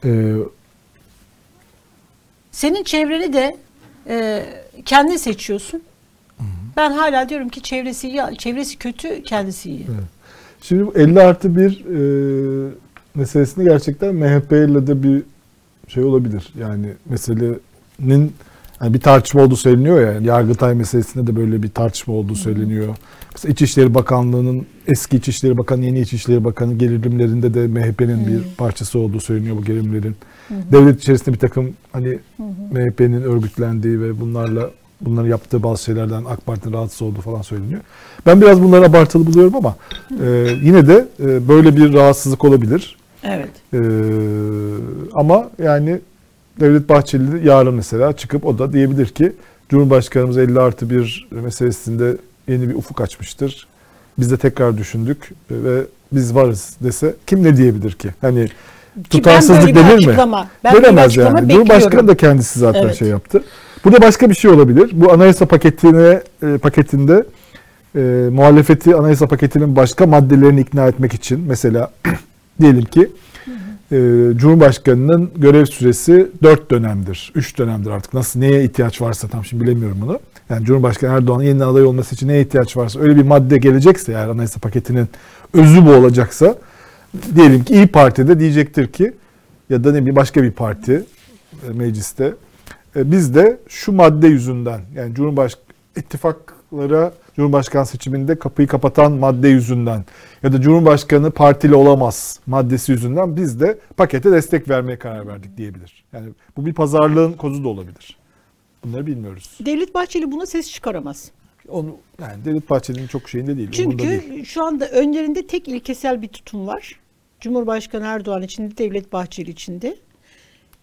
Ee, 0.04 0.34
senin 2.52 2.84
çevreni 2.84 3.32
de 3.32 3.56
e, 4.08 4.42
kendin 4.84 5.16
seçiyorsun. 5.16 5.82
Ben 6.76 6.92
hala 6.92 7.28
diyorum 7.28 7.48
ki 7.48 7.62
çevresi 7.62 8.08
iyi, 8.08 8.22
çevresi 8.38 8.78
kötü, 8.78 9.22
kendisi 9.22 9.70
iyi. 9.70 9.86
Şimdi 10.62 10.86
bu 10.86 10.92
50 10.94 11.20
artı 11.20 11.56
1 11.56 11.62
e, 11.62 12.70
meselesinde 13.14 13.64
gerçekten 13.64 14.14
MHP 14.14 14.52
ile 14.52 14.86
de 14.86 15.02
bir 15.02 15.22
şey 15.88 16.04
olabilir. 16.04 16.52
Yani 16.60 16.86
meselenin 17.10 18.32
yani 18.82 18.94
bir 18.94 19.00
tartışma 19.00 19.42
olduğu 19.42 19.56
söyleniyor 19.56 20.00
ya. 20.00 20.12
Yani 20.12 20.26
Yargıtay 20.26 20.74
meselesinde 20.74 21.26
de 21.26 21.36
böyle 21.36 21.62
bir 21.62 21.68
tartışma 21.68 22.14
olduğu 22.14 22.34
söyleniyor. 22.34 22.96
Mesela 23.32 23.52
İçişleri 23.52 23.94
Bakanlığı'nın 23.94 24.66
eski 24.86 25.16
İçişleri 25.16 25.58
Bakanı, 25.58 25.84
yeni 25.84 26.00
İçişleri 26.00 26.44
Bakanı 26.44 26.74
gerilimlerinde 26.74 27.54
de 27.54 27.66
MHP'nin 27.66 28.26
bir 28.26 28.56
parçası 28.56 28.98
olduğu 28.98 29.20
söyleniyor 29.20 29.56
bu 29.56 29.64
gerilimlerin. 29.64 30.16
Devlet 30.50 31.00
içerisinde 31.00 31.34
bir 31.34 31.38
takım 31.38 31.74
hani 31.92 32.18
MHP'nin 32.72 33.22
örgütlendiği 33.22 34.00
ve 34.00 34.20
bunlarla 34.20 34.70
bunların 35.02 35.28
yaptığı 35.28 35.62
bazı 35.62 35.82
şeylerden 35.84 36.24
AK 36.24 36.46
Parti'nin 36.46 36.74
rahatsız 36.74 37.02
olduğu 37.02 37.20
falan 37.20 37.42
söyleniyor. 37.42 37.80
Ben 38.26 38.40
biraz 38.40 38.62
bunları 38.62 38.84
abartılı 38.86 39.26
buluyorum 39.26 39.56
ama 39.56 39.76
e, 40.24 40.26
yine 40.62 40.86
de 40.86 41.08
e, 41.20 41.48
böyle 41.48 41.76
bir 41.76 41.92
rahatsızlık 41.94 42.44
olabilir. 42.44 42.96
Evet. 43.24 43.50
E, 43.74 43.78
ama 45.14 45.50
yani 45.62 46.00
Devlet 46.60 46.88
Bahçeli 46.88 47.48
yarın 47.48 47.74
mesela 47.74 48.12
çıkıp 48.12 48.46
o 48.46 48.58
da 48.58 48.72
diyebilir 48.72 49.06
ki 49.06 49.32
Cumhurbaşkanımız 49.68 50.38
50 50.38 50.60
artı 50.60 50.90
1 50.90 51.28
meselesinde 51.30 52.16
yeni 52.48 52.68
bir 52.68 52.74
ufuk 52.74 53.00
açmıştır. 53.00 53.66
Biz 54.18 54.30
de 54.30 54.36
tekrar 54.36 54.78
düşündük 54.78 55.32
ve 55.50 55.82
biz 56.12 56.34
varız 56.34 56.76
dese 56.82 57.14
kim 57.26 57.42
ne 57.44 57.56
diyebilir 57.56 57.92
ki? 57.92 58.08
Hani 58.20 58.48
tutarsızlık 59.10 59.74
denir 59.74 60.06
mi? 60.06 60.12
açıklama- 60.12 60.46
ben 60.64 60.96
açıklama 60.96 61.38
yani. 61.38 61.48
Cumhurbaşkanı 61.52 61.84
bekliyorum. 61.84 62.08
da 62.08 62.16
kendisi 62.16 62.58
zaten 62.58 62.82
Evet. 62.82 62.98
şey 62.98 63.08
yaptı. 63.08 63.42
Burada 63.84 64.02
başka 64.02 64.30
bir 64.30 64.34
şey 64.34 64.50
olabilir. 64.50 64.90
Bu 64.92 65.12
anayasa 65.12 65.46
paketine 65.46 66.22
e, 66.42 66.58
paketinde 66.58 67.24
e, 67.96 68.00
muhalefeti 68.32 68.96
anayasa 68.96 69.26
paketinin 69.26 69.76
başka 69.76 70.06
maddelerini 70.06 70.60
ikna 70.60 70.88
etmek 70.88 71.14
için 71.14 71.40
mesela 71.40 71.92
diyelim 72.60 72.84
ki 72.84 73.10
e, 73.92 73.96
Cumhurbaşkanı'nın 74.36 75.30
görev 75.36 75.66
süresi 75.66 76.30
4 76.42 76.70
dönemdir, 76.70 77.32
3 77.34 77.58
dönemdir 77.58 77.90
artık. 77.90 78.14
Nasıl 78.14 78.40
neye 78.40 78.64
ihtiyaç 78.64 79.00
varsa 79.00 79.28
tam 79.28 79.44
şimdi 79.44 79.64
bilemiyorum 79.64 79.98
bunu. 80.00 80.20
Yani 80.50 80.64
Cumhurbaşkanı 80.64 81.16
Erdoğan'ın 81.16 81.42
yeniden 81.42 81.66
aday 81.66 81.84
olması 81.84 82.14
için 82.14 82.28
neye 82.28 82.40
ihtiyaç 82.40 82.76
varsa 82.76 83.00
öyle 83.00 83.16
bir 83.16 83.22
madde 83.22 83.58
gelecekse 83.58 84.12
eğer 84.12 84.28
anayasa 84.28 84.60
paketinin 84.60 85.08
özü 85.54 85.86
bu 85.86 85.90
olacaksa 85.90 86.56
diyelim 87.34 87.64
ki 87.64 87.74
İyi 87.74 87.86
Parti'de 87.86 88.40
diyecektir 88.40 88.86
ki 88.86 89.12
ya 89.70 89.84
da 89.84 89.92
ne 89.92 89.98
bileyim 89.98 90.16
başka 90.16 90.42
bir 90.42 90.50
parti 90.50 91.04
e, 91.68 91.72
mecliste 91.72 92.34
biz 92.96 93.34
de 93.34 93.58
şu 93.68 93.92
madde 93.92 94.28
yüzünden 94.28 94.80
yani 94.94 95.14
Cumhurbaş 95.14 95.56
ittifaklara 95.96 97.12
Cumhurbaşkanı 97.36 97.86
seçiminde 97.86 98.38
kapıyı 98.38 98.68
kapatan 98.68 99.12
madde 99.12 99.48
yüzünden 99.48 100.04
ya 100.42 100.52
da 100.52 100.60
Cumhurbaşkanı 100.60 101.30
partili 101.30 101.74
olamaz 101.74 102.40
maddesi 102.46 102.92
yüzünden 102.92 103.36
biz 103.36 103.60
de 103.60 103.78
pakete 103.96 104.32
destek 104.32 104.68
vermeye 104.68 104.98
karar 104.98 105.26
verdik 105.26 105.56
diyebilir. 105.56 106.04
Yani 106.12 106.28
bu 106.56 106.66
bir 106.66 106.74
pazarlığın 106.74 107.32
kozu 107.32 107.64
da 107.64 107.68
olabilir. 107.68 108.16
Bunları 108.84 109.06
bilmiyoruz. 109.06 109.58
Devlet 109.66 109.94
Bahçeli 109.94 110.32
buna 110.32 110.46
ses 110.46 110.72
çıkaramaz. 110.72 111.30
Onu 111.68 111.96
yani 112.20 112.44
Devlet 112.44 112.70
Bahçeli'nin 112.70 113.06
çok 113.06 113.28
şeyinde 113.28 113.56
değil. 113.56 113.84
umurunda 113.84 114.02
değil. 114.02 114.22
Çünkü 114.26 114.46
şu 114.46 114.64
anda 114.64 114.88
önlerinde 114.88 115.46
tek 115.46 115.68
ilkesel 115.68 116.22
bir 116.22 116.28
tutum 116.28 116.66
var. 116.66 117.00
Cumhurbaşkanı 117.40 118.04
Erdoğan 118.04 118.42
için 118.42 118.70
de 118.70 118.76
Devlet 118.76 119.12
Bahçeli 119.12 119.50
için 119.50 119.80
de 119.80 119.96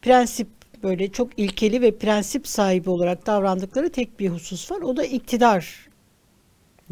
prensip 0.01 0.47
böyle 0.84 1.11
çok 1.11 1.39
ilkeli 1.39 1.82
ve 1.82 1.97
prensip 1.97 2.47
sahibi 2.47 2.89
olarak 2.89 3.25
davrandıkları 3.25 3.89
tek 3.89 4.19
bir 4.19 4.30
husus 4.30 4.71
var. 4.71 4.82
O 4.82 4.97
da 4.97 5.03
iktidarda 5.03 5.63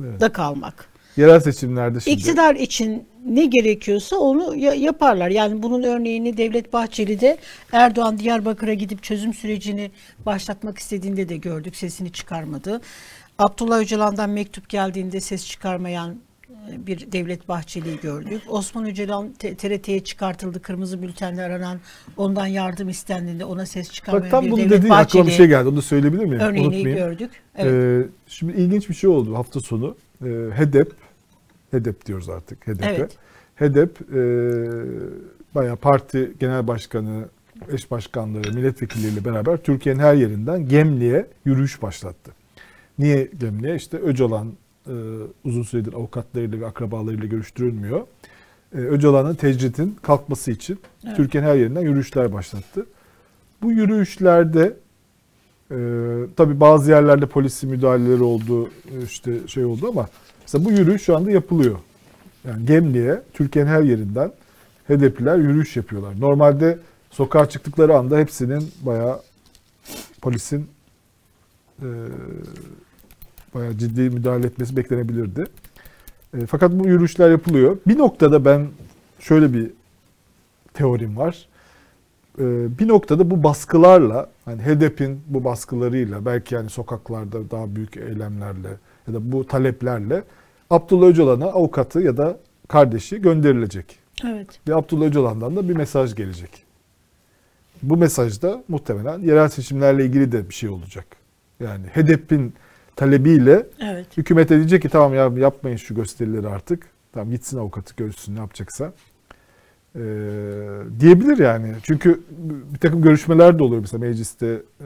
Evet. 0.04 0.34
kalmak. 0.34 0.90
Yerel 1.18 1.40
seçimlerde 1.40 2.00
şimdi 2.00 2.18
İktidar 2.18 2.56
için 2.56 3.08
ne 3.26 3.46
gerekiyorsa 3.46 4.16
onu 4.16 4.56
ya- 4.56 4.74
yaparlar. 4.74 5.30
Yani 5.30 5.64
bunun 5.64 5.84
örneğini 5.84 6.38
Devlet 6.38 6.74
Bahçeli 6.74 7.20
de 7.22 7.38
Erdoğan 7.72 8.20
Diyarbakır'a 8.20 8.74
gidip 8.74 9.04
çözüm 9.04 9.34
sürecini 9.34 9.92
başlatmak 10.26 10.78
istediğinde 10.78 11.30
de 11.30 11.38
gördük. 11.38 11.76
Sesini 11.76 12.12
çıkarmadı. 12.12 12.82
Abdullah 13.40 13.80
Öcalan'dan 13.80 14.30
mektup 14.30 14.70
geldiğinde 14.70 15.22
ses 15.22 15.48
çıkarmayan 15.48 16.16
bir 16.78 17.12
Devlet 17.12 17.48
Bahçeli'yi 17.50 18.00
gördük. 18.00 18.42
Osman 18.48 18.86
Öcalan 18.86 19.34
TRT'ye 19.34 20.04
çıkartıldı. 20.04 20.62
Kırmızı 20.62 21.02
bültenle 21.02 21.42
aranan 21.42 21.80
ondan 22.18 22.48
yardım 22.48 22.90
istendiğinde 22.90 23.46
ona 23.46 23.66
ses 23.66 23.92
çıkarmayan 23.92 24.24
Bak 24.24 24.32
tam 24.32 24.46
bir 24.46 24.52
bunu 24.52 24.60
Devlet 24.60 24.72
dediğin 24.72 24.94
aklıma 24.94 25.04
Bahçeli 25.04 25.28
bir 25.28 25.32
şey 25.32 25.48
geldi. 25.48 25.68
Onu 25.68 25.78
da 25.78 25.82
söyleyebilir 25.82 26.26
miyim? 26.26 26.40
örneğini 26.40 26.68
Unutmayayım. 26.68 26.96
gördük. 26.96 27.32
Evet. 27.58 28.06
Ee, 28.06 28.10
şimdi 28.28 28.54
ilginç 28.54 28.90
bir 28.90 28.94
şey 28.94 29.10
oldu 29.10 29.36
hafta 29.36 29.60
sonu. 29.60 29.96
Ee, 30.26 30.28
HEDEP, 30.54 30.92
HEDEP 31.72 32.06
diyoruz 32.06 32.30
artık 32.30 32.68
HEDEP'e. 32.68 32.96
Evet. 32.96 33.12
HEDEP 33.56 34.02
e, 34.02 34.20
bayağı 35.56 35.76
parti 35.76 36.34
genel 36.40 36.68
başkanı, 36.68 37.26
eş 37.72 37.92
başkanları, 37.92 38.54
milletvekilleriyle 38.54 39.26
beraber 39.26 39.58
Türkiye'nin 39.58 40.00
her 40.00 40.14
yerinden 40.14 40.70
Gemli'ye 40.70 41.28
yürüyüş 41.46 41.82
başlattı. 41.82 42.32
Niye 43.00 43.30
Gemli'ye? 43.40 43.76
İşte 43.76 43.98
Öcalan 43.98 44.54
e, 44.88 44.96
uzun 45.44 45.64
süredir 45.64 45.94
avukatlarıyla 45.94 46.60
ve 46.60 46.66
akrabalarıyla 46.66 47.28
görüştürülmüyor. 47.28 48.02
E, 48.76 48.78
Öcalan'ın 48.78 49.36
tecritin 49.36 49.98
kalkması 50.02 50.52
için 50.52 50.80
Türkiye'nin 51.16 51.48
her 51.48 51.56
yerinden 51.56 51.82
yürüyüşler 51.82 52.34
başlattı. 52.34 52.86
Bu 53.62 53.72
yürüyüşlerde 53.72 54.74
ee, 55.72 55.76
tabii 56.36 56.60
bazı 56.60 56.92
yerlerde 56.92 57.26
polisi 57.26 57.68
müdahaleleri 57.68 58.24
oldu, 58.24 58.70
işte 59.04 59.48
şey 59.48 59.66
oldu 59.66 59.88
ama 59.88 60.08
mesela 60.42 60.66
bu 60.66 60.72
yürüyüş 60.72 61.02
şu 61.02 61.16
anda 61.16 61.32
yapılıyor. 61.32 61.80
Yani 62.48 62.66
Gemli'ye 62.66 63.22
Türkiye'nin 63.34 63.70
her 63.70 63.82
yerinden 63.82 64.32
HDP'ler 64.88 65.38
yürüyüş 65.38 65.76
yapıyorlar. 65.76 66.20
Normalde 66.20 66.80
sokağa 67.12 67.50
çıktıkları 67.50 67.98
anda 67.98 68.18
hepsinin 68.18 68.72
bayağı 68.82 69.22
polisin 70.22 70.68
e, 71.82 71.88
bayağı 73.58 73.78
ciddi 73.78 74.02
müdahale 74.02 74.48
etmesi 74.48 74.78
beklenebilirdi. 74.78 75.46
E, 76.34 76.46
fakat 76.46 76.72
bu 76.72 76.88
yürüyüşler 76.88 77.32
yapılıyor. 77.32 77.78
Bir 77.88 77.98
noktada 77.98 78.46
ben 78.46 78.68
şöyle 79.20 79.54
bir 79.54 79.72
teorim 80.74 81.18
var. 81.18 81.48
Ee, 82.40 82.80
bir 82.80 82.88
noktada 82.88 83.32
bu 83.32 83.44
baskılarla 83.44 84.30
hani 84.46 84.62
HDP'in 84.62 85.22
bu 85.28 85.44
baskılarıyla 85.44 86.26
belki 86.26 86.56
yani 86.56 86.70
sokaklarda 86.70 87.52
daha 87.52 87.76
büyük 87.76 87.98
eylemlerle 87.98 88.70
ya 89.08 89.14
da 89.14 89.32
bu 89.32 89.48
taleplerle 89.48 90.24
Abdullah 90.70 91.08
Öcalan'a 91.08 91.46
avukatı 91.46 92.00
ya 92.00 92.18
da 92.18 92.38
kardeşi 92.68 93.22
gönderilecek. 93.22 94.00
Evet. 94.26 94.48
Ve 94.68 94.76
Abdullah 94.76 95.06
Öcalan'dan 95.06 95.56
da 95.56 95.70
bir 95.70 95.76
mesaj 95.76 96.16
gelecek. 96.16 96.64
Bu 97.84 97.98
mesajda 97.98 98.64
muhtemelen 98.68 99.20
yerel 99.20 99.50
seçimlerle 99.50 100.06
ilgili 100.06 100.32
de 100.32 100.50
bir 100.50 100.54
şey 100.54 100.70
olacak. 100.70 101.06
Yani 101.60 101.86
HDP'in 101.88 102.54
talebiyle 102.98 103.66
Evet. 103.80 104.18
hükümet 104.18 104.50
diyecek 104.50 104.82
ki 104.82 104.90
tamam 104.90 105.14
ya 105.14 105.32
yapmayın 105.38 105.78
şu 105.78 105.96
gösterileri 105.96 106.48
artık. 106.48 106.84
Tamam 107.14 107.32
gitsin 107.32 107.58
avukatı 107.58 107.94
görsün 107.98 108.36
ne 108.36 108.40
yapacaksa. 108.40 108.94
Ee, 109.96 110.00
diyebilir 111.00 111.38
yani. 111.38 111.74
Çünkü 111.84 112.22
bir 112.74 112.80
takım 112.80 113.02
görüşmeler 113.02 113.60
de 113.60 113.64
oluyor. 113.64 113.82
Mesela 113.82 114.00
mecliste 114.00 114.62
e, 114.82 114.86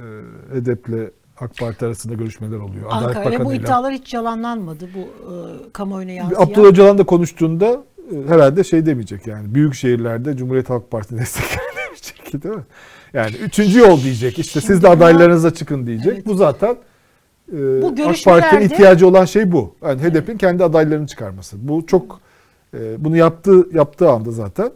HDP'le 0.60 1.12
AK 1.40 1.58
Parti 1.58 1.86
arasında 1.86 2.14
görüşmeler 2.14 2.58
oluyor. 2.58 2.86
Adalet 2.90 3.18
Ankara 3.18 3.46
bu 3.46 3.54
iddialar 3.54 3.94
hiç 3.94 4.14
yalanlanmadı 4.14 4.90
bu 4.96 5.00
e, 5.00 5.34
kamuoyuna 5.74 6.12
yansıyan. 6.12 6.42
Abdullah 6.42 6.68
Öcalan 6.68 6.98
da 6.98 7.04
konuştuğunda 7.04 7.84
e, 8.12 8.28
herhalde 8.28 8.64
şey 8.64 8.86
demeyecek 8.86 9.28
yani. 9.28 9.56
Büyük 9.56 9.74
şehirlerde 9.74 10.38
Cumhuriyet 10.38 10.70
Halk 10.70 10.92
Partisi 10.92 11.18
destekler 11.20 11.60
demeyecek 11.78 12.44
değil 12.44 12.56
mi? 12.56 12.64
Yani 13.14 13.36
üçüncü 13.36 13.80
yol 13.80 14.04
diyecek. 14.04 14.40
İşte 14.40 14.60
siz 14.62 14.68
Şimdi 14.68 14.82
de 14.84 14.88
buna- 14.88 14.94
adaylarınıza 14.96 15.54
çıkın 15.54 15.88
diyecek. 15.88 16.14
Evet. 16.14 16.26
Bu 16.26 16.36
zaten 16.36 16.76
e, 17.52 17.82
Bu 17.82 17.88
AK 18.10 18.24
Parti'nin 18.26 18.62
ihtiyacı 18.62 19.08
olan 19.08 19.26
şey 19.26 19.52
bu. 19.52 19.76
Yani 19.82 20.02
HDP'nin 20.02 20.38
kendi 20.38 20.64
adaylarını 20.64 21.08
çıkarması. 21.08 21.68
Bu 21.68 21.86
çok 21.86 22.22
e, 22.74 23.04
bunu 23.06 23.18
yaptığı 23.18 23.68
yaptığı 23.74 24.10
anda 24.10 24.32
zaten 24.32 24.72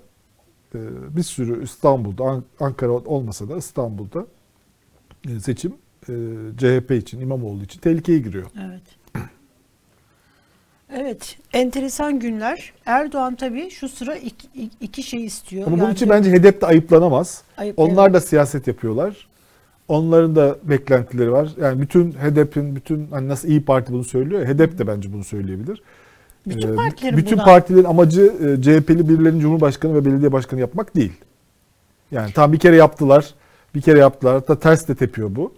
e, 0.75 0.79
bir 1.17 1.23
sürü 1.23 1.63
İstanbul'da 1.63 2.23
An- 2.23 2.43
Ankara 2.59 2.91
olmasa 2.91 3.49
da 3.49 3.57
İstanbul'da 3.57 4.25
e, 5.29 5.39
seçim 5.39 5.73
e, 6.09 6.13
CHP 6.57 6.91
için 6.91 7.19
İmamoğlu 7.21 7.63
için 7.63 7.79
tehlikeye 7.79 8.19
giriyor. 8.19 8.45
Evet. 8.67 8.81
Evet, 10.93 11.37
enteresan 11.53 12.19
günler. 12.19 12.73
Erdoğan 12.85 13.35
tabii 13.35 13.69
şu 13.69 13.89
sıra 13.89 14.15
iki, 14.15 14.47
iki- 14.55 14.69
iki 14.81 15.03
şey 15.03 15.25
istiyor. 15.25 15.67
Ama 15.67 15.75
bunun 15.75 15.83
Yani 15.85 15.93
için 15.93 16.09
bence 16.09 16.31
HDP 16.31 16.61
de 16.61 16.65
ayıplanamaz. 16.65 17.43
Ayıp- 17.57 17.79
Onlar 17.79 18.03
evet. 18.05 18.13
da 18.13 18.21
siyaset 18.21 18.67
yapıyorlar. 18.67 19.27
Onların 19.87 20.35
da 20.35 20.55
beklentileri 20.63 21.31
var. 21.31 21.49
Yani 21.61 21.81
bütün 21.81 22.11
HDP'in, 22.11 22.75
bütün 22.75 23.07
hani 23.11 23.27
nasıl 23.27 23.47
İyi 23.47 23.65
Parti 23.65 23.93
bunu 23.93 24.03
söylüyor, 24.03 24.41
ya, 24.41 24.47
HDP 24.53 24.77
de 24.79 24.87
bence 24.87 25.13
bunu 25.13 25.23
söyleyebilir. 25.23 25.81
bütün 26.47 26.71
Ee, 26.73 26.75
partilerin 26.75 27.17
bütün 27.17 27.37
buna- 27.37 27.45
partilerin 27.45 27.83
amacı 27.83 28.21
e, 28.21 28.61
CHP'li 28.61 29.09
birilerinin 29.09 29.39
Cumhurbaşkanı 29.39 29.95
ve 29.95 30.05
belediye 30.05 30.31
başkanı 30.31 30.59
yapmak 30.59 30.95
değil. 30.95 31.13
Yani 32.11 32.31
tam 32.33 32.53
bir 32.53 32.59
kere 32.59 32.75
yaptılar, 32.75 33.33
bir 33.75 33.81
kere 33.81 33.99
yaptılar. 33.99 34.33
Hatta 34.33 34.59
ters 34.59 34.87
de 34.87 34.95
tepiyor 34.95 35.35
bu. 35.35 35.53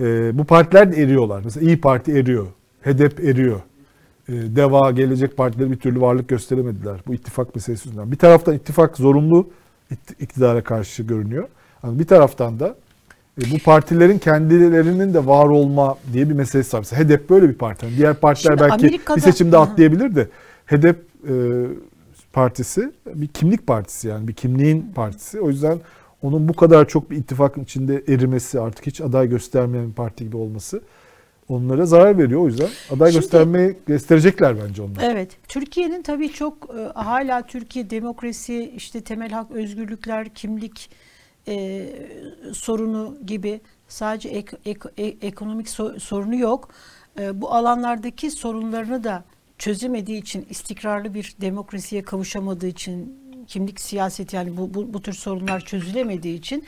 Ee, 0.00 0.38
bu 0.38 0.44
partiler 0.44 0.92
de 0.92 1.02
eriyorlar. 1.02 1.42
Mesela 1.44 1.66
İyi 1.66 1.80
Parti 1.80 2.12
eriyor, 2.12 2.46
HDP 2.82 3.20
eriyor. 3.24 3.60
Ee, 4.28 4.32
Deva, 4.32 4.90
Gelecek 4.90 5.36
Partileri 5.36 5.70
bir 5.70 5.76
türlü 5.78 6.00
varlık 6.00 6.28
gösteremediler. 6.28 7.00
Bu 7.06 7.14
ittifak 7.14 7.54
meselesi 7.54 7.88
yüzünden. 7.88 8.12
Bir 8.12 8.16
taraftan 8.18 8.54
ittifak 8.54 8.96
zorunlu 8.96 9.48
ikt- 9.90 10.22
iktidara 10.22 10.64
karşı 10.64 11.02
görünüyor. 11.02 11.48
Ama 11.82 11.98
bir 11.98 12.06
taraftan 12.06 12.60
da 12.60 12.74
bu 13.38 13.58
partilerin 13.64 14.18
kendilerinin 14.18 15.14
de 15.14 15.26
var 15.26 15.46
olma 15.46 15.98
diye 16.12 16.28
bir 16.28 16.34
meselesi 16.34 16.76
var. 16.76 16.80
Mesela 16.80 17.04
HDP 17.04 17.30
böyle 17.30 17.48
bir 17.48 17.54
parti. 17.54 17.86
Yani 17.86 17.96
diğer 17.96 18.14
partiler 18.14 18.56
Şimdi 18.58 18.70
belki 18.70 18.86
Amerika'da- 18.86 19.16
bir 19.16 19.20
seçimde 19.22 19.58
atlayabilir 19.58 20.14
de 20.16 20.28
HDP 20.66 20.96
e, 21.28 21.32
partisi 22.32 22.92
bir 23.06 23.26
kimlik 23.26 23.66
partisi 23.66 24.08
yani 24.08 24.28
bir 24.28 24.32
kimliğin 24.32 24.92
partisi. 24.94 25.40
O 25.40 25.48
yüzden 25.48 25.78
onun 26.22 26.48
bu 26.48 26.52
kadar 26.52 26.88
çok 26.88 27.10
bir 27.10 27.16
ittifakın 27.16 27.62
içinde 27.62 28.02
erimesi 28.08 28.60
artık 28.60 28.86
hiç 28.86 29.00
aday 29.00 29.28
göstermeyen 29.28 29.88
bir 29.88 29.94
parti 29.94 30.24
gibi 30.24 30.36
olması 30.36 30.80
onlara 31.48 31.86
zarar 31.86 32.18
veriyor. 32.18 32.40
O 32.40 32.46
yüzden 32.46 32.68
aday 32.90 33.10
Şimdi- 33.12 33.20
göstermeyi 33.22 33.76
gösterecekler 33.86 34.56
bence 34.68 34.82
onlar. 34.82 35.02
Evet. 35.02 35.30
Türkiye'nin 35.48 36.02
tabii 36.02 36.32
çok 36.32 36.68
e, 36.78 36.98
hala 36.98 37.42
Türkiye 37.46 37.90
demokrasi, 37.90 38.72
işte 38.76 39.00
temel 39.00 39.30
hak, 39.30 39.50
özgürlükler, 39.50 40.28
kimlik 40.28 40.90
e, 41.48 41.88
sorunu 42.52 43.18
gibi 43.26 43.60
sadece 43.88 44.28
ek- 44.28 44.56
ek- 44.64 44.88
e- 44.98 45.26
ekonomik 45.26 45.66
so- 45.66 46.00
sorunu 46.00 46.36
yok. 46.36 46.68
E, 47.20 47.40
bu 47.40 47.54
alanlardaki 47.54 48.30
sorunlarını 48.30 49.04
da 49.04 49.24
çözemediği 49.58 50.20
için, 50.20 50.46
istikrarlı 50.50 51.14
bir 51.14 51.34
demokrasiye 51.40 52.02
kavuşamadığı 52.02 52.66
için, 52.66 53.18
kimlik 53.46 53.80
siyaseti 53.80 54.36
yani 54.36 54.56
bu, 54.56 54.74
bu, 54.74 54.94
bu 54.94 55.02
tür 55.02 55.12
sorunlar 55.12 55.60
çözülemediği 55.60 56.38
için 56.38 56.64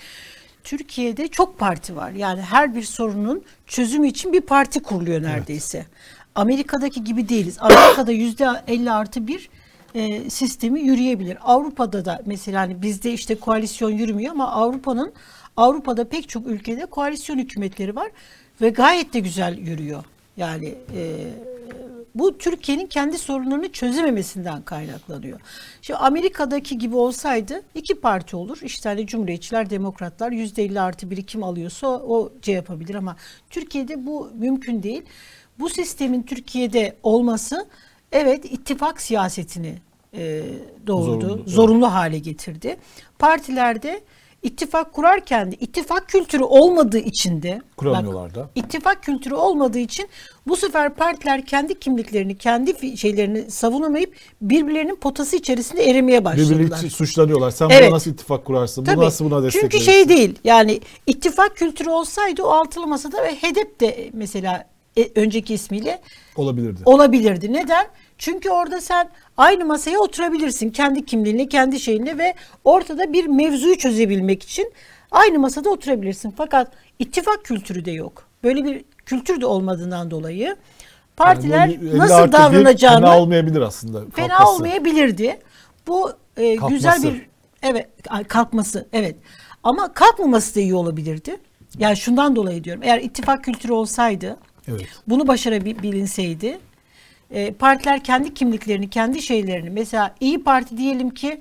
Türkiye'de 0.65 1.29
çok 1.29 1.59
parti 1.59 1.97
var. 1.97 2.11
Yani 2.11 2.41
her 2.43 2.75
bir 2.75 2.83
sorunun 2.83 3.43
çözümü 3.67 4.09
için 4.09 4.33
bir 4.33 4.41
parti 4.41 4.83
kuruluyor 4.83 5.23
neredeyse. 5.23 5.87
Amerika'daki 6.35 7.05
gibi 7.05 7.29
değiliz. 7.29 7.57
Amerika'da 7.61 8.13
yüzde 8.13 8.49
50 8.67 8.91
artı 8.91 9.27
bir 9.27 9.49
e, 9.95 10.31
sistemi 10.31 10.81
yürüyebilir. 10.81 11.39
Avrupa'da 11.43 12.05
da 12.05 12.23
mesela 12.27 12.61
hani 12.61 12.83
bizde 12.83 13.13
işte 13.13 13.35
koalisyon 13.35 13.91
yürümüyor 13.91 14.33
ama 14.33 14.53
Avrupa'nın 14.53 15.13
Avrupa'da 15.57 16.09
pek 16.09 16.29
çok 16.29 16.47
ülkede 16.47 16.87
koalisyon 16.87 17.39
hükümetleri 17.39 17.97
var 17.97 18.11
ve 18.61 18.71
gayet 18.71 19.13
de 19.13 19.21
güzel 19.21 19.59
yürüyor. 19.59 20.05
Yani 20.37 20.75
e, 20.95 21.31
bu 22.15 22.39
Türkiye'nin 22.39 22.87
kendi 22.87 23.19
sorunlarını 23.19 23.73
çözememesinden 23.73 24.63
kaynaklanıyor. 24.63 25.41
Şimdi 25.83 25.99
Amerika'daki 25.99 26.79
gibi 26.79 26.97
olsaydı 26.97 27.63
iki 27.75 27.95
parti 27.95 28.37
olur. 28.37 28.59
İşte 28.63 28.89
hani 28.89 29.07
Cumhuriyetçiler, 29.07 29.71
Demokratlar 29.71 30.33
yüzde 30.33 30.65
50 30.65 30.81
artı 30.81 31.11
biri 31.11 31.27
kim 31.27 31.43
alıyorsa 31.43 31.89
o 31.89 32.33
şey 32.43 32.55
yapabilir 32.55 32.95
ama 32.95 33.17
Türkiye'de 33.51 34.07
bu 34.07 34.31
mümkün 34.35 34.83
değil. 34.83 35.03
Bu 35.59 35.69
sistemin 35.69 36.23
Türkiye'de 36.23 36.97
olması 37.03 37.67
evet 38.13 38.45
ittifak 38.45 39.01
siyasetini 39.01 39.75
e, 40.15 40.43
doğurdu, 40.87 41.27
Zorunlu, 41.29 41.43
zorunlu, 41.47 41.85
evet. 41.87 41.95
hale 41.95 42.19
getirdi. 42.19 42.77
Partilerde 43.19 44.01
ittifak 44.43 44.93
kurarken 44.93 45.53
de 45.53 45.57
ittifak 45.61 46.09
kültürü 46.09 46.43
olmadığı 46.43 46.99
için 46.99 47.43
de 47.43 47.63
Kuramıyorlar 47.77 48.35
da. 48.35 48.51
İttifak 48.55 49.03
kültürü 49.03 49.35
olmadığı 49.35 49.79
için 49.79 50.09
bu 50.47 50.57
sefer 50.57 50.95
partiler 50.95 51.47
kendi 51.47 51.79
kimliklerini, 51.79 52.39
kendi 52.39 52.99
şeylerini 52.99 53.51
savunamayıp 53.51 54.15
birbirlerinin 54.43 54.95
potası 54.97 55.37
içerisinde 55.37 55.91
erimeye 55.91 56.25
başladılar. 56.25 56.59
Birbirini 56.59 56.91
suçlanıyorlar. 56.91 57.51
Sen 57.51 57.69
Evet. 57.71 57.83
buna 57.87 57.95
nasıl 57.97 58.11
ittifak 58.11 58.45
kurarsın? 58.45 58.87
Bu 58.87 58.91
Tabii. 58.91 59.05
nasıl 59.05 59.25
buna 59.25 59.43
destek 59.43 59.61
Çünkü 59.63 59.77
verirsin? 59.77 59.93
şey 59.93 60.09
değil 60.09 60.39
yani 60.45 60.81
ittifak 61.07 61.57
kültürü 61.57 61.91
olsaydı 61.91 62.43
o 62.43 62.49
altılı 62.49 62.87
masada 62.87 63.23
ve 63.23 63.35
HEDEP 63.35 63.81
de 63.81 64.11
mesela 64.13 64.65
e, 64.99 65.21
önceki 65.21 65.55
ismiyle 65.55 66.01
Olabilirdi. 66.37 66.81
olabilirdi. 66.85 67.53
Neden? 67.53 67.87
Çünkü 68.19 68.51
orada 68.51 68.81
sen 68.81 69.09
aynı 69.37 69.65
masaya 69.65 69.99
oturabilirsin 69.99 70.71
kendi 70.71 71.05
kimliğinle, 71.05 71.49
kendi 71.49 71.81
şeyinle 71.81 72.19
ve 72.19 72.35
ortada 72.65 73.13
bir 73.13 73.27
mevzuyu 73.27 73.79
çözebilmek 73.79 74.43
için 74.43 74.73
aynı 75.11 75.39
masada 75.39 75.71
oturabilirsin. 75.71 76.35
Fakat 76.37 76.73
ittifak 76.99 77.45
kültürü 77.45 77.85
de 77.85 77.91
yok. 77.91 78.29
Böyle 78.45 78.65
bir 78.65 78.85
kültür 79.07 79.41
de 79.41 79.47
olmadığından 79.47 80.11
dolayı 80.11 80.57
partiler 81.17 81.59
Yani 81.59 81.81
bu 81.83 81.87
50 81.87 81.99
nasıl 81.99 82.33
davranacağını 82.33 83.01
Fena 83.01 83.19
olmayabilir 83.21 83.61
aslında. 83.61 84.01
fena 84.15 84.29
kalkması. 84.29 84.53
olmayabilirdi. 84.55 85.39
Bu 85.87 86.13
e, 86.37 86.57
Kalkması. 86.57 86.75
güzel 86.75 87.03
bir 87.03 87.27
evet 87.63 87.89
kalkması 88.29 88.89
evet. 88.93 89.17
Ama 89.63 89.93
kalkmaması 89.95 90.55
da 90.57 90.61
iyi 90.61 90.75
olabilirdi. 90.75 91.37
Yani 91.79 91.97
şundan 91.97 92.37
dolayı 92.37 92.65
diyorum. 92.65 92.83
Eğer 92.83 93.01
ittifak 93.01 93.45
kültürü 93.45 93.73
olsaydı 93.73 94.37
Evet. 94.69 94.87
bunu 95.09 95.29
başarabilinseydi 95.29 96.59
e, 97.31 97.53
partiler 97.53 98.05
kendi 98.05 98.35
kimliklerini, 98.35 98.91
kendi 98.91 99.23
şeylerini 99.23 99.71
mesela 99.71 100.15
İyi 100.21 100.45
Parti 100.45 100.77
diyelim 100.79 101.11
ki 101.11 101.41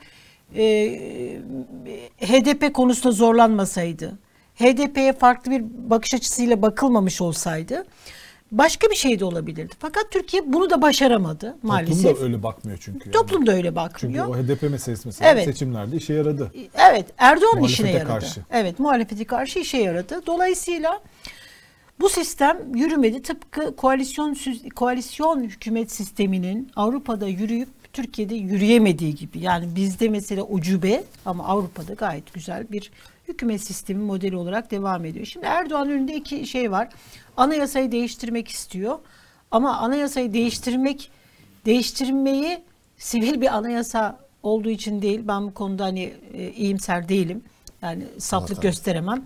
e, 0.55 0.63
HDP 2.21 2.73
konusunda 2.73 3.11
zorlanmasaydı, 3.11 4.19
HDP'ye 4.55 5.13
farklı 5.13 5.51
bir 5.51 5.63
bakış 5.89 6.13
açısıyla 6.13 6.61
bakılmamış 6.61 7.21
olsaydı 7.21 7.85
başka 8.51 8.89
bir 8.89 8.95
şey 8.95 9.19
de 9.19 9.25
olabilirdi. 9.25 9.73
Fakat 9.79 10.11
Türkiye 10.11 10.53
bunu 10.53 10.69
da 10.69 10.81
başaramadı 10.81 11.57
maalesef. 11.63 12.03
Toplum 12.03 12.17
da 12.19 12.23
öyle 12.25 12.43
bakmıyor 12.43 12.77
çünkü. 12.81 12.99
yani. 13.05 13.11
Toplum 13.11 13.45
da 13.45 13.51
öyle 13.51 13.63
Çünkü 13.63 13.75
bakmıyor. 13.75 14.27
o 14.27 14.35
HDP 14.37 14.61
meselesi 14.61 15.07
mesela 15.07 15.31
Evet. 15.31 15.45
seçimlerde 15.45 15.95
işe 15.95 16.13
yaradı. 16.13 16.51
Evet, 16.91 17.05
Erdoğan'ın 17.17 17.63
işine 17.63 17.91
yaradı. 17.91 18.07
karşı. 18.07 18.41
Evet, 18.51 18.79
muhalefeti 18.79 19.25
karşı 19.25 19.59
işe 19.59 19.77
yaradı. 19.77 20.21
Dolayısıyla 20.27 21.01
bu 21.99 22.09
sistem 22.09 22.75
yürümedi. 22.75 23.21
Tıpkı 23.21 23.75
koalisyon 23.75 24.37
koalisyon 24.75 25.43
hükümet 25.43 25.91
sisteminin 25.91 26.71
Avrupa'da 26.75 27.27
yürüyüp 27.27 27.69
Türkiye'de 27.93 28.35
yürüyemediği 28.35 29.15
gibi. 29.15 29.39
Yani 29.39 29.75
bizde 29.75 30.09
mesela 30.09 30.43
ucube 30.43 31.03
ama 31.25 31.45
Avrupa'da 31.47 31.93
gayet 31.93 32.33
güzel 32.33 32.65
bir 32.71 32.91
hükümet 33.27 33.63
sistemi 33.63 34.03
modeli 34.03 34.35
olarak 34.37 34.71
devam 34.71 35.05
ediyor. 35.05 35.25
Şimdi 35.25 35.45
Erdoğan 35.45 35.89
önünde 35.89 36.15
iki 36.15 36.47
şey 36.47 36.71
var. 36.71 36.89
Anayasayı 37.37 37.91
değiştirmek 37.91 38.47
istiyor. 38.47 38.99
Ama 39.51 39.77
anayasayı 39.77 40.33
değiştirmek 40.33 41.11
değiştirmeyi 41.65 42.59
sivil 42.97 43.41
bir 43.41 43.55
anayasa 43.57 44.19
olduğu 44.43 44.69
için 44.69 45.01
değil. 45.01 45.21
Ben 45.23 45.47
bu 45.47 45.53
konuda 45.53 45.83
hani 45.83 46.13
e, 46.33 46.49
iyimser 46.51 47.09
değilim. 47.09 47.43
Yani 47.81 48.03
saflık 48.17 48.55
Zaten. 48.55 48.61
gösteremem. 48.61 49.23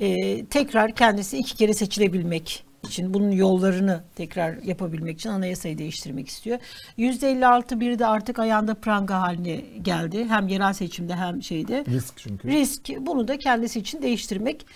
E, 0.00 0.44
tekrar 0.44 0.94
kendisi 0.94 1.38
iki 1.38 1.56
kere 1.56 1.74
seçilebilmek 1.74 2.64
için 2.84 3.14
bunun 3.14 3.30
yollarını 3.30 4.02
tekrar 4.14 4.56
yapabilmek 4.62 5.18
için 5.18 5.30
anayasayı 5.30 5.78
değiştirmek 5.78 6.28
istiyor. 6.28 6.58
%56 6.98 7.80
bir 7.80 7.98
de 7.98 8.06
artık 8.06 8.38
ayağında 8.38 8.74
pranga 8.74 9.20
haline 9.20 9.64
geldi. 9.82 10.24
Hem 10.24 10.48
yerel 10.48 10.72
seçimde 10.72 11.16
hem 11.16 11.42
şeyde. 11.42 11.84
Risk 11.88 12.14
çünkü. 12.16 12.48
Risk 12.48 12.90
bunu 13.00 13.28
da 13.28 13.38
kendisi 13.38 13.78
için 13.78 14.02
değiştirmek 14.02 14.66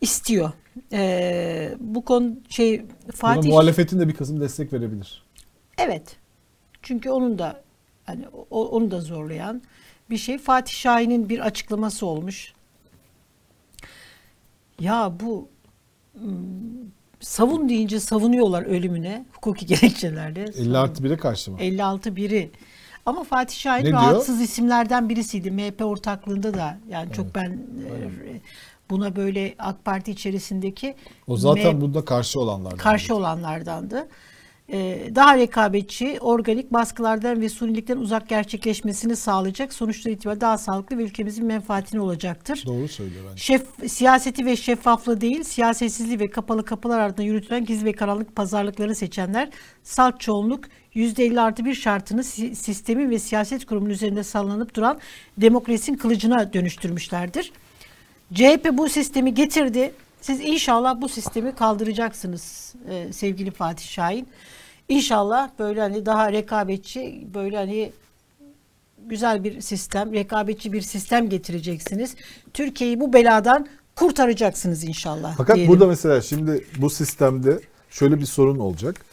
istiyor. 0.00 0.52
E, 0.92 1.74
bu 1.80 2.04
konu 2.04 2.32
şey 2.48 2.80
Buna 2.80 3.12
Fatih 3.12 3.50
muhalefetin 3.50 4.00
de 4.00 4.08
bir 4.08 4.14
kısım 4.14 4.40
destek 4.40 4.72
verebilir. 4.72 5.22
Evet. 5.78 6.16
Çünkü 6.82 7.10
onun 7.10 7.38
da 7.38 7.62
hani 8.04 8.28
onu 8.50 8.90
da 8.90 9.00
zorlayan 9.00 9.62
bir 10.10 10.16
şey. 10.16 10.38
Fatih 10.38 10.74
Şahin'in 10.74 11.28
bir 11.28 11.38
açıklaması 11.38 12.06
olmuş. 12.06 12.52
Ya 14.80 15.12
bu 15.20 15.48
ım, 16.24 16.92
savun 17.20 17.68
deyince 17.68 18.00
savunuyorlar 18.00 18.62
ölümüne 18.62 19.24
hukuki 19.32 19.66
gerekçelerle. 19.74 20.42
50 20.42 20.78
artı 20.78 21.02
1'e 21.02 21.16
karşı 21.16 21.50
mı? 21.52 21.56
56 21.60 22.16
biri. 22.16 22.50
Ama 23.06 23.24
Fatih 23.24 23.56
Şahin 23.56 23.80
Ne 23.84 23.88
diyor? 23.88 24.00
rahatsız 24.02 24.40
isimlerden 24.40 25.08
birisiydi. 25.08 25.50
MHP 25.50 25.82
ortaklığında 25.84 26.54
da 26.54 26.78
yani 26.88 27.12
çok 27.12 27.34
ben 27.34 27.50
e, 27.50 28.40
buna 28.90 29.16
böyle 29.16 29.54
AK 29.58 29.84
Parti 29.84 30.10
içerisindeki 30.10 30.94
O 31.26 31.36
zaten 31.36 31.74
M- 31.74 31.80
bunda 31.80 32.04
karşı 32.04 32.40
olanlardan. 32.40 32.76
karşı 32.78 33.14
olanlardandı. 33.16 33.98
Ee, 33.98 34.08
daha 35.14 35.36
rekabetçi, 35.36 36.18
organik 36.20 36.72
baskılardan 36.72 37.40
ve 37.40 37.48
sunilikten 37.48 37.96
uzak 37.96 38.28
gerçekleşmesini 38.28 39.16
sağlayacak 39.16 39.72
sonuçlar 39.72 40.12
itibariyle 40.12 40.40
daha 40.40 40.58
sağlıklı 40.58 40.98
ve 40.98 41.02
ülkemizin 41.02 41.46
menfaatine 41.46 42.00
olacaktır. 42.00 42.62
Doğru 42.66 42.88
söylüyor 42.88 43.24
bence. 43.30 43.42
Şef, 43.42 43.62
siyaseti 43.86 44.46
ve 44.46 44.56
şeffaflığı 44.56 45.20
değil, 45.20 45.42
siyasetsizliği 45.42 46.20
ve 46.20 46.30
kapalı 46.30 46.64
kapılar 46.64 46.98
ardında 46.98 47.22
yürütülen 47.22 47.64
gizli 47.64 47.84
ve 47.84 47.92
karanlık 47.92 48.36
pazarlıklarını 48.36 48.94
seçenler, 48.94 49.48
salt 49.82 50.20
çoğunluk 50.20 50.64
%50 50.94 51.40
artı 51.40 51.64
bir 51.64 51.74
şartını 51.74 52.24
si- 52.24 52.56
sistemin 52.56 53.10
ve 53.10 53.18
siyaset 53.18 53.64
kurumunun 53.64 53.90
üzerinde 53.90 54.22
sallanıp 54.22 54.74
duran 54.76 54.98
demokrasinin 55.38 55.96
kılıcına 55.96 56.52
dönüştürmüşlerdir. 56.52 57.52
CHP 58.34 58.68
bu 58.72 58.88
sistemi 58.88 59.34
getirdi. 59.34 59.92
Siz 60.20 60.40
inşallah 60.40 61.00
bu 61.00 61.08
sistemi 61.08 61.54
kaldıracaksınız 61.54 62.74
e, 62.90 63.12
sevgili 63.12 63.50
Fatih 63.50 63.86
Şahin. 63.88 64.28
İnşallah 64.90 65.50
böyle 65.58 65.80
hani 65.80 66.06
daha 66.06 66.32
rekabetçi, 66.32 67.26
böyle 67.34 67.56
hani 67.56 67.92
güzel 69.06 69.44
bir 69.44 69.60
sistem, 69.60 70.12
rekabetçi 70.12 70.72
bir 70.72 70.80
sistem 70.80 71.28
getireceksiniz. 71.28 72.14
Türkiye'yi 72.54 73.00
bu 73.00 73.12
beladan 73.12 73.66
kurtaracaksınız 73.96 74.84
inşallah. 74.84 75.34
Fakat 75.36 75.56
diyelim. 75.56 75.72
burada 75.72 75.86
mesela 75.86 76.20
şimdi 76.20 76.64
bu 76.78 76.90
sistemde 76.90 77.60
şöyle 77.90 78.18
bir 78.18 78.26
sorun 78.26 78.58
olacak. 78.58 79.04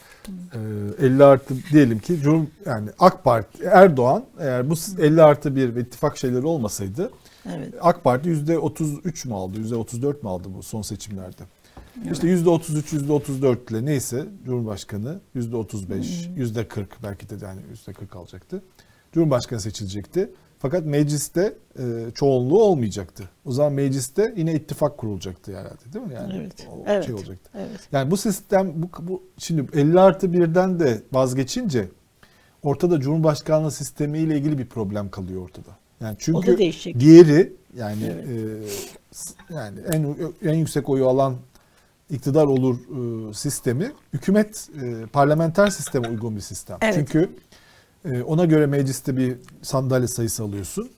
Ee, 0.99 1.05
50 1.05 1.23
artı 1.23 1.55
diyelim 1.71 1.99
ki 1.99 2.19
Cum 2.21 2.49
yani 2.65 2.89
AK 2.99 3.23
Parti 3.23 3.63
Erdoğan 3.63 4.25
eğer 4.39 4.69
bu 4.69 4.73
50 4.99 5.23
artı 5.23 5.55
bir 5.55 5.75
ve 5.75 5.81
ittifak 5.81 6.17
şeyleri 6.17 6.45
olmasaydı 6.45 7.11
evet. 7.55 7.73
AK 7.81 8.03
Parti 8.03 8.29
%33 8.29 9.27
mu 9.27 9.37
aldı, 9.37 9.59
%34 9.59 10.23
mu 10.23 10.29
aldı 10.29 10.47
bu 10.57 10.63
son 10.63 10.81
seçimlerde? 10.81 11.43
İşte 12.11 12.27
%33, 12.27 12.81
%34 13.07 13.71
ile 13.71 13.85
neyse 13.85 14.25
Cumhurbaşkanı 14.45 15.19
%35, 15.35 16.29
%40 16.37 16.85
belki 17.03 17.29
de 17.29 17.45
yani 17.45 17.61
%40 17.87 18.17
alacaktı. 18.17 18.63
Cumhurbaşkanı 19.13 19.59
seçilecekti. 19.59 20.29
Fakat 20.59 20.85
mecliste 20.85 21.53
e, 21.79 21.83
çoğunluğu 22.15 22.63
olmayacaktı. 22.63 23.23
O 23.45 23.51
zaman 23.51 23.73
mecliste 23.73 24.33
yine 24.37 24.53
ittifak 24.53 24.97
kurulacaktı 24.97 25.51
herhalde 25.51 25.93
değil 25.93 26.05
mi? 26.05 26.13
Yani 26.13 26.33
Evet. 26.37 26.67
o 26.71 26.83
Evet. 26.87 27.05
şey 27.05 27.13
olacaktı. 27.15 27.49
Evet. 27.55 27.79
Yani 27.91 28.11
bu 28.11 28.17
sistem 28.17 28.73
bu, 28.75 28.89
bu 29.07 29.23
şimdi 29.37 29.79
50 29.79 29.99
artı 29.99 30.33
birden 30.33 30.79
de 30.79 31.01
vazgeçince 31.11 31.87
ortada 32.63 32.99
Cumhurbaşkanlığı 32.99 33.71
sistemiyle 33.71 34.37
ilgili 34.37 34.57
bir 34.57 34.65
problem 34.65 35.09
kalıyor 35.09 35.41
ortada. 35.41 35.77
Yani 36.01 36.15
çünkü 36.19 36.57
diğeri 36.99 37.53
yani 37.77 38.03
Evet. 38.13 38.25
e, 39.49 39.53
yani 39.53 39.79
en 39.93 40.15
en 40.49 40.53
yüksek 40.53 40.89
oyu 40.89 41.07
alan 41.07 41.35
iktidar 42.09 42.45
olur 42.45 42.77
e, 42.79 43.33
sistemi 43.33 43.91
hükümet 44.13 44.69
e, 44.83 45.05
parlamenter 45.05 45.69
sisteme 45.69 46.09
uygun 46.09 46.35
bir 46.35 46.41
sistem. 46.41 46.77
Evet. 46.81 46.93
Çünkü 46.93 47.29
e, 48.05 48.21
ona 48.21 48.45
göre 48.45 48.65
mecliste 48.65 49.17
bir 49.17 49.35
sandalye 49.61 50.07
sayısı 50.07 50.43
alıyorsun. 50.43 50.89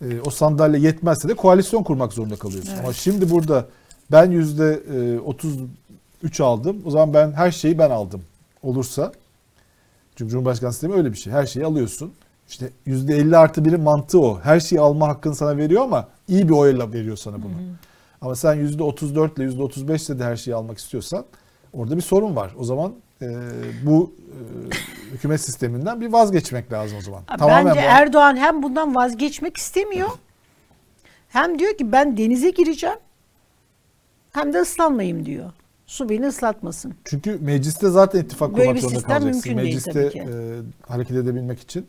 E, 0.00 0.20
o 0.20 0.30
sandalye 0.30 0.80
yetmezse 0.80 1.28
de 1.28 1.34
koalisyon 1.34 1.82
kurmak 1.82 2.12
zorunda 2.12 2.36
kalıyorsun. 2.36 2.78
Ama 2.82 2.92
şimdi 2.92 3.30
burada 3.30 3.66
ben 4.10 4.30
yüzde 4.30 4.82
e, 5.16 5.20
33 5.20 6.40
aldım. 6.40 6.82
O 6.84 6.90
zaman 6.90 7.14
ben 7.14 7.32
her 7.32 7.50
şeyi 7.50 7.78
ben 7.78 7.90
aldım. 7.90 8.22
Olursa 8.62 9.12
çünkü 10.16 10.30
Cumhurbaşkanı 10.30 10.72
sistemi 10.72 10.94
öyle 10.94 11.12
bir 11.12 11.16
şey. 11.16 11.32
Her 11.32 11.46
şeyi 11.46 11.66
alıyorsun. 11.66 12.12
İşte 12.48 12.70
yüzde 12.86 13.16
50 13.16 13.36
artı 13.36 13.64
birin 13.64 13.80
mantığı 13.80 14.20
o. 14.20 14.40
Her 14.40 14.60
şeyi 14.60 14.80
alma 14.80 15.08
hakkını 15.08 15.34
sana 15.34 15.56
veriyor 15.56 15.82
ama 15.82 16.08
iyi 16.28 16.48
bir 16.48 16.54
oyla 16.54 16.92
veriyor 16.92 17.16
sana 17.16 17.36
bunu. 17.42 17.52
Ama 18.22 18.36
sen 18.36 18.54
yüzde 18.54 18.82
34 18.82 19.36
ile 19.38 19.44
yüzde 19.44 19.62
35 19.62 20.08
ile 20.08 20.18
de 20.18 20.24
her 20.24 20.36
şeyi 20.36 20.54
almak 20.54 20.78
istiyorsan 20.78 21.24
orada 21.72 21.96
bir 21.96 22.02
sorun 22.02 22.36
var. 22.36 22.54
O 22.58 22.64
zaman 22.64 22.94
e, 23.22 23.26
bu 23.86 24.12
e, 24.28 25.14
hükümet 25.14 25.40
sisteminden 25.40 26.00
bir 26.00 26.12
vazgeçmek 26.12 26.72
lazım 26.72 26.98
o 26.98 27.00
zaman. 27.00 27.22
Bence 27.40 27.70
bu- 27.80 27.84
Erdoğan 27.84 28.36
hem 28.36 28.62
bundan 28.62 28.94
vazgeçmek 28.94 29.56
istemiyor. 29.56 30.08
Hem 31.28 31.58
diyor 31.58 31.76
ki 31.76 31.92
ben 31.92 32.16
denize 32.16 32.50
gireceğim. 32.50 32.96
Hem 34.32 34.52
de 34.52 34.60
ıslanmayayım 34.60 35.26
diyor. 35.26 35.52
Su 35.86 36.08
beni 36.08 36.26
ıslatmasın. 36.26 36.94
Çünkü 37.04 37.38
mecliste 37.40 37.88
zaten 37.90 38.20
ittifak 38.20 38.56
Böyle 38.56 38.64
kurmak 38.64 38.80
zorunda 38.82 39.00
kalacaksın. 39.02 39.54
Mecliste 39.54 40.00
e, 40.00 40.26
hareket 40.88 41.16
edebilmek 41.16 41.60
için 41.60 41.86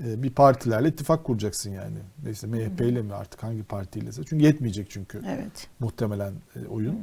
bir 0.00 0.30
partilerle 0.30 0.88
ittifak 0.88 1.24
kuracaksın 1.24 1.70
yani. 1.70 1.96
İşte 2.30 2.46
MHP 2.46 2.80
ile 2.80 3.02
mi 3.02 3.14
artık 3.14 3.42
hangi 3.42 3.62
partiyle 3.62 4.08
ise. 4.08 4.22
Çünkü 4.24 4.44
yetmeyecek 4.44 4.90
çünkü 4.90 5.22
Evet. 5.28 5.68
muhtemelen 5.80 6.32
e, 6.56 6.66
oyun. 6.66 6.92
E, 6.92 6.96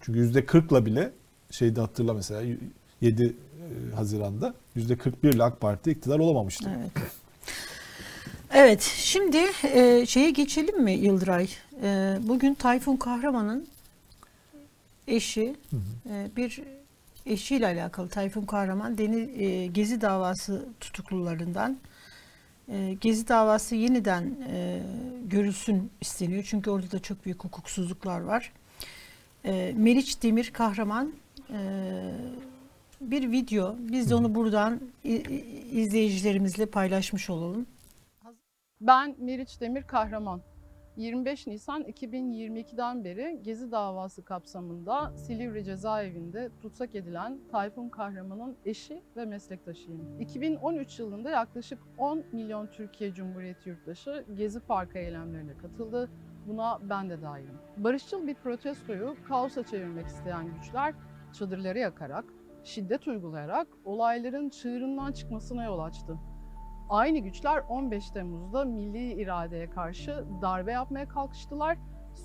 çünkü 0.00 0.18
yüzde 0.18 0.40
40'la 0.40 0.86
bile 0.86 1.10
şeyde 1.50 1.80
hatırla 1.80 2.14
mesela 2.14 2.56
7 3.00 3.24
e, 3.24 3.94
Haziran'da 3.94 4.54
yüzde 4.74 4.96
41 4.96 5.32
ile 5.32 5.42
AK 5.42 5.60
Parti 5.60 5.90
iktidar 5.90 6.18
olamamıştı. 6.18 6.70
Evet. 6.78 6.92
Evet, 8.54 8.82
şimdi 8.82 9.38
e, 9.62 10.06
şeye 10.06 10.30
geçelim 10.30 10.82
mi 10.82 10.92
Yıldıray? 10.92 11.48
E, 11.82 12.18
bugün 12.22 12.54
Tayfun 12.54 12.96
Kahraman'ın 12.96 13.66
eşi 15.08 15.56
e, 16.10 16.30
bir 16.36 16.62
eşiyle 17.26 17.66
alakalı 17.66 18.08
Tayfun 18.08 18.42
Kahraman 18.46 18.98
Deniz, 18.98 19.40
e, 19.40 19.66
Gezi 19.66 20.00
davası 20.00 20.68
tutuklularından 20.80 21.78
e, 22.70 22.96
Gezi 23.00 23.28
davası 23.28 23.74
yeniden 23.74 24.36
e, 24.50 24.82
görülsün 25.24 25.90
isteniyor. 26.00 26.44
Çünkü 26.46 26.70
orada 26.70 26.90
da 26.90 26.98
çok 26.98 27.24
büyük 27.24 27.44
hukuksuzluklar 27.44 28.20
var. 28.20 28.52
E, 29.44 29.74
Meriç 29.76 30.22
Demir 30.22 30.50
Kahraman 30.50 31.12
e, 31.50 31.60
bir 33.00 33.30
video. 33.30 33.76
Biz 33.78 34.10
de 34.10 34.14
onu 34.14 34.34
buradan 34.34 34.80
izleyicilerimizle 35.72 36.66
paylaşmış 36.66 37.30
olalım. 37.30 37.66
Ben 38.80 39.16
Meriç 39.18 39.60
Demir 39.60 39.82
Kahraman. 39.82 40.40
25 41.00 41.46
Nisan 41.46 41.82
2022'den 41.82 43.04
beri 43.04 43.40
Gezi 43.42 43.72
davası 43.72 44.24
kapsamında 44.24 45.12
Silivri 45.16 45.64
cezaevinde 45.64 46.50
tutsak 46.62 46.94
edilen 46.94 47.38
Tayfun 47.50 47.88
Kahraman'ın 47.88 48.56
eşi 48.64 49.02
ve 49.16 49.24
meslektaşıyım. 49.24 50.20
2013 50.20 50.98
yılında 50.98 51.30
yaklaşık 51.30 51.78
10 51.98 52.24
milyon 52.32 52.66
Türkiye 52.66 53.14
Cumhuriyeti 53.14 53.68
yurttaşı 53.68 54.24
Gezi 54.34 54.60
Parkı 54.60 54.98
eylemlerine 54.98 55.56
katıldı. 55.56 56.10
Buna 56.46 56.78
ben 56.82 57.10
de 57.10 57.22
dahilim. 57.22 57.58
Barışçıl 57.76 58.26
bir 58.26 58.34
protestoyu 58.34 59.16
kaosa 59.28 59.62
çevirmek 59.62 60.06
isteyen 60.06 60.54
güçler 60.54 60.94
çadırları 61.32 61.78
yakarak, 61.78 62.24
şiddet 62.64 63.08
uygulayarak 63.08 63.68
olayların 63.84 64.48
çığırından 64.48 65.12
çıkmasına 65.12 65.64
yol 65.64 65.78
açtı. 65.78 66.18
Aynı 66.90 67.18
güçler 67.18 67.62
15 67.68 68.10
Temmuz'da 68.10 68.64
milli 68.64 69.12
iradeye 69.12 69.70
karşı 69.70 70.24
darbe 70.42 70.72
yapmaya 70.72 71.08
kalkıştılar. 71.08 71.78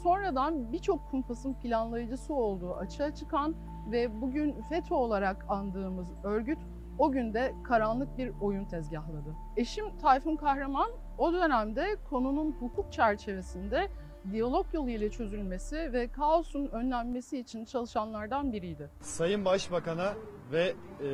Sonradan 0.04 0.72
birçok 0.72 1.10
kumpasın 1.12 1.54
planlayıcısı 1.54 2.34
olduğu 2.34 2.76
açığa 2.76 3.16
çıkan 3.16 3.56
ve 3.92 4.22
bugün 4.22 4.62
FETÖ 4.62 4.96
olarak 4.96 5.46
andığımız 5.50 6.08
örgüt 6.24 6.60
o 7.00 7.12
günde 7.12 7.56
karanlık 7.64 8.18
bir 8.18 8.32
oyun 8.42 8.66
tezgahladı. 8.66 9.36
Eşim 9.58 9.98
Tayfun 9.98 10.36
Kahraman 10.36 10.92
o 11.18 11.34
dönemde 11.34 11.86
konunun 12.10 12.52
hukuk 12.52 12.92
çerçevesinde 12.92 13.88
diyalog 14.32 14.66
yoluyla 14.74 15.10
çözülmesi 15.12 15.94
ve 15.94 16.08
kaosun 16.12 16.68
önlenmesi 16.68 17.40
için 17.40 17.66
çalışanlardan 17.66 18.54
biriydi. 18.54 18.90
Sayın 19.02 19.46
Başbakan'a 19.46 20.14
ve 20.52 20.74
e, 21.02 21.10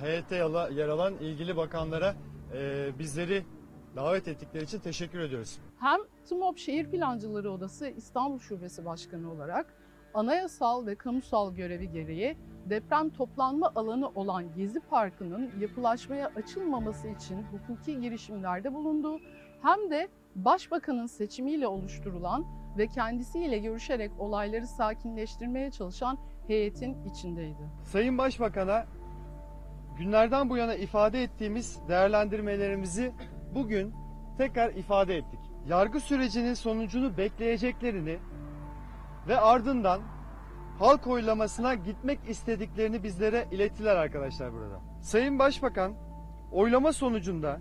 heyette 0.00 0.36
yer 0.76 0.88
alan 0.88 1.14
ilgili 1.14 1.56
bakanlara 1.56 2.14
e, 2.54 2.90
bizleri 2.98 3.44
davet 3.96 4.28
ettikleri 4.28 4.64
için 4.64 4.78
teşekkür 4.78 5.18
ediyoruz. 5.18 5.58
Hem 5.80 6.00
TMOB 6.28 6.56
Şehir 6.56 6.90
Plancıları 6.90 7.52
Odası 7.52 7.88
İstanbul 7.88 8.38
Şubesi 8.38 8.84
Başkanı 8.84 9.32
olarak 9.32 9.74
anayasal 10.14 10.86
ve 10.86 10.94
kamusal 10.94 11.54
görevi 11.54 11.90
gereği 11.90 12.36
deprem 12.70 13.10
toplanma 13.10 13.72
alanı 13.74 14.08
olan 14.08 14.54
Gezi 14.54 14.80
Parkı'nın 14.80 15.50
yapılaşmaya 15.60 16.30
açılmaması 16.36 17.08
için 17.08 17.42
hukuki 17.42 18.00
girişimlerde 18.00 18.74
bulundu. 18.74 19.20
Hem 19.62 19.90
de 19.90 20.08
Başbakanın 20.36 21.06
seçimiyle 21.06 21.66
oluşturulan 21.66 22.46
ve 22.78 22.86
kendisiyle 22.86 23.58
görüşerek 23.58 24.10
olayları 24.18 24.66
sakinleştirmeye 24.66 25.70
çalışan 25.70 26.18
heyetin 26.46 27.04
içindeydi. 27.04 27.70
Sayın 27.84 28.18
Başbakan'a 28.18 28.86
günlerden 29.98 30.50
bu 30.50 30.56
yana 30.56 30.74
ifade 30.74 31.22
ettiğimiz 31.22 31.80
değerlendirmelerimizi 31.88 33.12
bugün 33.54 33.94
tekrar 34.38 34.70
ifade 34.74 35.16
ettik. 35.16 35.40
Yargı 35.68 36.00
sürecinin 36.00 36.54
sonucunu 36.54 37.16
bekleyeceklerini 37.16 38.18
ve 39.28 39.40
ardından 39.40 40.00
halk 40.78 41.06
oylamasına 41.06 41.74
gitmek 41.74 42.18
istediklerini 42.28 43.02
bizlere 43.02 43.48
ilettiler 43.50 43.96
arkadaşlar 43.96 44.52
burada. 44.52 44.80
Sayın 45.02 45.38
Başbakan 45.38 45.92
oylama 46.52 46.92
sonucunda 46.92 47.60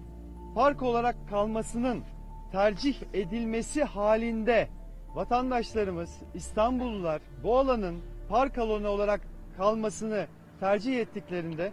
park 0.55 0.81
olarak 0.81 1.15
kalmasının 1.29 2.03
tercih 2.51 2.95
edilmesi 3.13 3.83
halinde 3.83 4.69
vatandaşlarımız, 5.15 6.17
İstanbullular 6.33 7.21
bu 7.43 7.57
alanın 7.57 8.01
park 8.29 8.57
alanı 8.57 8.89
olarak 8.89 9.21
kalmasını 9.57 10.27
tercih 10.59 10.99
ettiklerinde 10.99 11.71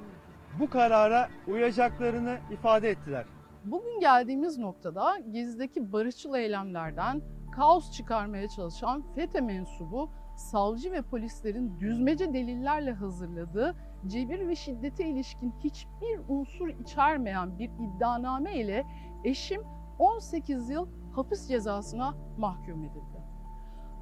bu 0.58 0.70
karara 0.70 1.28
uyacaklarını 1.48 2.38
ifade 2.50 2.90
ettiler. 2.90 3.24
Bugün 3.64 4.00
geldiğimiz 4.00 4.58
noktada 4.58 5.18
Gezi'deki 5.30 5.92
barışçıl 5.92 6.34
eylemlerden 6.34 7.22
kaos 7.52 7.92
çıkarmaya 7.92 8.48
çalışan 8.48 9.04
FETÖ 9.14 9.40
mensubu 9.40 10.10
savcı 10.36 10.92
ve 10.92 11.02
polislerin 11.02 11.80
düzmece 11.80 12.32
delillerle 12.32 12.92
hazırladığı 12.92 13.76
cebir 14.06 14.48
ve 14.48 14.56
şiddete 14.56 15.08
ilişkin 15.08 15.54
hiçbir 15.64 16.20
unsur 16.28 16.68
içermeyen 16.68 17.58
bir 17.58 17.70
iddianame 17.70 18.56
ile 18.56 18.86
eşim 19.24 19.62
18 19.98 20.70
yıl 20.70 20.88
hapis 21.12 21.48
cezasına 21.48 22.14
mahkum 22.38 22.84
edildi. 22.84 23.22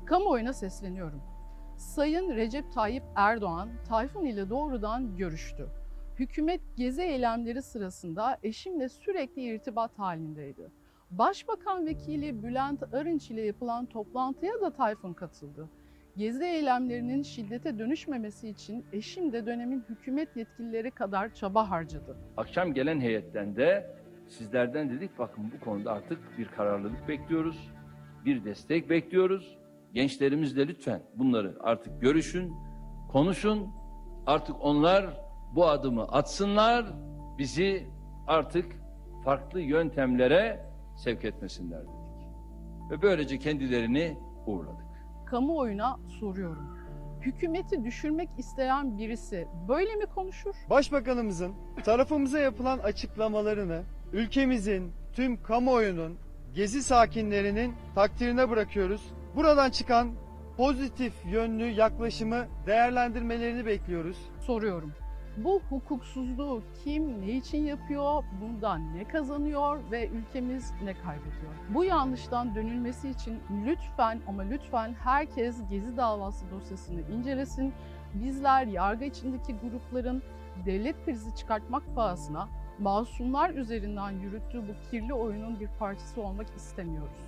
Kamuoyuna 0.06 0.52
sesleniyorum. 0.52 1.22
Sayın 1.76 2.30
Recep 2.30 2.72
Tayyip 2.72 3.04
Erdoğan, 3.16 3.68
Tayfun 3.88 4.24
ile 4.24 4.50
doğrudan 4.50 5.16
görüştü. 5.16 5.68
Hükümet 6.18 6.60
gezi 6.76 7.02
eylemleri 7.02 7.62
sırasında 7.62 8.38
eşimle 8.42 8.88
sürekli 8.88 9.42
irtibat 9.42 9.98
halindeydi. 9.98 10.70
Başbakan 11.10 11.86
Vekili 11.86 12.42
Bülent 12.42 12.94
Arınç 12.94 13.30
ile 13.30 13.42
yapılan 13.42 13.86
toplantıya 13.86 14.60
da 14.60 14.70
Tayfun 14.70 15.12
katıldı. 15.12 15.68
Gezi 16.16 16.44
eylemlerinin 16.44 17.22
şiddete 17.22 17.78
dönüşmemesi 17.78 18.48
için 18.48 18.84
eşim 18.92 19.32
de 19.32 19.46
dönemin 19.46 19.84
hükümet 19.88 20.36
yetkilileri 20.36 20.90
kadar 20.90 21.34
çaba 21.34 21.70
harcadı. 21.70 22.16
Akşam 22.36 22.74
gelen 22.74 23.00
heyetten 23.00 23.56
de 23.56 23.96
sizlerden 24.28 24.90
dedik 24.90 25.18
bakın 25.18 25.52
bu 25.56 25.64
konuda 25.64 25.92
artık 25.92 26.38
bir 26.38 26.48
kararlılık 26.48 27.08
bekliyoruz. 27.08 27.70
Bir 28.24 28.44
destek 28.44 28.90
bekliyoruz. 28.90 29.58
Gençlerimizle 29.92 30.68
lütfen 30.68 31.02
bunları 31.14 31.56
artık 31.60 32.00
görüşün, 32.00 32.52
konuşun. 33.12 33.68
Artık 34.26 34.56
onlar 34.60 35.25
bu 35.56 35.66
adımı 35.68 36.02
atsınlar. 36.02 36.86
Bizi 37.38 37.86
artık 38.26 38.72
farklı 39.24 39.60
yöntemlere 39.60 40.66
sevk 40.96 41.24
etmesinler 41.24 41.80
dedik. 41.80 42.26
Ve 42.90 43.02
böylece 43.02 43.38
kendilerini 43.38 44.18
uğurladık. 44.46 44.86
Kamuoyuna 45.26 45.96
soruyorum. 46.20 46.76
Hükümeti 47.20 47.84
düşürmek 47.84 48.28
isteyen 48.38 48.98
birisi 48.98 49.48
böyle 49.68 49.94
mi 49.94 50.06
konuşur? 50.06 50.54
Başbakanımızın 50.70 51.52
tarafımıza 51.84 52.38
yapılan 52.38 52.78
açıklamalarını 52.78 53.82
ülkemizin, 54.12 54.92
tüm 55.12 55.42
kamuoyunun, 55.42 56.18
gezi 56.54 56.82
sakinlerinin 56.82 57.74
takdirine 57.94 58.50
bırakıyoruz. 58.50 59.12
Buradan 59.36 59.70
çıkan 59.70 60.10
pozitif 60.56 61.12
yönlü 61.26 61.66
yaklaşımı 61.66 62.46
değerlendirmelerini 62.66 63.66
bekliyoruz. 63.66 64.16
Soruyorum. 64.40 64.92
Bu 65.36 65.60
hukuksuzluğu 65.70 66.62
kim 66.84 67.20
ne 67.20 67.30
için 67.30 67.58
yapıyor, 67.58 68.24
bundan 68.40 68.96
ne 68.96 69.08
kazanıyor 69.08 69.80
ve 69.90 70.08
ülkemiz 70.08 70.72
ne 70.84 70.94
kaybediyor? 70.94 71.52
Bu 71.68 71.84
yanlıştan 71.84 72.54
dönülmesi 72.54 73.08
için 73.08 73.38
lütfen 73.66 74.20
ama 74.28 74.42
lütfen 74.42 74.94
herkes 75.04 75.68
Gezi 75.70 75.96
davası 75.96 76.50
dosyasını 76.50 77.00
incelesin. 77.00 77.72
Bizler 78.14 78.66
yargı 78.66 79.04
içindeki 79.04 79.54
grupların 79.54 80.22
devlet 80.66 81.04
krizi 81.04 81.34
çıkartmak 81.34 81.94
pahasına 81.94 82.48
masumlar 82.78 83.50
üzerinden 83.50 84.10
yürüttüğü 84.10 84.68
bu 84.68 84.90
kirli 84.90 85.14
oyunun 85.14 85.60
bir 85.60 85.68
parçası 85.78 86.22
olmak 86.22 86.56
istemiyoruz. 86.56 87.20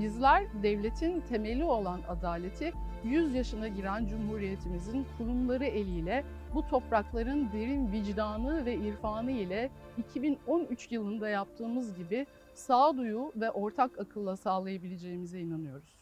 Bizler 0.00 0.62
devletin 0.62 1.20
temeli 1.20 1.64
olan 1.64 2.00
adaleti 2.08 2.72
100 3.04 3.34
yaşına 3.34 3.68
giren 3.68 4.06
Cumhuriyetimizin 4.06 5.06
kurumları 5.18 5.64
eliyle 5.64 6.24
bu 6.54 6.66
toprakların 6.68 7.52
derin 7.52 7.92
vicdanı 7.92 8.64
ve 8.66 8.74
irfanı 8.76 9.30
ile 9.30 9.70
2013 9.98 10.92
yılında 10.92 11.28
yaptığımız 11.28 11.94
gibi 11.96 12.26
sağduyu 12.54 13.32
ve 13.36 13.50
ortak 13.50 13.98
akılla 13.98 14.36
sağlayabileceğimize 14.36 15.40
inanıyoruz. 15.40 15.98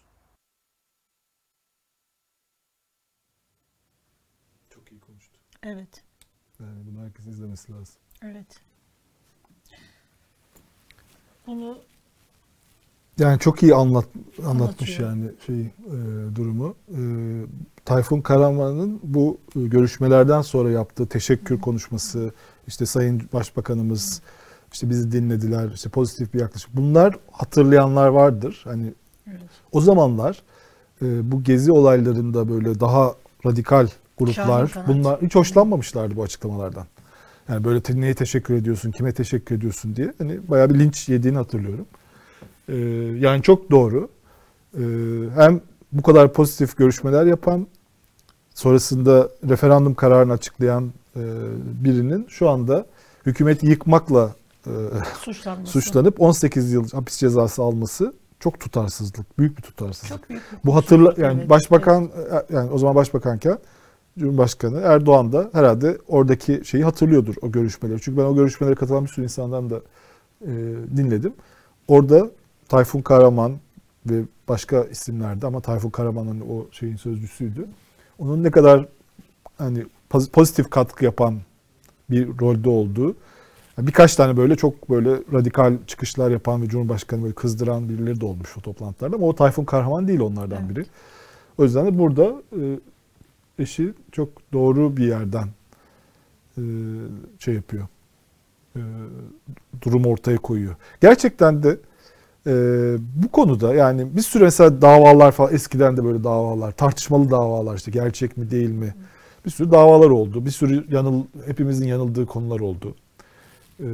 Çok 4.70 4.92
iyi 4.92 5.00
konuştu. 5.00 5.38
Evet. 5.62 6.04
Yani 6.60 6.86
bunu 6.86 7.04
herkesin 7.04 7.30
izlemesi 7.30 7.72
lazım. 7.72 7.96
Evet. 8.22 8.60
Bunu 11.46 11.78
Yani 13.18 13.38
çok 13.38 13.62
iyi 13.62 13.74
anlat 13.74 14.08
anlatmış 14.46 15.00
Anlatıyor. 15.00 15.08
yani 15.10 15.30
şey 15.46 15.60
e, 15.60 16.34
durumu. 16.36 16.76
E, 16.88 17.00
Tayfun 17.86 18.20
Karaman'ın 18.20 19.00
bu 19.02 19.38
e, 19.56 19.60
görüşmelerden 19.60 20.42
sonra 20.42 20.70
yaptığı 20.70 21.06
teşekkür 21.06 21.60
konuşması, 21.60 22.30
işte 22.66 22.86
Sayın 22.86 23.22
Başbakanımız 23.32 24.22
işte 24.72 24.90
bizi 24.90 25.12
dinlediler, 25.12 25.70
işte 25.74 25.88
pozitif 25.90 26.34
bir 26.34 26.40
yaklaşım. 26.40 26.70
Bunlar 26.74 27.18
hatırlayanlar 27.32 28.08
vardır. 28.08 28.60
Hani 28.64 28.92
Evet. 29.30 29.40
o 29.72 29.80
zamanlar 29.80 30.42
e, 31.02 31.32
bu 31.32 31.42
gezi 31.42 31.72
olaylarında 31.72 32.48
böyle 32.48 32.80
daha 32.80 33.14
radikal 33.46 33.88
gruplar 34.18 34.72
bunlar 34.86 35.22
hiç 35.22 35.34
hoşlanmamışlardı 35.34 36.16
bu 36.16 36.22
açıklamalardan. 36.22 36.86
Yani 37.48 37.64
böyle 37.64 37.80
te- 37.80 38.00
neye 38.00 38.14
teşekkür 38.14 38.54
ediyorsun, 38.54 38.90
kime 38.90 39.12
teşekkür 39.12 39.54
ediyorsun 39.54 39.96
diye 39.96 40.12
hani 40.18 40.48
bayağı 40.48 40.70
bir 40.70 40.78
linç 40.78 41.08
yediğini 41.08 41.36
hatırlıyorum. 41.36 41.86
Ee, 42.68 42.74
yani 43.18 43.42
çok 43.42 43.70
doğru. 43.70 44.08
Ee, 44.74 44.80
hem 45.34 45.60
bu 45.92 46.02
kadar 46.02 46.32
pozitif 46.32 46.76
görüşmeler 46.76 47.26
yapan, 47.26 47.66
sonrasında 48.56 49.28
referandum 49.48 49.94
kararını 49.94 50.32
açıklayan 50.32 50.92
e, 51.16 51.22
birinin 51.84 52.26
şu 52.28 52.48
anda 52.48 52.86
hükümeti 53.26 53.66
yıkmakla 53.66 54.34
e, 54.66 54.72
suçlanıp 55.64 56.20
18 56.20 56.72
yıl 56.72 56.90
hapis 56.90 57.16
cezası 57.16 57.62
alması 57.62 58.12
çok 58.40 58.60
tutarsızlık, 58.60 59.38
büyük 59.38 59.56
bir 59.56 59.62
tutarsızlık. 59.62 60.20
Çok 60.20 60.30
büyük 60.30 60.42
bir 60.52 60.58
Bu 60.64 60.74
hatırla 60.74 61.14
yani 61.16 61.38
evet, 61.38 61.50
başbakan 61.50 62.10
yani 62.52 62.70
o 62.70 62.78
zaman 62.78 62.94
başbakanken 62.94 63.58
Cumhurbaşkanı 64.18 64.80
Erdoğan 64.80 65.32
da 65.32 65.50
herhalde 65.52 65.98
oradaki 66.08 66.62
şeyi 66.64 66.84
hatırlıyordur 66.84 67.34
o 67.42 67.52
görüşmeleri. 67.52 68.00
Çünkü 68.00 68.18
ben 68.18 68.24
o 68.24 68.34
görüşmelere 68.34 68.74
katılan 68.74 69.04
bir 69.04 69.08
sürü 69.08 69.24
insandan 69.24 69.70
da 69.70 69.80
e, 70.42 70.50
dinledim. 70.96 71.32
Orada 71.88 72.30
Tayfun 72.68 73.02
Karaman 73.02 73.52
ve 74.06 74.22
başka 74.48 74.84
isimlerdi 74.84 75.46
ama 75.46 75.60
Tayfun 75.60 75.90
Karaman'ın 75.90 76.40
o 76.40 76.66
şeyin 76.72 76.96
sözcüsüydü. 76.96 77.66
Onun 78.18 78.42
ne 78.42 78.50
kadar 78.50 78.86
hani 79.58 79.86
poz- 80.10 80.30
pozitif 80.30 80.70
katkı 80.70 81.04
yapan 81.04 81.38
bir 82.10 82.28
rolde 82.40 82.68
olduğu 82.68 83.16
birkaç 83.78 84.16
tane 84.16 84.36
böyle 84.36 84.56
çok 84.56 84.90
böyle 84.90 85.10
radikal 85.32 85.74
çıkışlar 85.86 86.30
yapan 86.30 86.62
ve 86.62 86.68
Cumhurbaşkanı 86.68 87.22
böyle 87.22 87.34
kızdıran 87.34 87.88
birileri 87.88 88.20
de 88.20 88.24
olmuş 88.26 88.56
o 88.58 88.60
toplantılarda 88.60 89.16
ama 89.16 89.26
o 89.26 89.34
Tayfun 89.34 89.64
Kahraman 89.64 90.08
değil 90.08 90.20
onlardan 90.20 90.64
Evet. 90.66 90.76
biri. 90.76 90.86
O 91.58 91.64
yüzden 91.64 91.86
de 91.86 91.98
burada 91.98 92.42
e, 92.52 92.62
eşi 93.58 93.92
çok 94.12 94.28
doğru 94.52 94.96
bir 94.96 95.06
yerden 95.06 95.48
e, 96.58 96.62
şey 97.38 97.54
yapıyor. 97.54 97.86
E, 98.76 98.80
durum 99.82 100.06
ortaya 100.06 100.38
koyuyor. 100.38 100.74
Gerçekten 101.00 101.62
de 101.62 101.78
e, 102.46 102.52
bu 103.22 103.28
konuda 103.28 103.74
yani 103.74 104.16
bir 104.16 104.22
sürü 104.22 104.44
mesela 104.44 104.82
davalar 104.82 105.32
falan 105.32 105.54
eskiden 105.54 105.96
de 105.96 106.04
böyle 106.04 106.24
davalar, 106.24 106.72
tartışmalı 106.72 107.30
davalar 107.30 107.76
işte 107.76 107.90
gerçek 107.90 108.36
mi 108.36 108.50
değil 108.50 108.70
mi? 108.70 108.94
Bir 109.46 109.50
sürü 109.50 109.70
davalar 109.70 110.10
oldu. 110.10 110.46
Bir 110.46 110.50
sürü 110.50 110.84
yanıl 110.90 111.24
hepimizin 111.46 111.86
yanıldığı 111.86 112.26
konular 112.26 112.60
oldu. 112.60 112.94
E, 113.80 113.86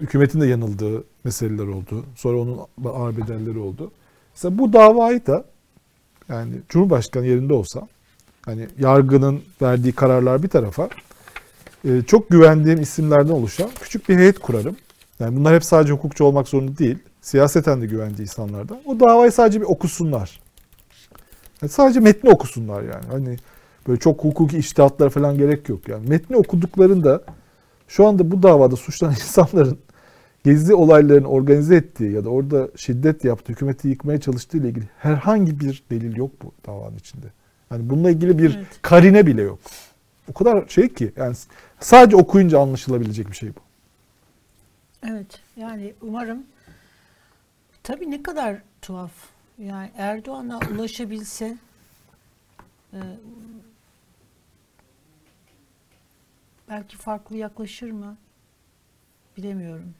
hükümetin 0.00 0.40
de 0.40 0.46
yanıldığı 0.46 1.04
meseleler 1.24 1.66
oldu. 1.66 2.04
Sonra 2.16 2.38
onun 2.38 2.58
ağır 2.84 3.16
bedelleri 3.16 3.58
oldu. 3.58 3.90
Mesela 4.34 4.58
bu 4.58 4.72
davayı 4.72 5.26
da 5.26 5.44
yani 6.28 6.52
Cumhurbaşkanı 6.68 7.26
yerinde 7.26 7.52
olsam 7.52 7.88
hani 8.44 8.66
yargının 8.78 9.40
verdiği 9.62 9.92
kararlar 9.92 10.42
bir 10.42 10.48
tarafa 10.48 10.88
e, 11.84 12.02
çok 12.06 12.30
güvendiğim 12.30 12.80
isimlerden 12.80 13.32
oluşan 13.32 13.70
küçük 13.80 14.08
bir 14.08 14.16
heyet 14.16 14.38
kurarım. 14.38 14.76
Yani 15.20 15.36
bunlar 15.36 15.54
hep 15.54 15.64
sadece 15.64 15.92
hukukçu 15.92 16.24
olmak 16.24 16.48
zorunda 16.48 16.78
değil. 16.78 16.98
Siyaseten 17.20 17.82
de 17.82 17.86
güvendiği 17.86 18.22
insanlardan. 18.22 18.80
O 18.86 19.00
davayı 19.00 19.32
sadece 19.32 19.60
bir 19.60 19.66
okusunlar. 19.66 20.40
Yani 21.62 21.70
sadece 21.70 22.00
metni 22.00 22.30
okusunlar 22.30 22.82
yani. 22.82 23.04
Hani 23.10 23.36
böyle 23.88 24.00
çok 24.00 24.24
hukuki 24.24 24.58
iştihatlar 24.58 25.10
falan 25.10 25.38
gerek 25.38 25.68
yok 25.68 25.88
yani. 25.88 26.08
Metni 26.08 26.36
okuduklarında 26.36 27.22
şu 27.88 28.06
anda 28.06 28.30
bu 28.30 28.42
davada 28.42 28.76
suçlanan 28.76 29.14
insanların 29.26 29.78
gezi 30.44 30.74
olaylarını 30.74 31.28
organize 31.28 31.76
ettiği 31.76 32.12
ya 32.12 32.24
da 32.24 32.28
orada 32.28 32.68
şiddet 32.76 33.24
yaptığı, 33.24 33.52
hükümeti 33.52 33.88
yıkmaya 33.88 34.20
çalıştığı 34.20 34.58
ile 34.58 34.68
ilgili 34.68 34.88
herhangi 34.98 35.60
bir 35.60 35.82
delil 35.90 36.16
yok 36.16 36.30
bu 36.42 36.52
davanın 36.66 36.96
içinde. 36.96 37.26
Yani 37.70 37.90
bununla 37.90 38.10
ilgili 38.10 38.38
bir 38.38 38.54
Evet. 38.56 38.66
karine 38.82 39.26
bile 39.26 39.42
yok. 39.42 39.58
O 40.30 40.32
kadar 40.32 40.68
şey 40.68 40.88
ki 40.88 41.12
yani 41.16 41.36
sadece 41.80 42.16
okuyunca 42.16 42.60
anlaşılabilecek 42.60 43.30
bir 43.30 43.36
şey 43.36 43.48
bu. 43.48 43.60
Evet 45.08 45.40
yani 45.56 45.92
umarım 46.02 46.38
tabii 47.88 48.10
ne 48.10 48.22
kadar 48.22 48.62
tuhaf. 48.82 49.12
Yani 49.58 49.90
Erdoğan'a 49.96 50.58
ulaşabilse 50.58 51.56
e, 52.92 53.00
belki 56.68 56.96
farklı 56.96 57.36
yaklaşır 57.36 57.90
mı? 57.90 58.16
Bilemiyorum. 59.36 59.94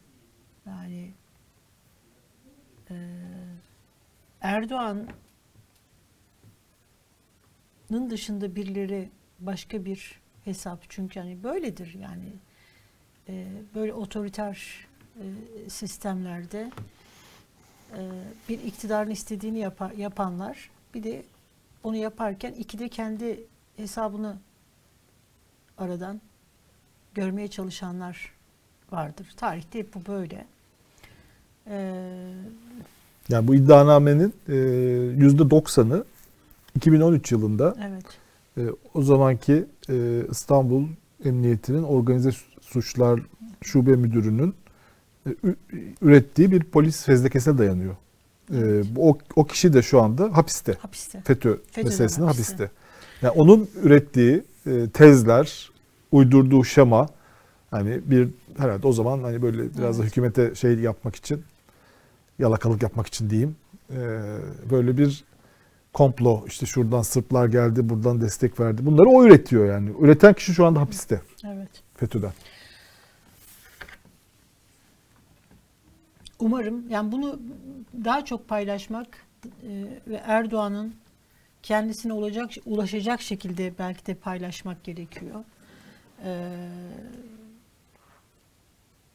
Yani 0.66 1.10
e, 2.90 2.94
Erdoğan'ın 4.40 5.10
dışında 8.10 8.56
birileri 8.56 9.10
başka 9.40 9.84
bir 9.84 10.20
hesap 10.44 10.84
çünkü 10.88 11.20
hani 11.20 11.42
böyledir 11.42 11.94
yani 11.94 12.32
e, 13.28 13.48
böyle 13.74 13.92
otoriter 13.92 14.86
e, 15.16 15.24
sistemlerde 15.70 16.70
bir 18.48 18.62
iktidarın 18.62 19.10
istediğini 19.10 19.58
yapar, 19.58 19.90
yapanlar 19.90 20.70
bir 20.94 21.02
de 21.02 21.22
onu 21.84 21.96
yaparken 21.96 22.52
iki 22.52 22.78
de 22.78 22.88
kendi 22.88 23.40
hesabını 23.76 24.36
aradan 25.78 26.20
görmeye 27.14 27.48
çalışanlar 27.48 28.32
vardır. 28.92 29.26
Tarihte 29.36 29.78
hep 29.78 29.94
bu 29.94 30.12
böyle. 30.12 30.46
E, 31.66 31.76
Yani 33.28 33.48
bu 33.48 33.54
iddianamenin 33.54 34.34
e, 34.48 34.52
%90'ı 34.52 36.04
2013 36.76 37.32
yılında 37.32 37.74
evet. 37.88 38.04
e, 38.58 38.62
o 38.94 39.02
zamanki 39.02 39.64
e, 39.88 40.22
İstanbul 40.30 40.88
Emniyeti'nin 41.24 41.82
organize 41.82 42.30
suçlar 42.60 43.20
şube 43.62 43.96
müdürünün 43.96 44.48
e, 44.50 44.67
ürettiği 46.02 46.50
bir 46.50 46.62
polis 46.64 47.04
fezlekesine 47.04 47.58
dayanıyor. 47.58 47.96
E, 48.54 48.82
bu- 48.96 49.10
o, 49.10 49.18
o 49.36 49.44
kişi 49.44 49.72
de 49.72 49.82
şu 49.82 50.02
anda 50.02 50.36
hapiste. 50.36 50.72
Hapiste. 50.72 51.20
FETÖ 51.20 51.56
FETÖ'den 51.56 51.84
meselesinde 51.84 52.26
hapiste. 52.26 52.52
hapiste. 52.64 52.70
Yani 53.22 53.32
onun 53.40 53.68
ürettiği 53.82 54.42
e, 54.66 54.88
tezler, 54.88 55.70
uydurduğu 56.12 56.64
şema 56.64 57.08
hani 57.70 58.00
bir 58.04 58.28
herhalde 58.58 58.86
o 58.86 58.92
zaman 58.92 59.22
hani 59.22 59.42
böyle 59.42 59.62
biraz 59.62 59.98
da 59.98 60.02
Evet. 60.02 60.10
hükümete 60.12 60.54
şey 60.54 60.78
yapmak 60.78 61.16
için 61.16 61.42
yalakalık 62.38 62.82
yapmak 62.82 63.06
için 63.06 63.30
diyeyim. 63.30 63.56
e, 63.90 63.96
böyle 64.70 64.98
bir 64.98 65.24
komplo 65.92 66.44
işte 66.46 66.66
şuradan 66.66 67.02
Sırplar 67.02 67.46
geldi, 67.48 67.88
buradan 67.88 68.20
destek 68.20 68.60
verdi. 68.60 68.86
Bunları 68.86 69.08
o 69.08 69.24
üretiyor 69.24 69.66
yani. 69.66 69.90
Üreten 70.00 70.34
kişi 70.34 70.54
şu 70.54 70.66
anda 70.66 70.80
hapiste 70.80 71.20
Evet. 71.46 71.68
FETÖ'den. 71.96 72.32
Umarım 76.38 76.90
yani 76.90 77.12
bunu 77.12 77.40
daha 78.04 78.24
çok 78.24 78.48
paylaşmak 78.48 79.26
e, 79.62 79.84
ve 80.06 80.16
Erdoğan'ın 80.24 80.94
kendisine 81.62 82.12
olacak 82.12 82.50
ulaşacak 82.66 83.20
şekilde 83.20 83.78
belki 83.78 84.06
de 84.06 84.14
paylaşmak 84.14 84.84
gerekiyor. 84.84 85.44
Ee, 86.24 86.68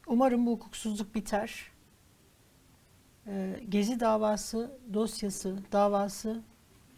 umarım 0.07 0.45
bu 0.45 0.51
hukuksuzluk 0.51 1.15
biter. 1.15 1.71
Ee, 3.28 3.59
Gezi 3.69 3.99
davası 3.99 4.78
dosyası 4.93 5.57
davası 5.71 6.41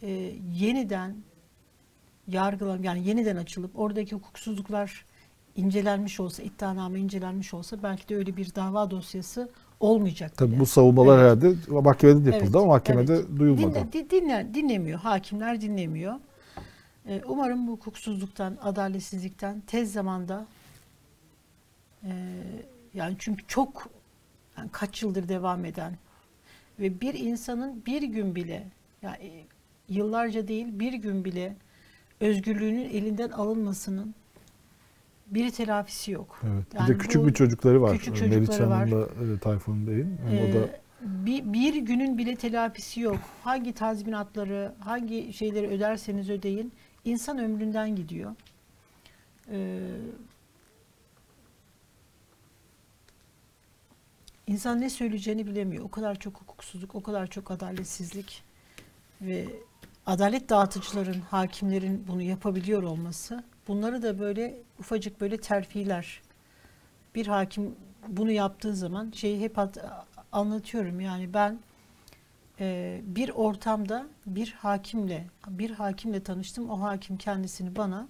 e, 0.02 0.10
yeniden 0.54 1.16
yargılan 2.28 2.84
yani 2.84 3.08
yeniden 3.08 3.36
açılıp 3.36 3.80
oradaki 3.80 4.16
hukuksuzluklar 4.16 5.06
incelenmiş 5.56 6.20
olsa, 6.20 6.44
iddianame 6.44 7.00
incelenmiş 7.00 7.54
olsa 7.54 7.84
belki 7.84 8.10
de 8.10 8.16
öyle 8.16 8.38
bir 8.38 8.56
dava 8.56 8.92
dosyası 8.92 9.50
olmayacak. 9.86 10.38
Tabii 10.38 10.52
bile. 10.52 10.60
bu 10.60 10.66
savunmalar 10.66 11.20
Evet. 11.24 11.44
herhalde 11.44 11.72
mahkemede 11.82 12.26
de 12.26 12.30
yapıldı 12.30 12.44
Evet, 12.46 12.56
ama 12.56 12.66
mahkemede 12.66 13.14
evet. 13.16 13.26
duyulmadı. 13.40 13.76
Dinle, 13.76 13.92
di- 13.94 14.10
dinle- 14.10 14.54
dinlemiyor. 14.54 15.00
Hakimler 15.00 15.62
dinlemiyor. 15.62 16.14
Ee, 17.08 17.22
umarım 17.28 17.68
bu 17.68 17.72
hukuksuzluktan, 17.72 18.58
adaletsizlikten 18.62 19.62
tez 19.68 19.94
zamanda 19.94 20.46
e, 22.04 22.12
yani 22.94 23.16
çünkü 23.20 23.44
çok 23.48 23.88
yani 24.58 24.70
kaç 24.72 25.04
yıldır 25.04 25.30
devam 25.30 25.66
eden 25.66 25.94
ve 26.80 27.02
bir 27.02 27.14
insanın 27.14 27.86
bir 27.86 28.04
gün 28.04 28.36
bile 28.36 28.68
yani 29.02 29.18
e, 29.18 29.46
yıllarca 29.90 30.48
değil 30.48 30.68
bir 30.80 30.94
gün 30.94 31.26
bile 31.26 31.56
özgürlüğünün 32.20 32.90
elinden 32.90 33.30
alınmasının 33.30 34.16
bir 35.28 35.52
telafisi 35.52 36.12
yok. 36.12 36.42
Evet. 36.44 36.74
Bir 36.74 36.80
Yani 36.80 36.88
de 36.90 36.98
küçük 36.98 37.22
bu- 37.22 37.28
bir 37.28 37.34
çocukları 37.34 37.82
var. 37.82 37.98
küçük 37.98 38.22
Meriç 38.22 38.34
çocukları 38.34 38.70
var. 38.70 38.78
Hanım'la 38.90 39.34
e, 39.36 39.40
Tayfun 39.40 39.88
Bey'in. 39.88 40.18
Yani 40.30 40.50
o 40.50 40.54
da 40.54 40.66
Ee, 40.66 40.82
bir, 41.02 41.54
bir 41.54 41.76
günün 41.76 42.18
bile 42.18 42.36
telafisi 42.36 43.02
yok. 43.02 43.20
Hangi 43.44 43.74
tazminatları, 43.74 44.74
hangi 44.80 45.34
şeyleri 45.34 45.68
öderseniz 45.68 46.30
ödeyin, 46.30 46.72
insan 47.06 47.38
ömründen 47.40 47.96
gidiyor. 47.96 48.32
Ee, 49.52 49.80
insan 54.48 54.82
ne 54.82 54.90
söyleyeceğini 54.90 55.48
bilemiyor. 55.48 55.84
O 55.84 55.90
kadar 55.92 56.20
çok 56.20 56.42
hukuksuzluk, 56.42 56.96
o 56.96 57.04
kadar 57.04 57.28
çok 57.28 57.52
adaletsizlik 57.52 58.44
ve 59.22 59.46
adalet 60.06 60.50
dağıtıcıların, 60.50 61.20
hakimlerin 61.22 62.06
bunu 62.08 62.22
yapabiliyor 62.22 62.84
olması, 62.84 63.44
bunları 63.68 64.02
da 64.02 64.20
böyle 64.20 64.58
ufacık 64.80 65.22
böyle 65.22 65.38
terfiler, 65.38 66.22
bir 67.16 67.28
hakim 67.28 67.76
bunu 68.08 68.32
yaptığı 68.32 68.76
zaman 68.76 69.12
şeyi 69.12 69.40
hep 69.42 69.60
at- 69.60 69.78
anlatıyorum 70.32 71.00
yani 71.00 71.34
ben 71.34 71.60
e, 72.60 73.02
bir 73.04 73.30
ortamda 73.30 74.08
bir 74.26 74.52
hakimle 74.52 75.28
bir 75.48 75.72
hakimle 75.72 76.24
tanıştım. 76.24 76.70
O 76.70 76.82
hakim 76.82 77.18
kendisini 77.18 77.76
bana 77.76 78.08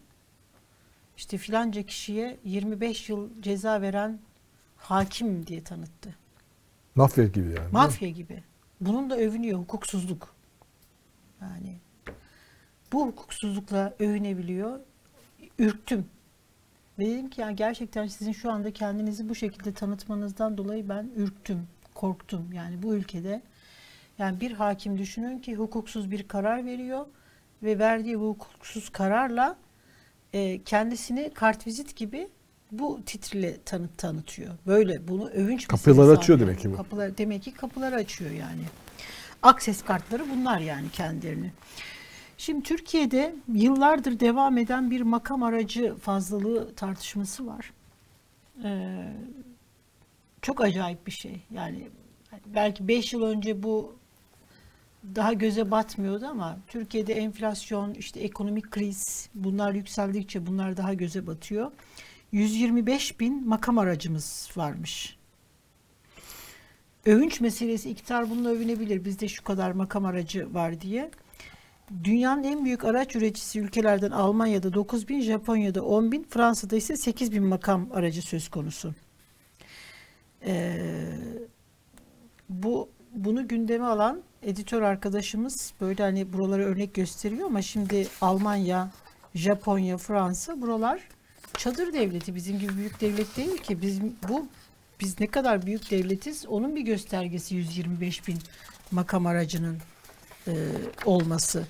işte 1.18 1.38
filanca 1.38 1.84
kişiye 1.84 2.38
25 2.44 3.10
yıl 3.10 3.30
ceza 3.42 3.82
veren 3.82 4.20
hakim 4.78 5.48
diye 5.48 5.64
tanıttı. 5.64 6.16
mafya 6.96 7.26
gibi 7.26 7.48
yani. 7.48 7.72
Mafya 7.72 8.10
gibi. 8.10 8.44
Bunun 8.82 9.10
da 9.10 9.18
övünüyor 9.18 9.60
hukuksuzluk. 9.60 10.36
Yani 11.42 11.78
bu 12.92 13.08
hukuksuzlukla 13.08 13.94
övünebiliyor. 14.00 14.80
Ürktüm. 15.60 16.06
Ve 17.00 17.06
dedim 17.06 17.30
ki 17.30 17.42
yani 17.42 17.56
gerçekten 17.56 18.08
sizin 18.08 18.32
şu 18.32 18.52
anda 18.52 18.72
kendinizi 18.72 19.30
bu 19.30 19.36
şekilde 19.36 19.74
tanıtmanızdan 19.74 20.58
dolayı 20.58 20.90
ben 20.90 21.10
ürktüm, 21.16 21.68
korktum. 21.94 22.54
Yani 22.54 22.84
bu 22.84 22.96
ülkede 22.96 23.42
yani 24.18 24.42
bir 24.42 24.52
hakim 24.52 24.98
düşünün 24.98 25.40
ki 25.40 25.56
hukuksuz 25.56 26.12
bir 26.12 26.28
karar 26.28 26.66
veriyor 26.66 27.06
ve 27.64 27.80
verdiği 27.80 28.20
bu 28.20 28.30
hukuksuz 28.30 28.90
kararla 28.90 29.56
e, 30.34 30.64
kendisini 30.64 31.32
kartvizit 31.34 31.96
gibi 31.96 32.28
bu 32.72 33.00
titriyle 33.06 33.58
tanıt 33.66 33.98
tanıtıyor. 33.98 34.54
Böyle 34.68 35.08
bunu 35.08 35.30
övünç 35.30 35.68
Kapıları 35.68 35.98
meselesi 35.98 36.20
açıyor 36.20 36.40
demek 36.40 36.60
ki 36.60 36.72
bu. 36.72 36.76
Kapılar, 36.76 37.18
demek 37.18 37.44
ki 37.44 37.54
kapıları 37.54 37.96
açıyor 37.96 38.32
yani. 38.32 38.62
Akses 39.44 39.82
kartları 39.82 40.24
bunlar 40.30 40.60
yani 40.60 40.90
kendilerini. 40.90 41.52
Şimdi 42.38 42.64
Türkiye'de 42.64 43.36
yıllardır 43.54 44.20
devam 44.20 44.58
eden 44.58 44.92
bir 44.92 45.02
makam 45.02 45.44
aracı 45.44 45.96
fazlalığı 45.96 46.76
tartışması 46.76 47.48
var. 47.48 47.74
Ee, 48.64 49.14
çok 50.42 50.62
acayip 50.62 51.08
bir 51.08 51.12
şey. 51.12 51.42
Yani 51.52 51.88
belki 52.46 52.88
5 52.88 53.14
yıl 53.14 53.22
önce 53.22 53.64
bu 53.64 53.96
daha 55.16 55.34
göze 55.34 55.72
batmıyordu 55.72 56.26
ama 56.26 56.58
Türkiye'de 56.68 57.14
enflasyon, 57.14 57.94
işte 57.94 58.20
ekonomik 58.20 58.72
kriz 58.72 59.30
bunlar 59.36 59.74
yükseldikçe 59.74 60.46
bunlar 60.48 60.78
daha 60.78 60.94
göze 60.94 61.28
batıyor. 61.28 61.72
125 62.32 63.20
bin 63.20 63.48
makam 63.48 63.78
aracımız 63.78 64.50
varmış. 64.56 65.18
Övünç 67.06 67.42
meselesi 67.42 67.90
iktidar 67.90 68.30
bununla 68.30 68.50
övünebilir. 68.50 69.06
Bizde 69.06 69.28
şu 69.28 69.44
kadar 69.44 69.72
makam 69.72 70.06
aracı 70.06 70.54
var 70.54 70.82
diye. 70.82 71.12
Dünyanın 72.04 72.44
en 72.44 72.66
büyük 72.66 72.86
araç 72.86 73.16
üreticisi 73.16 73.60
ülkelerden 73.60 74.12
Almanya'da 74.12 74.74
9 74.74 75.08
bin, 75.08 75.22
Japonya'da 75.22 75.84
10 75.84 76.12
bin, 76.12 76.24
Fransa'da 76.30 76.76
ise 76.76 76.98
8 76.98 77.32
bin 77.32 77.44
makam 77.44 77.90
aracı 77.94 78.22
söz 78.22 78.50
konusu. 78.50 78.94
Ee, 80.46 80.88
bu 82.50 82.90
bunu 83.16 83.48
gündeme 83.48 83.86
alan 83.86 84.22
editör 84.44 84.82
arkadaşımız 84.82 85.74
böyle 85.82 86.04
hani 86.04 86.34
buraları 86.34 86.64
örnek 86.64 86.94
gösteriyor 86.94 87.46
ama 87.46 87.62
şimdi 87.62 88.08
Almanya, 88.22 88.92
Japonya, 89.36 89.98
Fransa 89.98 90.62
buralar 90.62 91.02
çadır 91.58 91.94
devleti. 91.94 92.36
Bizim 92.36 92.60
gibi 92.60 92.78
büyük 92.78 93.02
devlet 93.02 93.38
değil 93.38 93.58
ki. 93.58 93.82
Bizim 93.82 94.16
bu 94.30 94.48
biz 95.00 95.20
ne 95.20 95.28
kadar 95.28 95.66
büyük 95.66 95.92
devletiz 95.92 96.46
onun 96.46 96.76
bir 96.76 96.82
göstergesi 96.82 97.56
125 97.56 98.28
bin 98.28 98.38
makam 98.92 99.26
aracının 99.26 99.78
e, 100.48 100.54
olması. 101.06 101.64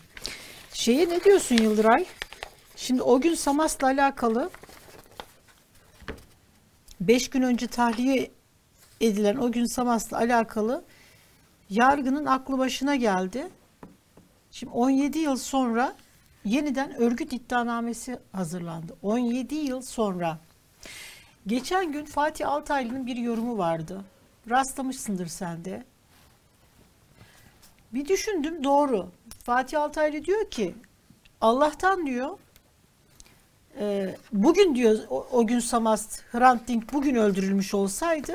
Şeye 0.74 1.10
ne 1.10 1.24
diyorsun 1.24 1.58
Yıldıray? 1.58 2.06
Şimdi 2.76 3.02
o 3.02 3.22
gün 3.22 3.36
Samas'la 3.36 3.88
alakalı 3.88 4.50
5 7.02 7.30
gün 7.30 7.42
önce 7.42 7.68
tahliye 7.68 8.32
edilen 9.02 9.36
o 9.36 9.52
gün 9.52 9.66
Samas'la 9.66 10.18
alakalı 10.18 10.84
yargının 11.70 12.26
aklı 12.26 12.58
başına 12.58 12.96
geldi. 12.96 13.48
Şimdi 14.52 14.74
17 14.74 15.20
yıl 15.20 15.38
sonra 15.38 15.96
yeniden 16.46 16.96
örgüt 16.96 17.34
iddianamesi 17.34 18.20
hazırlandı. 18.32 18.96
17 19.02 19.56
yıl 19.56 19.82
sonra. 19.82 20.40
Geçen 21.48 21.92
gün 21.92 22.06
Fatih 22.06 22.50
Altaylı'nın 22.50 23.08
bir 23.08 23.16
yorumu 23.16 23.58
vardı. 23.58 24.02
Rastlamışsındır 24.50 25.28
sen 25.28 25.66
de. 25.66 25.84
Bir 27.96 28.08
düşündüm 28.08 28.64
doğru. 28.64 29.08
Fatih 29.44 29.82
Altaylı 29.82 30.26
diyor 30.26 30.50
ki 30.50 30.76
Allah'tan 31.42 32.06
diyor 32.06 32.38
e, 33.80 34.16
bugün 34.34 34.76
diyor 34.76 35.00
o, 35.10 35.28
o 35.32 35.48
gün 35.48 35.60
Samast 35.60 36.24
Hrant 36.32 36.68
Dink 36.68 36.94
bugün 36.94 37.16
öldürülmüş 37.16 37.74
olsaydı 37.74 38.34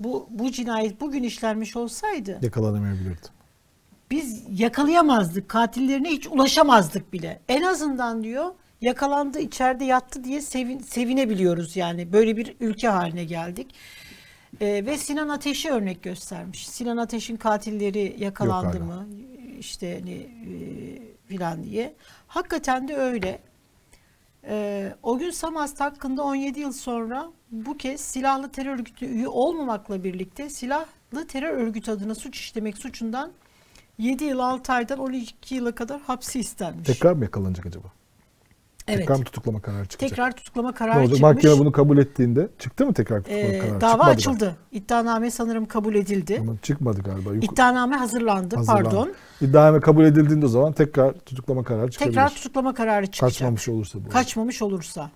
bu 0.00 0.26
bu 0.30 0.52
cinayet 0.52 1.00
bugün 1.00 1.22
işlenmiş 1.22 1.76
olsaydı 1.76 2.38
Yakalanamayabilirdi. 2.42 3.26
biz 4.10 4.42
yakalayamazdık. 4.60 5.48
Katillerine 5.48 6.10
hiç 6.10 6.26
ulaşamazdık 6.26 7.12
bile. 7.12 7.40
En 7.48 7.62
azından 7.62 8.24
diyor 8.24 8.54
yakalandı 8.80 9.38
içeride 9.38 9.84
yattı 9.84 10.24
diye 10.24 10.40
sevin, 10.40 10.78
sevinebiliyoruz 10.78 11.76
yani. 11.76 12.12
Böyle 12.12 12.36
bir 12.36 12.56
ülke 12.60 12.88
haline 12.88 13.24
geldik. 13.24 13.74
Ee, 14.60 14.86
ve 14.86 14.98
Sinan 14.98 15.28
Ateş'i 15.28 15.70
örnek 15.70 16.02
göstermiş. 16.02 16.68
Sinan 16.68 16.96
Ateş'in 16.96 17.36
katilleri 17.36 18.16
yakalandı 18.18 18.76
Yok 18.76 18.86
mı? 18.86 19.06
İşte 19.58 19.94
hani 19.98 20.14
e, 20.14 20.58
filan 21.28 21.64
diye. 21.64 21.94
Hakikaten 22.26 22.88
de 22.88 22.96
öyle. 22.96 23.38
Ee, 24.44 24.92
o 25.02 25.18
gün 25.18 25.30
Samast 25.30 25.80
hakkında 25.80 26.22
17 26.22 26.60
yıl 26.60 26.72
sonra 26.72 27.30
bu 27.50 27.76
kez 27.76 28.00
silahlı 28.00 28.48
terör 28.48 28.74
örgütü 28.74 29.06
üye 29.06 29.28
olmamakla 29.28 30.04
birlikte 30.04 30.50
silahlı 30.50 31.26
terör 31.28 31.52
örgütü 31.52 31.90
adına 31.90 32.14
suç 32.14 32.38
işlemek 32.38 32.78
suçundan 32.78 33.32
7 33.98 34.24
yıl 34.24 34.38
6 34.38 34.72
aydan 34.72 34.98
12 34.98 35.54
yıla 35.54 35.74
kadar 35.74 36.00
hapsi 36.00 36.40
istenmiş. 36.40 36.86
Tekrar 36.86 37.12
mı 37.12 37.24
yakalanacak 37.24 37.66
acaba? 37.66 37.92
Evet. 38.88 38.98
Tekrar 38.98 39.16
mı 39.16 39.24
tutuklama 39.24 39.60
kararı 39.60 39.86
çıkacak? 39.86 40.10
Tekrar 40.10 40.32
tutuklama 40.36 40.68
ne 40.70 40.74
kararı 40.74 40.98
olacak? 40.98 41.16
çıkmış. 41.16 41.34
Mahkeme 41.34 41.58
bunu 41.58 41.72
kabul 41.72 41.98
ettiğinde 41.98 42.48
çıktı 42.58 42.86
mı 42.86 42.94
tekrar 42.94 43.18
tutuklama 43.22 43.42
Ee, 43.54 43.58
kararı? 43.58 43.80
dava 43.80 43.92
Çıkmadı 43.92 44.10
açıldı. 44.10 44.56
İddianame 44.72 45.30
sanırım 45.30 45.66
kabul 45.66 45.94
edildi. 45.94 46.38
Ama 46.40 46.52
çıkmadı 46.62 47.02
galiba. 47.02 47.34
Yuk- 47.34 47.44
İddianame 47.52 47.96
hazırlandı, 47.96 48.56
hazırlandı. 48.56 48.84
pardon. 48.84 49.12
İddianame 49.40 49.80
kabul 49.80 50.04
edildiğinde 50.04 50.46
o 50.46 50.48
zaman 50.48 50.72
tekrar 50.72 51.12
tutuklama 51.12 51.64
kararı 51.64 51.90
çıkabilir. 51.90 52.14
Tekrar 52.14 52.34
tutuklama 52.34 52.74
kararı 52.74 53.06
çıkacak. 53.06 53.32
Kaçmamış 53.32 53.68
olursa 53.68 53.98
bu. 54.04 54.08
Kaçmamış 54.08 54.62
olursa. 54.62 55.10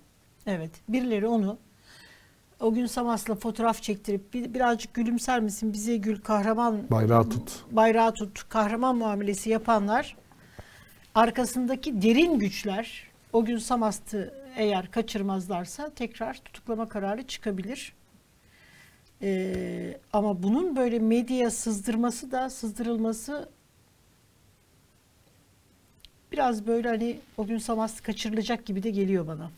Evet. 0.47 0.71
Birileri 0.89 1.27
onu 1.27 1.57
o 2.59 2.73
gün 2.73 2.85
Samas'la 2.85 3.35
fotoğraf 3.35 3.81
çektirip 3.81 4.33
bir, 4.33 4.53
birazcık 4.53 4.93
gülümser 4.93 5.39
misin 5.39 5.73
bize 5.73 5.97
gül 5.97 6.21
kahraman 6.21 6.77
Bayrağı 6.91 7.29
tut. 7.29 7.51
bayrağı 7.71 8.13
tut 8.13 8.49
kahraman 8.49 8.95
muamelesi 8.95 9.49
yapanlar 9.49 10.15
arkasındaki 11.15 12.01
derin 12.01 12.39
güçler 12.39 13.03
o 13.33 13.45
gün 13.45 13.57
Samast'ı 13.57 14.33
eğer 14.55 14.91
kaçırmazlarsa 14.91 15.89
tekrar 15.89 16.33
tutuklama 16.33 16.89
kararı 16.89 17.27
çıkabilir. 17.27 17.93
Ee, 19.21 19.97
ama 20.13 20.43
bunun 20.43 20.75
böyle 20.75 20.99
medyaya 20.99 21.51
sızdırması 21.51 22.31
da 22.31 22.49
sızdırılması 22.49 23.49
biraz 26.31 26.67
böyle 26.67 26.87
hani 26.89 27.19
o 27.37 27.45
gün 27.45 27.57
Samast 27.57 28.01
kaçırılacak 28.01 28.65
gibi 28.65 28.83
de 28.83 28.89
geliyor 28.89 29.27
bana. 29.27 29.51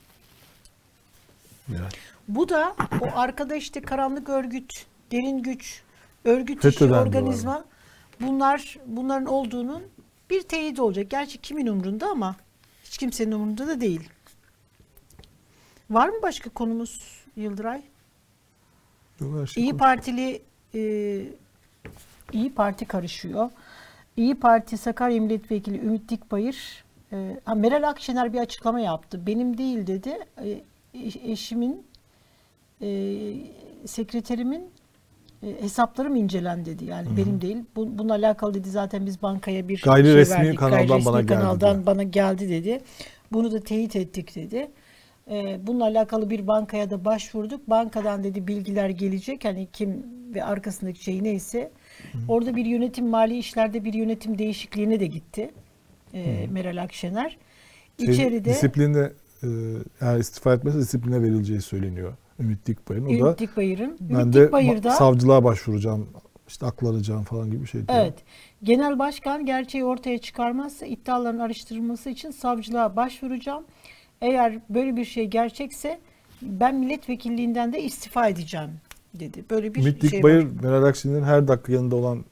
Yani. 1.69 1.87
Bu 2.27 2.49
da 2.49 2.75
o 3.01 3.05
arkada 3.15 3.55
işte 3.55 3.81
karanlık 3.81 4.29
örgüt, 4.29 4.85
derin 5.11 5.43
güç, 5.43 5.81
örgüt 6.25 6.61
FETÖ'den 6.61 6.93
işi, 6.93 7.01
organizma 7.01 7.65
bunlar 8.21 8.77
bunların 8.85 9.25
olduğunun 9.25 9.83
bir 10.29 10.41
teyidi 10.41 10.81
olacak. 10.81 11.09
Gerçi 11.09 11.37
kimin 11.37 11.67
umrunda 11.67 12.09
ama 12.09 12.35
hiç 12.85 12.97
kimsenin 12.97 13.31
umrunda 13.31 13.67
da 13.67 13.81
değil. 13.81 14.09
Var 15.89 16.09
mı 16.09 16.15
başka 16.21 16.49
konumuz 16.49 17.23
Yıldıray? 17.35 17.81
Her 19.19 19.47
şey 19.47 19.63
İyi 19.63 19.77
Partili 19.77 20.41
e, 20.75 20.81
İyi 22.33 22.53
Parti 22.53 22.85
karışıyor. 22.85 23.49
İyi 24.17 24.35
Parti 24.35 24.77
Sakarya 24.77 25.21
Milletvekili 25.21 25.77
Ümit 25.77 26.09
Dikbayır 26.09 26.83
e, 27.11 27.39
ha, 27.45 27.55
Meral 27.55 27.89
Akşener 27.89 28.33
bir 28.33 28.39
açıklama 28.39 28.79
yaptı. 28.79 29.27
Benim 29.27 29.57
değil 29.57 29.87
dedi. 29.87 30.17
E, 30.43 30.61
eş- 30.93 31.15
eşimin 31.15 31.87
e, 32.81 32.87
sekreterimin 33.85 34.69
hesaplarım 35.41 36.15
incelen 36.15 36.65
dedi. 36.65 36.85
Yani 36.85 37.07
benim 37.17 37.41
değil. 37.41 37.57
Bu, 37.75 37.97
bununla 37.97 38.13
alakalı 38.13 38.53
dedi 38.53 38.69
zaten 38.69 39.05
biz 39.05 39.21
bankaya 39.21 39.67
bir 39.67 39.81
Gayri 39.81 40.05
şey 40.05 40.15
resmi 40.15 40.35
verdik. 40.35 40.59
kanaldan 40.59 40.87
Gayri 40.87 40.99
resmi 40.99 41.05
bana 41.05 41.21
geldi 41.21 41.33
kanaldan 41.33 41.77
dedi. 41.77 41.85
bana 41.85 42.03
geldi 42.03 42.49
dedi. 42.49 42.81
Bunu 43.31 43.51
da 43.51 43.59
teyit 43.59 43.95
ettik 43.95 44.35
dedi. 44.35 44.71
Ee, 45.31 45.59
bununla 45.67 45.83
alakalı 45.83 46.29
bir 46.29 46.47
bankaya 46.47 46.89
da 46.89 47.05
başvurduk. 47.05 47.69
Bankadan 47.69 48.23
dedi 48.23 48.47
bilgiler 48.47 48.89
gelecek. 48.89 49.45
Hani 49.45 49.67
kim 49.73 50.03
ve 50.35 50.43
arkasındaki 50.43 51.03
şey 51.03 51.23
neyse. 51.23 51.71
Orada 52.27 52.55
bir 52.55 52.65
yönetim 52.65 53.07
mali 53.07 53.37
işlerde 53.37 53.83
bir 53.83 53.93
yönetim 53.93 54.37
değişikliğine 54.37 54.99
de 54.99 55.05
gitti. 55.05 55.51
Ee, 56.13 56.47
Meral 56.51 56.83
Akşener. 56.83 57.37
Şey, 57.99 58.13
İçeride 58.13 58.45
disipline 58.45 59.11
e, 59.43 59.47
eğer 60.01 60.19
istifa 60.19 60.53
etmezse 60.53 60.79
disipline 60.79 61.21
verileceği 61.21 61.61
söyleniyor 61.61 62.13
Ümit 62.39 62.65
Dikbayır'ın. 62.65 63.05
O 63.05 63.09
da 63.09 63.13
Ümit 63.13 63.39
Dikbayır'ın. 63.39 63.97
ben 63.99 64.15
Ümit 64.15 64.83
de 64.83 64.89
savcılığa 64.89 65.43
başvuracağım, 65.43 66.09
işte 66.47 66.65
aklanacağım 66.65 67.23
falan 67.23 67.51
gibi 67.51 67.61
bir 67.61 67.67
şey 67.67 67.87
diyor. 67.87 67.99
Evet. 67.99 68.13
Genel 68.63 68.99
başkan 68.99 69.45
gerçeği 69.45 69.85
ortaya 69.85 70.17
çıkarmazsa 70.17 70.85
iddiaların 70.85 71.39
araştırılması 71.39 72.09
için 72.09 72.31
savcılığa 72.31 72.95
başvuracağım. 72.95 73.63
Eğer 74.21 74.59
böyle 74.69 74.95
bir 74.95 75.05
şey 75.05 75.25
gerçekse 75.25 75.99
ben 76.41 76.75
milletvekilliğinden 76.75 77.73
de 77.73 77.83
istifa 77.83 78.27
edeceğim 78.27 78.69
dedi. 79.13 79.45
Böyle 79.49 79.73
bir 79.75 79.81
Ümit 79.81 80.01
şey 80.01 80.11
Dikbayır, 80.11 80.43
var. 80.43 80.51
Meral 80.63 80.83
Akşener'in 80.83 81.23
her 81.23 81.47
dakika 81.47 81.73
yanında 81.73 81.95
olan 81.95 82.25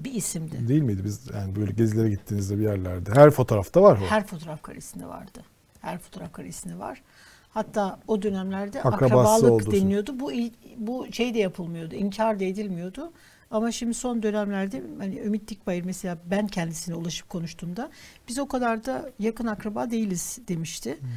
Bir 0.00 0.12
isimdi. 0.12 0.68
değil 0.68 0.82
miydi? 0.82 1.04
Biz 1.04 1.30
yani 1.34 1.56
böyle 1.56 1.72
gezilere 1.72 2.10
gittiğinizde 2.10 2.58
bir 2.58 2.62
yerlerde. 2.62 3.10
Her 3.14 3.30
fotoğrafta 3.30 3.82
var 3.82 3.98
o. 4.02 4.06
Her 4.06 4.26
fotoğraf 4.26 4.62
karesinde 4.62 5.06
vardı. 5.06 5.44
Her 5.80 5.98
fotoğraf 5.98 6.32
karesinde 6.32 6.78
var. 6.78 7.02
Hatta 7.50 8.00
o 8.08 8.22
dönemlerde 8.22 8.82
Akrabası 8.82 9.04
akrabalık 9.04 9.52
olduğu 9.52 9.72
deniliyordu. 9.72 10.20
Bu 10.20 10.32
bu 10.76 11.06
şey 11.12 11.34
de 11.34 11.38
yapılmıyordu. 11.38 11.94
inkar 11.94 12.40
da 12.40 12.44
edilmiyordu. 12.44 13.12
Ama 13.50 13.72
şimdi 13.72 13.94
son 13.94 14.22
dönemlerde 14.22 14.82
hani 14.98 15.18
Ümit 15.18 15.48
Dikbayır 15.48 15.84
mesela 15.84 16.18
ben 16.30 16.46
kendisine 16.46 16.94
ulaşıp 16.94 17.28
konuştuğumda 17.28 17.90
biz 18.28 18.38
o 18.38 18.48
kadar 18.48 18.84
da 18.84 19.10
yakın 19.18 19.46
akraba 19.46 19.90
değiliz 19.90 20.38
demişti. 20.48 20.98
Hmm. 21.00 21.08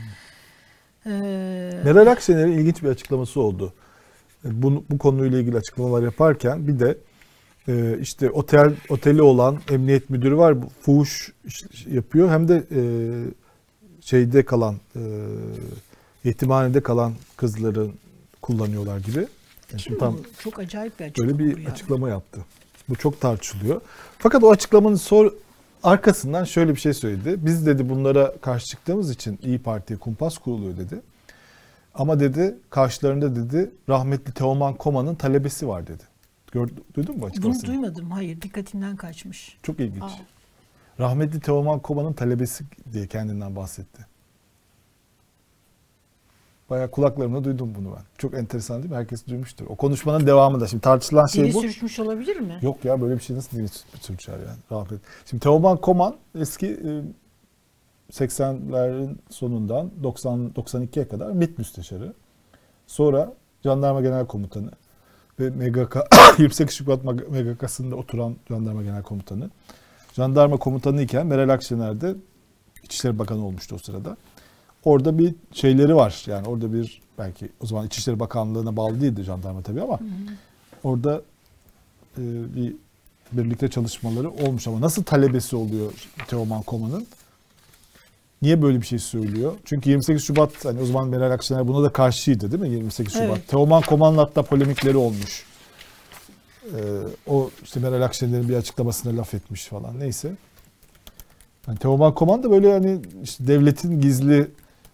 Ee, 1.06 1.82
Meral 1.86 2.08
Akşener'in 2.08 2.52
ilginç 2.52 2.84
bir 2.84 2.88
açıklaması 2.88 3.42
oldu. 3.42 3.74
Bu, 4.44 4.84
bu 4.90 4.98
konuyla 4.98 5.40
ilgili 5.40 5.58
açıklamalar 5.58 6.04
yaparken 6.04 6.68
bir 6.68 6.80
de 6.80 6.98
e, 7.68 7.98
işte 8.02 8.30
otel 8.30 8.74
oteli 8.90 9.22
olan 9.22 9.60
emniyet 9.72 10.10
müdürü 10.10 10.38
var. 10.38 10.62
Bu 10.62 10.68
fuhuş 10.82 11.34
yapıyor. 11.88 12.30
Hem 12.30 12.48
de 12.48 12.64
e, 12.72 12.82
şeyde 14.02 14.46
kalan 14.46 14.76
e, 14.96 15.02
yetimhanede 16.24 16.84
kalan 16.84 17.14
kızları 17.38 17.88
kullanıyorlar 18.42 18.98
gibi. 18.98 19.28
Yani 19.72 19.82
şimdi 19.82 19.98
tam? 20.00 20.18
Çok 20.40 20.60
acayip 20.60 21.00
bir 21.00 21.06
açıklama 21.06 21.40
böyle 21.40 21.40
bir 21.40 21.58
yani. 21.58 21.70
açıklama 21.70 22.10
yaptı. 22.10 22.46
Bu 22.90 22.96
çok 22.96 23.22
tartışılıyor. 23.22 23.82
Fakat 24.20 24.44
o 24.44 24.52
açıklamanın 24.52 24.96
sor 24.96 25.34
arkasından 25.84 26.44
şöyle 26.44 26.76
bir 26.76 26.80
şey 26.80 26.94
söyledi. 26.94 27.36
Biz 27.46 27.66
dedi 27.66 27.90
bunlara 27.90 28.34
karşı 28.42 28.68
çıktığımız 28.68 29.12
için 29.12 29.40
İyi 29.44 29.60
Parti'ye 29.60 30.00
kumpas 30.00 30.38
kuruluyor 30.38 30.78
dedi. 30.78 31.02
Ama 31.94 32.20
dedi 32.20 32.56
karşılarında 32.70 33.36
dedi 33.36 33.72
rahmetli 33.90 34.34
Teoman 34.34 34.74
Koma'nın 34.74 35.16
talebesi 35.16 35.68
var 35.68 35.88
dedi. 35.88 36.04
Gördün, 36.52 36.84
duydun 36.94 37.16
mu 37.16 37.18
bu 37.18 37.22
Bunu 37.22 37.30
açıklamasını? 37.32 37.68
duymadım. 37.68 38.12
Hayır, 38.12 38.42
dikkatimden 38.42 38.96
kaçmış. 38.96 39.58
Çok 39.64 39.80
ilginç. 39.80 40.04
Aa. 40.04 40.20
Rahmetli 41.00 41.40
Teoman 41.40 41.80
Koma'nın 41.80 42.14
talebesi 42.14 42.64
diye 42.94 43.08
kendinden 43.08 43.56
bahsetti. 43.56 44.06
Bayağı 46.72 46.92
kulaklarımla 46.92 47.44
duydum 47.44 47.74
bunu 47.76 47.96
ben. 47.96 48.02
Çok 48.18 48.34
enteresan 48.34 48.82
değil 48.82 48.92
mi? 48.92 48.98
Herkes 48.98 49.28
duymuştur. 49.28 49.66
O 49.70 49.76
konuşmanın 49.76 50.28
devamında. 50.28 50.68
Şimdi 50.68 50.82
tartışılan 50.82 51.26
şey 51.26 51.44
Dili 51.44 51.54
bu. 51.54 51.62
sürçmüş 51.62 52.00
olabilir 52.00 52.40
mi? 52.40 52.60
Yok 52.62 52.86
ya 52.86 53.02
böyle 53.02 53.16
bir 53.16 53.20
şey 53.20 53.36
nasıl 53.36 53.58
dili 53.58 53.68
sürçer 54.02 54.34
yani 54.34 54.58
rahmet. 54.72 55.02
Şimdi 55.26 55.44
Teoman 55.44 55.78
Koman 55.78 56.16
eski 56.40 56.68
e, 56.68 56.92
80'lerin 58.12 59.16
sonundan 59.30 59.92
90 60.04 60.52
92'ye 60.56 61.08
kadar 61.08 61.32
MİT 61.32 61.58
müsteşarı. 61.58 62.14
Sonra 62.88 63.34
Jandarma 63.64 64.02
Genel 64.02 64.26
Komutanı 64.26 64.72
ve 65.40 65.50
MGK 65.50 65.98
28 66.38 66.76
Şubat 66.76 67.04
MGK'sında 67.04 67.96
oturan 67.96 68.36
Jandarma 68.48 68.84
Genel 68.84 69.04
Komutanı. 69.04 69.50
Jandarma 70.14 70.58
komutanı 70.58 71.02
iken 71.02 71.28
Meral 71.28 71.50
Akşener 71.50 72.02
de 72.02 72.16
İçişleri 72.84 73.20
Bakanı 73.20 73.46
olmuştu 73.46 73.76
o 73.76 73.78
sırada. 73.78 74.18
Orada 74.86 75.18
bir 75.18 75.36
şeyleri 75.54 75.96
var. 75.96 76.24
Yani 76.28 76.48
orada 76.48 76.74
bir 76.74 77.02
belki 77.18 77.50
o 77.62 77.66
zaman 77.66 77.86
İçişleri 77.88 78.20
Bakanlığı'na 78.20 78.76
bağlı 78.76 79.02
değildi 79.02 79.24
jandarma 79.24 79.62
tabii 79.62 79.82
ama 79.82 80.00
orada 80.84 81.22
e, 82.18 82.22
bir 82.56 82.76
birlikte 83.32 83.70
çalışmaları 83.70 84.30
olmuş 84.30 84.68
ama 84.68 84.82
nasıl 84.82 85.04
talebesi 85.04 85.56
oluyor 85.56 85.94
Teoman 86.28 86.62
Koma'nın? 86.62 87.08
Niye 88.42 88.62
böyle 88.62 88.82
bir 88.82 88.86
şey 88.86 89.00
söylüyor? 89.00 89.54
Çünkü 89.66 89.90
28 89.90 90.24
Şubat 90.24 90.66
hani 90.66 90.82
o 90.82 90.86
zaman 90.86 91.08
Meral 91.08 91.32
Akşener 91.32 91.68
buna 91.68 91.84
da 91.84 91.90
karşıydı 91.94 92.52
değil 92.52 92.64
mi 92.64 92.70
28 92.70 93.14
Şubat? 93.14 93.28
Evet. 93.28 93.48
Teoman 93.48 93.82
Koma'nın 93.82 94.18
hatta 94.18 94.44
polemikleri 94.44 94.98
olmuş. 94.98 95.46
Ee, 96.66 96.80
o 97.28 97.50
işte 97.64 97.80
Meral 97.80 98.02
Akşener'in 98.02 98.50
bir 98.50 98.56
açıklamasına 98.56 99.18
laf 99.18 99.34
etmiş 99.34 99.66
falan 99.66 100.00
neyse. 100.00 100.32
Yani 101.68 101.80
Teoman 101.80 102.14
Koman 102.14 102.44
da 102.44 102.52
böyle 102.52 102.72
hani 102.72 103.00
işte 103.24 103.48
devletin 103.48 104.02
gizli 104.02 104.48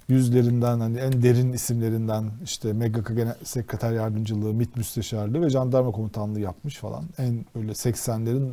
yüzlerinden 0.07 0.79
hani 0.79 0.97
en 0.97 1.21
derin 1.21 1.53
isimlerinden 1.53 2.31
işte 2.43 2.73
MGK 2.73 3.07
Genel 3.15 3.35
Sekreter 3.43 3.91
Yardımcılığı, 3.91 4.53
MİT 4.53 4.75
Müsteşarlığı 4.75 5.41
ve 5.41 5.49
Jandarma 5.49 5.91
Komutanlığı 5.91 6.39
yapmış 6.39 6.77
falan. 6.77 7.03
En 7.17 7.45
böyle 7.55 7.71
80'lerin 7.71 8.49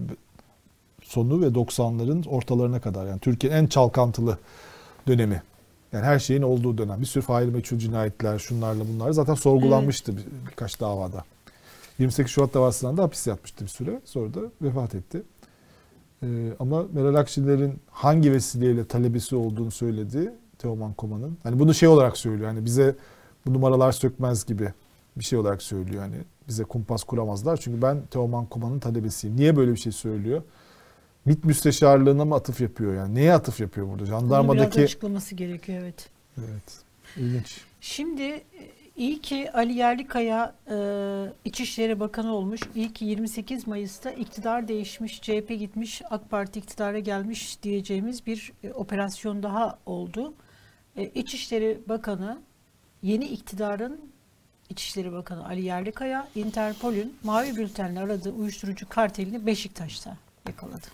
sonu 1.02 1.40
ve 1.40 1.46
90'ların 1.46 2.28
ortalarına 2.28 2.80
kadar 2.80 3.06
yani 3.06 3.20
Türkiye'nin 3.20 3.56
en 3.56 3.66
çalkantılı 3.66 4.38
dönemi. 5.06 5.42
Yani 5.92 6.04
her 6.04 6.18
şeyin 6.18 6.42
olduğu 6.42 6.78
dönem. 6.78 7.00
Bir 7.00 7.06
sürü 7.06 7.24
fail 7.24 7.48
meçhul 7.48 7.78
cinayetler, 7.78 8.38
şunlarla 8.38 8.84
bunlar 8.94 9.10
zaten 9.10 9.34
sorgulanmıştı 9.34 10.16
bir, 10.16 10.24
birkaç 10.50 10.80
davada. 10.80 11.24
28 11.98 12.32
Şubat 12.32 12.54
davasından 12.54 12.96
da 12.96 13.02
hapis 13.02 13.26
yatmıştı 13.26 13.64
bir 13.64 13.70
süre. 13.70 14.00
Sonra 14.04 14.34
da 14.34 14.40
vefat 14.62 14.94
etti. 14.94 15.22
Ee, 16.22 16.26
ama 16.60 16.84
Meral 16.92 17.14
Akşener'in 17.14 17.80
hangi 17.90 18.32
vesileyle 18.32 18.84
talebesi 18.84 19.36
olduğunu 19.36 19.70
söyledi 19.70 20.32
Teoman 20.64 20.92
Koma'nın. 20.92 21.38
Hani 21.42 21.58
bunu 21.58 21.74
şey 21.74 21.88
olarak 21.88 22.16
söylüyor. 22.16 22.48
Hani 22.48 22.64
bize 22.64 22.96
bu 23.46 23.54
numaralar 23.54 23.92
sökmez 23.92 24.46
gibi 24.46 24.72
bir 25.16 25.24
şey 25.24 25.38
olarak 25.38 25.62
söylüyor. 25.62 26.02
Hani 26.02 26.16
bize 26.48 26.64
kumpas 26.64 27.04
kuramazlar. 27.04 27.56
Çünkü 27.56 27.82
ben 27.82 28.02
Teoman 28.10 28.46
Koma'nın 28.46 28.78
talebesiyim. 28.78 29.36
Niye 29.36 29.56
böyle 29.56 29.72
bir 29.72 29.76
şey 29.76 29.92
söylüyor? 29.92 30.42
MİT 31.24 31.44
müsteşarlığına 31.44 32.24
mı 32.24 32.34
atıf 32.34 32.60
yapıyor 32.60 32.94
yani? 32.94 33.14
Neye 33.14 33.34
atıf 33.34 33.60
yapıyor 33.60 33.86
burada? 33.86 33.98
Bunu 33.98 34.08
biraz 34.08 34.20
Jandarmadaki... 34.20 34.84
açıklaması 34.84 35.34
gerekiyor 35.34 35.78
evet. 35.82 36.10
Evet. 36.38 36.82
İlginç. 37.16 37.60
Şimdi 37.80 38.22
e, 38.22 38.42
iyi 38.96 39.20
ki 39.20 39.52
Ali 39.52 39.72
Yerlikaya 39.72 40.54
e, 40.70 40.76
İçişleri 41.44 42.00
Bakanı 42.00 42.34
olmuş. 42.34 42.60
İyi 42.74 42.92
ki 42.92 43.04
28 43.04 43.66
Mayıs'ta 43.66 44.10
iktidar 44.10 44.68
değişmiş, 44.68 45.20
CHP 45.20 45.48
gitmiş, 45.48 46.02
AK 46.10 46.30
Parti 46.30 46.58
iktidara 46.58 46.98
gelmiş 46.98 47.62
diyeceğimiz 47.62 48.26
bir 48.26 48.52
e, 48.64 48.72
operasyon 48.72 49.42
daha 49.42 49.78
oldu. 49.86 50.34
E, 50.96 51.04
İçişleri 51.04 51.78
Bakanı 51.88 52.38
yeni 53.02 53.24
iktidarın 53.24 54.00
İçişleri 54.70 55.12
Bakanı 55.12 55.46
Ali 55.46 55.62
Yerlikaya, 55.62 56.28
Interpol'ün 56.34 57.16
mavi 57.22 57.56
bültenle 57.56 58.00
aradığı 58.00 58.30
uyuşturucu 58.32 58.88
kartelini 58.88 59.46
Beşiktaş'ta 59.46 60.16
yakaladı. 60.48 60.86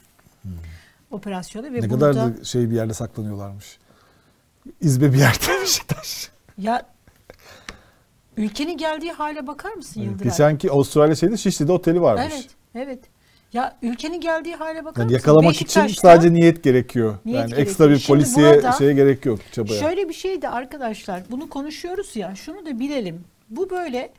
operasyonu 1.10 1.66
ve 1.66 1.72
Ne 1.80 1.90
bunu 1.90 1.98
kadar 2.00 2.14
da 2.16 2.44
şey 2.44 2.70
bir 2.70 2.74
yerde 2.76 2.94
saklanıyorlarmış. 2.94 3.78
İzbe 4.80 5.12
bir 5.12 5.18
yerde 5.18 5.60
Beşiktaş. 5.62 6.30
ya 6.58 6.86
ülkenin 8.36 8.76
geldiği 8.78 9.12
hale 9.12 9.46
bakar 9.46 9.72
mısın 9.72 10.00
Yıldıray? 10.00 10.30
Geçenki 10.30 10.70
Avustralya 10.70 11.14
şeyde 11.14 11.36
Şişli'de 11.36 11.72
oteli 11.72 12.00
varmış. 12.00 12.32
Evet, 12.34 12.48
evet. 12.74 13.00
Ya 13.52 13.76
ülkenin 13.82 14.20
geldiği 14.20 14.54
hale 14.54 14.84
bakar 14.84 15.00
Yani 15.02 15.12
mısın? 15.12 15.28
yakalamak 15.28 15.62
için 15.62 15.86
sadece 15.86 16.32
niyet 16.34 16.64
gerekiyor. 16.64 17.18
Niyet 17.24 17.38
yani 17.38 17.46
gerekiyor. 17.48 17.68
ekstra 17.68 17.90
bir 17.90 17.98
Şimdi 17.98 18.06
polisiye 18.06 18.54
burada 18.54 18.72
şeye 18.72 18.92
gerek 18.92 19.26
yok 19.26 19.38
çabaya. 19.52 19.80
Şöyle 19.80 20.08
bir 20.08 20.14
şey 20.14 20.42
de 20.42 20.48
arkadaşlar 20.48 21.22
bunu 21.30 21.48
konuşuyoruz 21.48 22.16
ya 22.16 22.34
şunu 22.34 22.66
da 22.66 22.78
bilelim. 22.80 23.24
Bu 23.50 23.70
böyle 23.70 24.12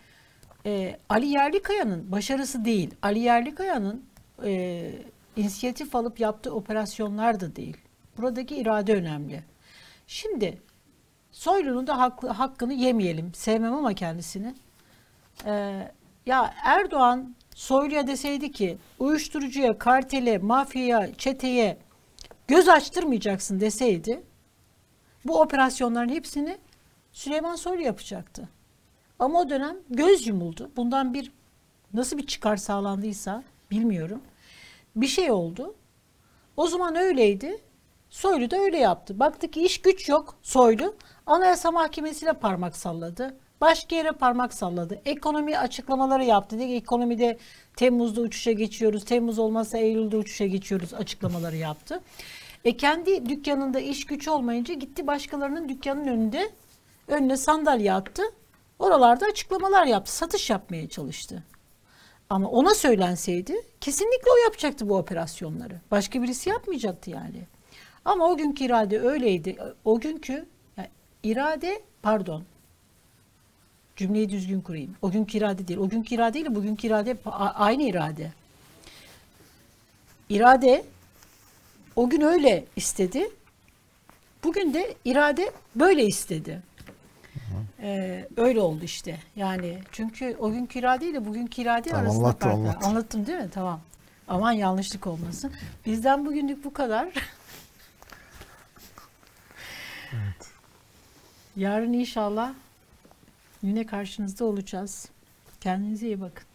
e, 0.66 0.98
Ali 1.10 1.28
Yerlikaya'nın 1.28 2.12
başarısı 2.12 2.66
değil. 2.66 2.90
Ali 3.02 3.20
Yerlikaya'nın 3.20 4.04
e, 4.46 4.92
inisiyatif 5.36 5.96
alıp 5.96 6.20
yaptığı 6.20 6.54
operasyonlar 6.56 7.40
da 7.40 7.56
değil. 7.56 7.78
Buradaki 8.18 8.56
irade 8.56 8.94
önemli. 8.96 9.44
Şimdi 10.08 10.58
Soylu'nun 11.32 11.88
da 11.88 11.98
haklı, 11.98 12.28
hakkını 12.30 12.74
yemeyelim. 12.74 13.34
Sevmem 13.34 13.74
ama 13.74 13.94
kendisini. 13.94 14.56
E, 15.46 15.52
ya 16.26 16.54
Erdoğan 16.64 17.36
Soylu'ya 17.56 18.08
deseydi 18.08 18.52
ki 18.52 18.78
uyuşturucuya, 19.00 19.78
kartele, 19.78 20.38
mafyaya, 20.38 21.16
çeteye 21.18 21.78
göz 22.48 22.70
açtırmayacaksın 22.70 23.60
deseydi 23.60 24.24
bu 25.26 25.42
operasyonların 25.42 26.10
hepsini 26.10 26.58
Süleyman 27.12 27.56
Soylu 27.56 27.82
yapacaktı. 27.82 28.50
Ama 29.20 29.40
o 29.40 29.50
dönem 29.50 29.78
göz 29.90 30.28
yumuldu. 30.28 30.72
Bundan 30.76 31.14
bir 31.14 31.32
nasıl 31.94 32.18
bir 32.18 32.28
çıkar 32.28 32.58
sağlandıysa 32.58 33.44
bilmiyorum. 33.72 34.22
Bir 34.96 35.08
şey 35.08 35.32
oldu. 35.32 35.76
O 36.58 36.68
zaman 36.68 36.96
öyleydi. 36.96 37.62
Soylu 38.10 38.52
da 38.52 38.58
öyle 38.58 38.78
yaptı. 38.78 39.20
Baktı 39.20 39.52
ki 39.52 39.66
iş 39.66 39.82
güç 39.82 40.10
yok 40.10 40.36
Soylu. 40.42 40.96
Anayasa 41.26 41.72
Mahkemesi'ne 41.72 42.34
parmak 42.34 42.76
salladı. 42.78 43.38
Başka 43.62 43.96
yere 43.96 44.12
parmak 44.12 44.54
salladı. 44.54 45.02
Ekonomi 45.06 45.58
açıklamaları 45.58 46.24
yaptı. 46.24 46.60
Dedi 46.60 46.74
ekonomide 46.74 47.38
Temmuz'da 47.76 48.22
uçuşa 48.22 48.52
geçiyoruz. 48.52 49.06
Temmuz 49.06 49.40
olmazsa 49.40 49.78
Eylül'de 49.78 50.18
uçuşa 50.18 50.46
geçiyoruz 50.46 50.94
açıklamaları 50.94 51.56
yaptı. 51.56 52.02
E 52.66 52.78
kendi 52.78 53.30
dükkanında 53.30 53.80
iş 53.80 54.06
güç 54.06 54.28
olmayınca 54.28 54.74
gitti 54.74 55.08
başkalarının 55.08 55.70
dükkanının 55.70 56.08
önünde 56.08 56.50
önüne 57.08 57.38
sandalye 57.38 57.94
attı. 57.94 58.24
Oralarda 58.80 59.26
açıklamalar 59.26 59.86
yaptı. 59.86 60.16
Satış 60.16 60.50
yapmaya 60.50 60.90
çalıştı. 60.90 61.44
Ama 62.30 62.50
ona 62.50 62.76
söylenseydi 62.76 63.56
kesinlikle 63.82 64.32
o 64.32 64.44
yapacaktı 64.44 64.90
bu 64.90 64.98
operasyonları. 64.98 65.82
Başka 65.92 66.24
birisi 66.24 66.50
yapmayacaktı 66.50 67.10
yani. 67.10 67.48
Ama 68.06 68.28
o 68.28 68.38
günkü 68.38 68.64
irade 68.64 69.00
öyleydi. 69.00 69.58
O 69.86 70.00
günkü 70.00 70.46
yani 70.78 70.90
irade 71.24 71.82
pardon 72.02 72.44
cümleyi 74.02 74.30
düzgün 74.30 74.62
kurayım. 74.62 74.96
O 75.02 75.12
günkü 75.12 75.38
irade 75.38 75.68
değil. 75.68 75.80
O 75.80 75.90
günkü 75.90 76.16
irade 76.16 76.40
ile 76.40 76.56
bugünkü 76.56 76.88
irade 76.88 77.18
aynı 77.56 77.84
irade. 77.84 78.32
İrade 80.30 80.86
o 81.96 82.10
gün 82.10 82.22
öyle 82.22 82.66
istedi. 82.76 83.30
Bugün 84.44 84.74
de 84.74 84.96
irade 85.06 85.52
böyle 85.76 86.06
istedi. 86.06 86.62
Ee, 87.82 88.28
öyle 88.38 88.60
oldu 88.60 88.84
işte. 88.84 89.20
Yani 89.36 89.80
çünkü 89.92 90.36
o 90.40 90.52
günkü 90.52 90.80
irade 90.80 91.06
ile 91.10 91.26
bugünkü 91.26 91.62
irade 91.62 91.90
Tamam, 91.90 92.06
arasında 92.06 92.26
anlattın, 92.26 92.48
fark 92.50 92.58
var. 92.58 92.60
anlattın. 92.60 92.88
Anlattım 92.90 93.28
değil 93.28 93.38
mi? 93.40 93.50
Tamam. 93.54 93.82
Aman 94.28 94.52
yanlışlık 94.52 95.08
olmasın. 95.08 95.52
Bizden 95.86 96.26
bugünlük 96.26 96.64
bu 96.64 96.74
kadar. 96.74 97.10
Yarın 101.56 101.94
inşallah 101.94 102.54
yine 103.64 103.86
karşınızda 103.86 104.46
olacağız. 104.46 105.10
Kendinize 105.62 106.06
iyi 106.08 106.22
bakın. 106.22 106.51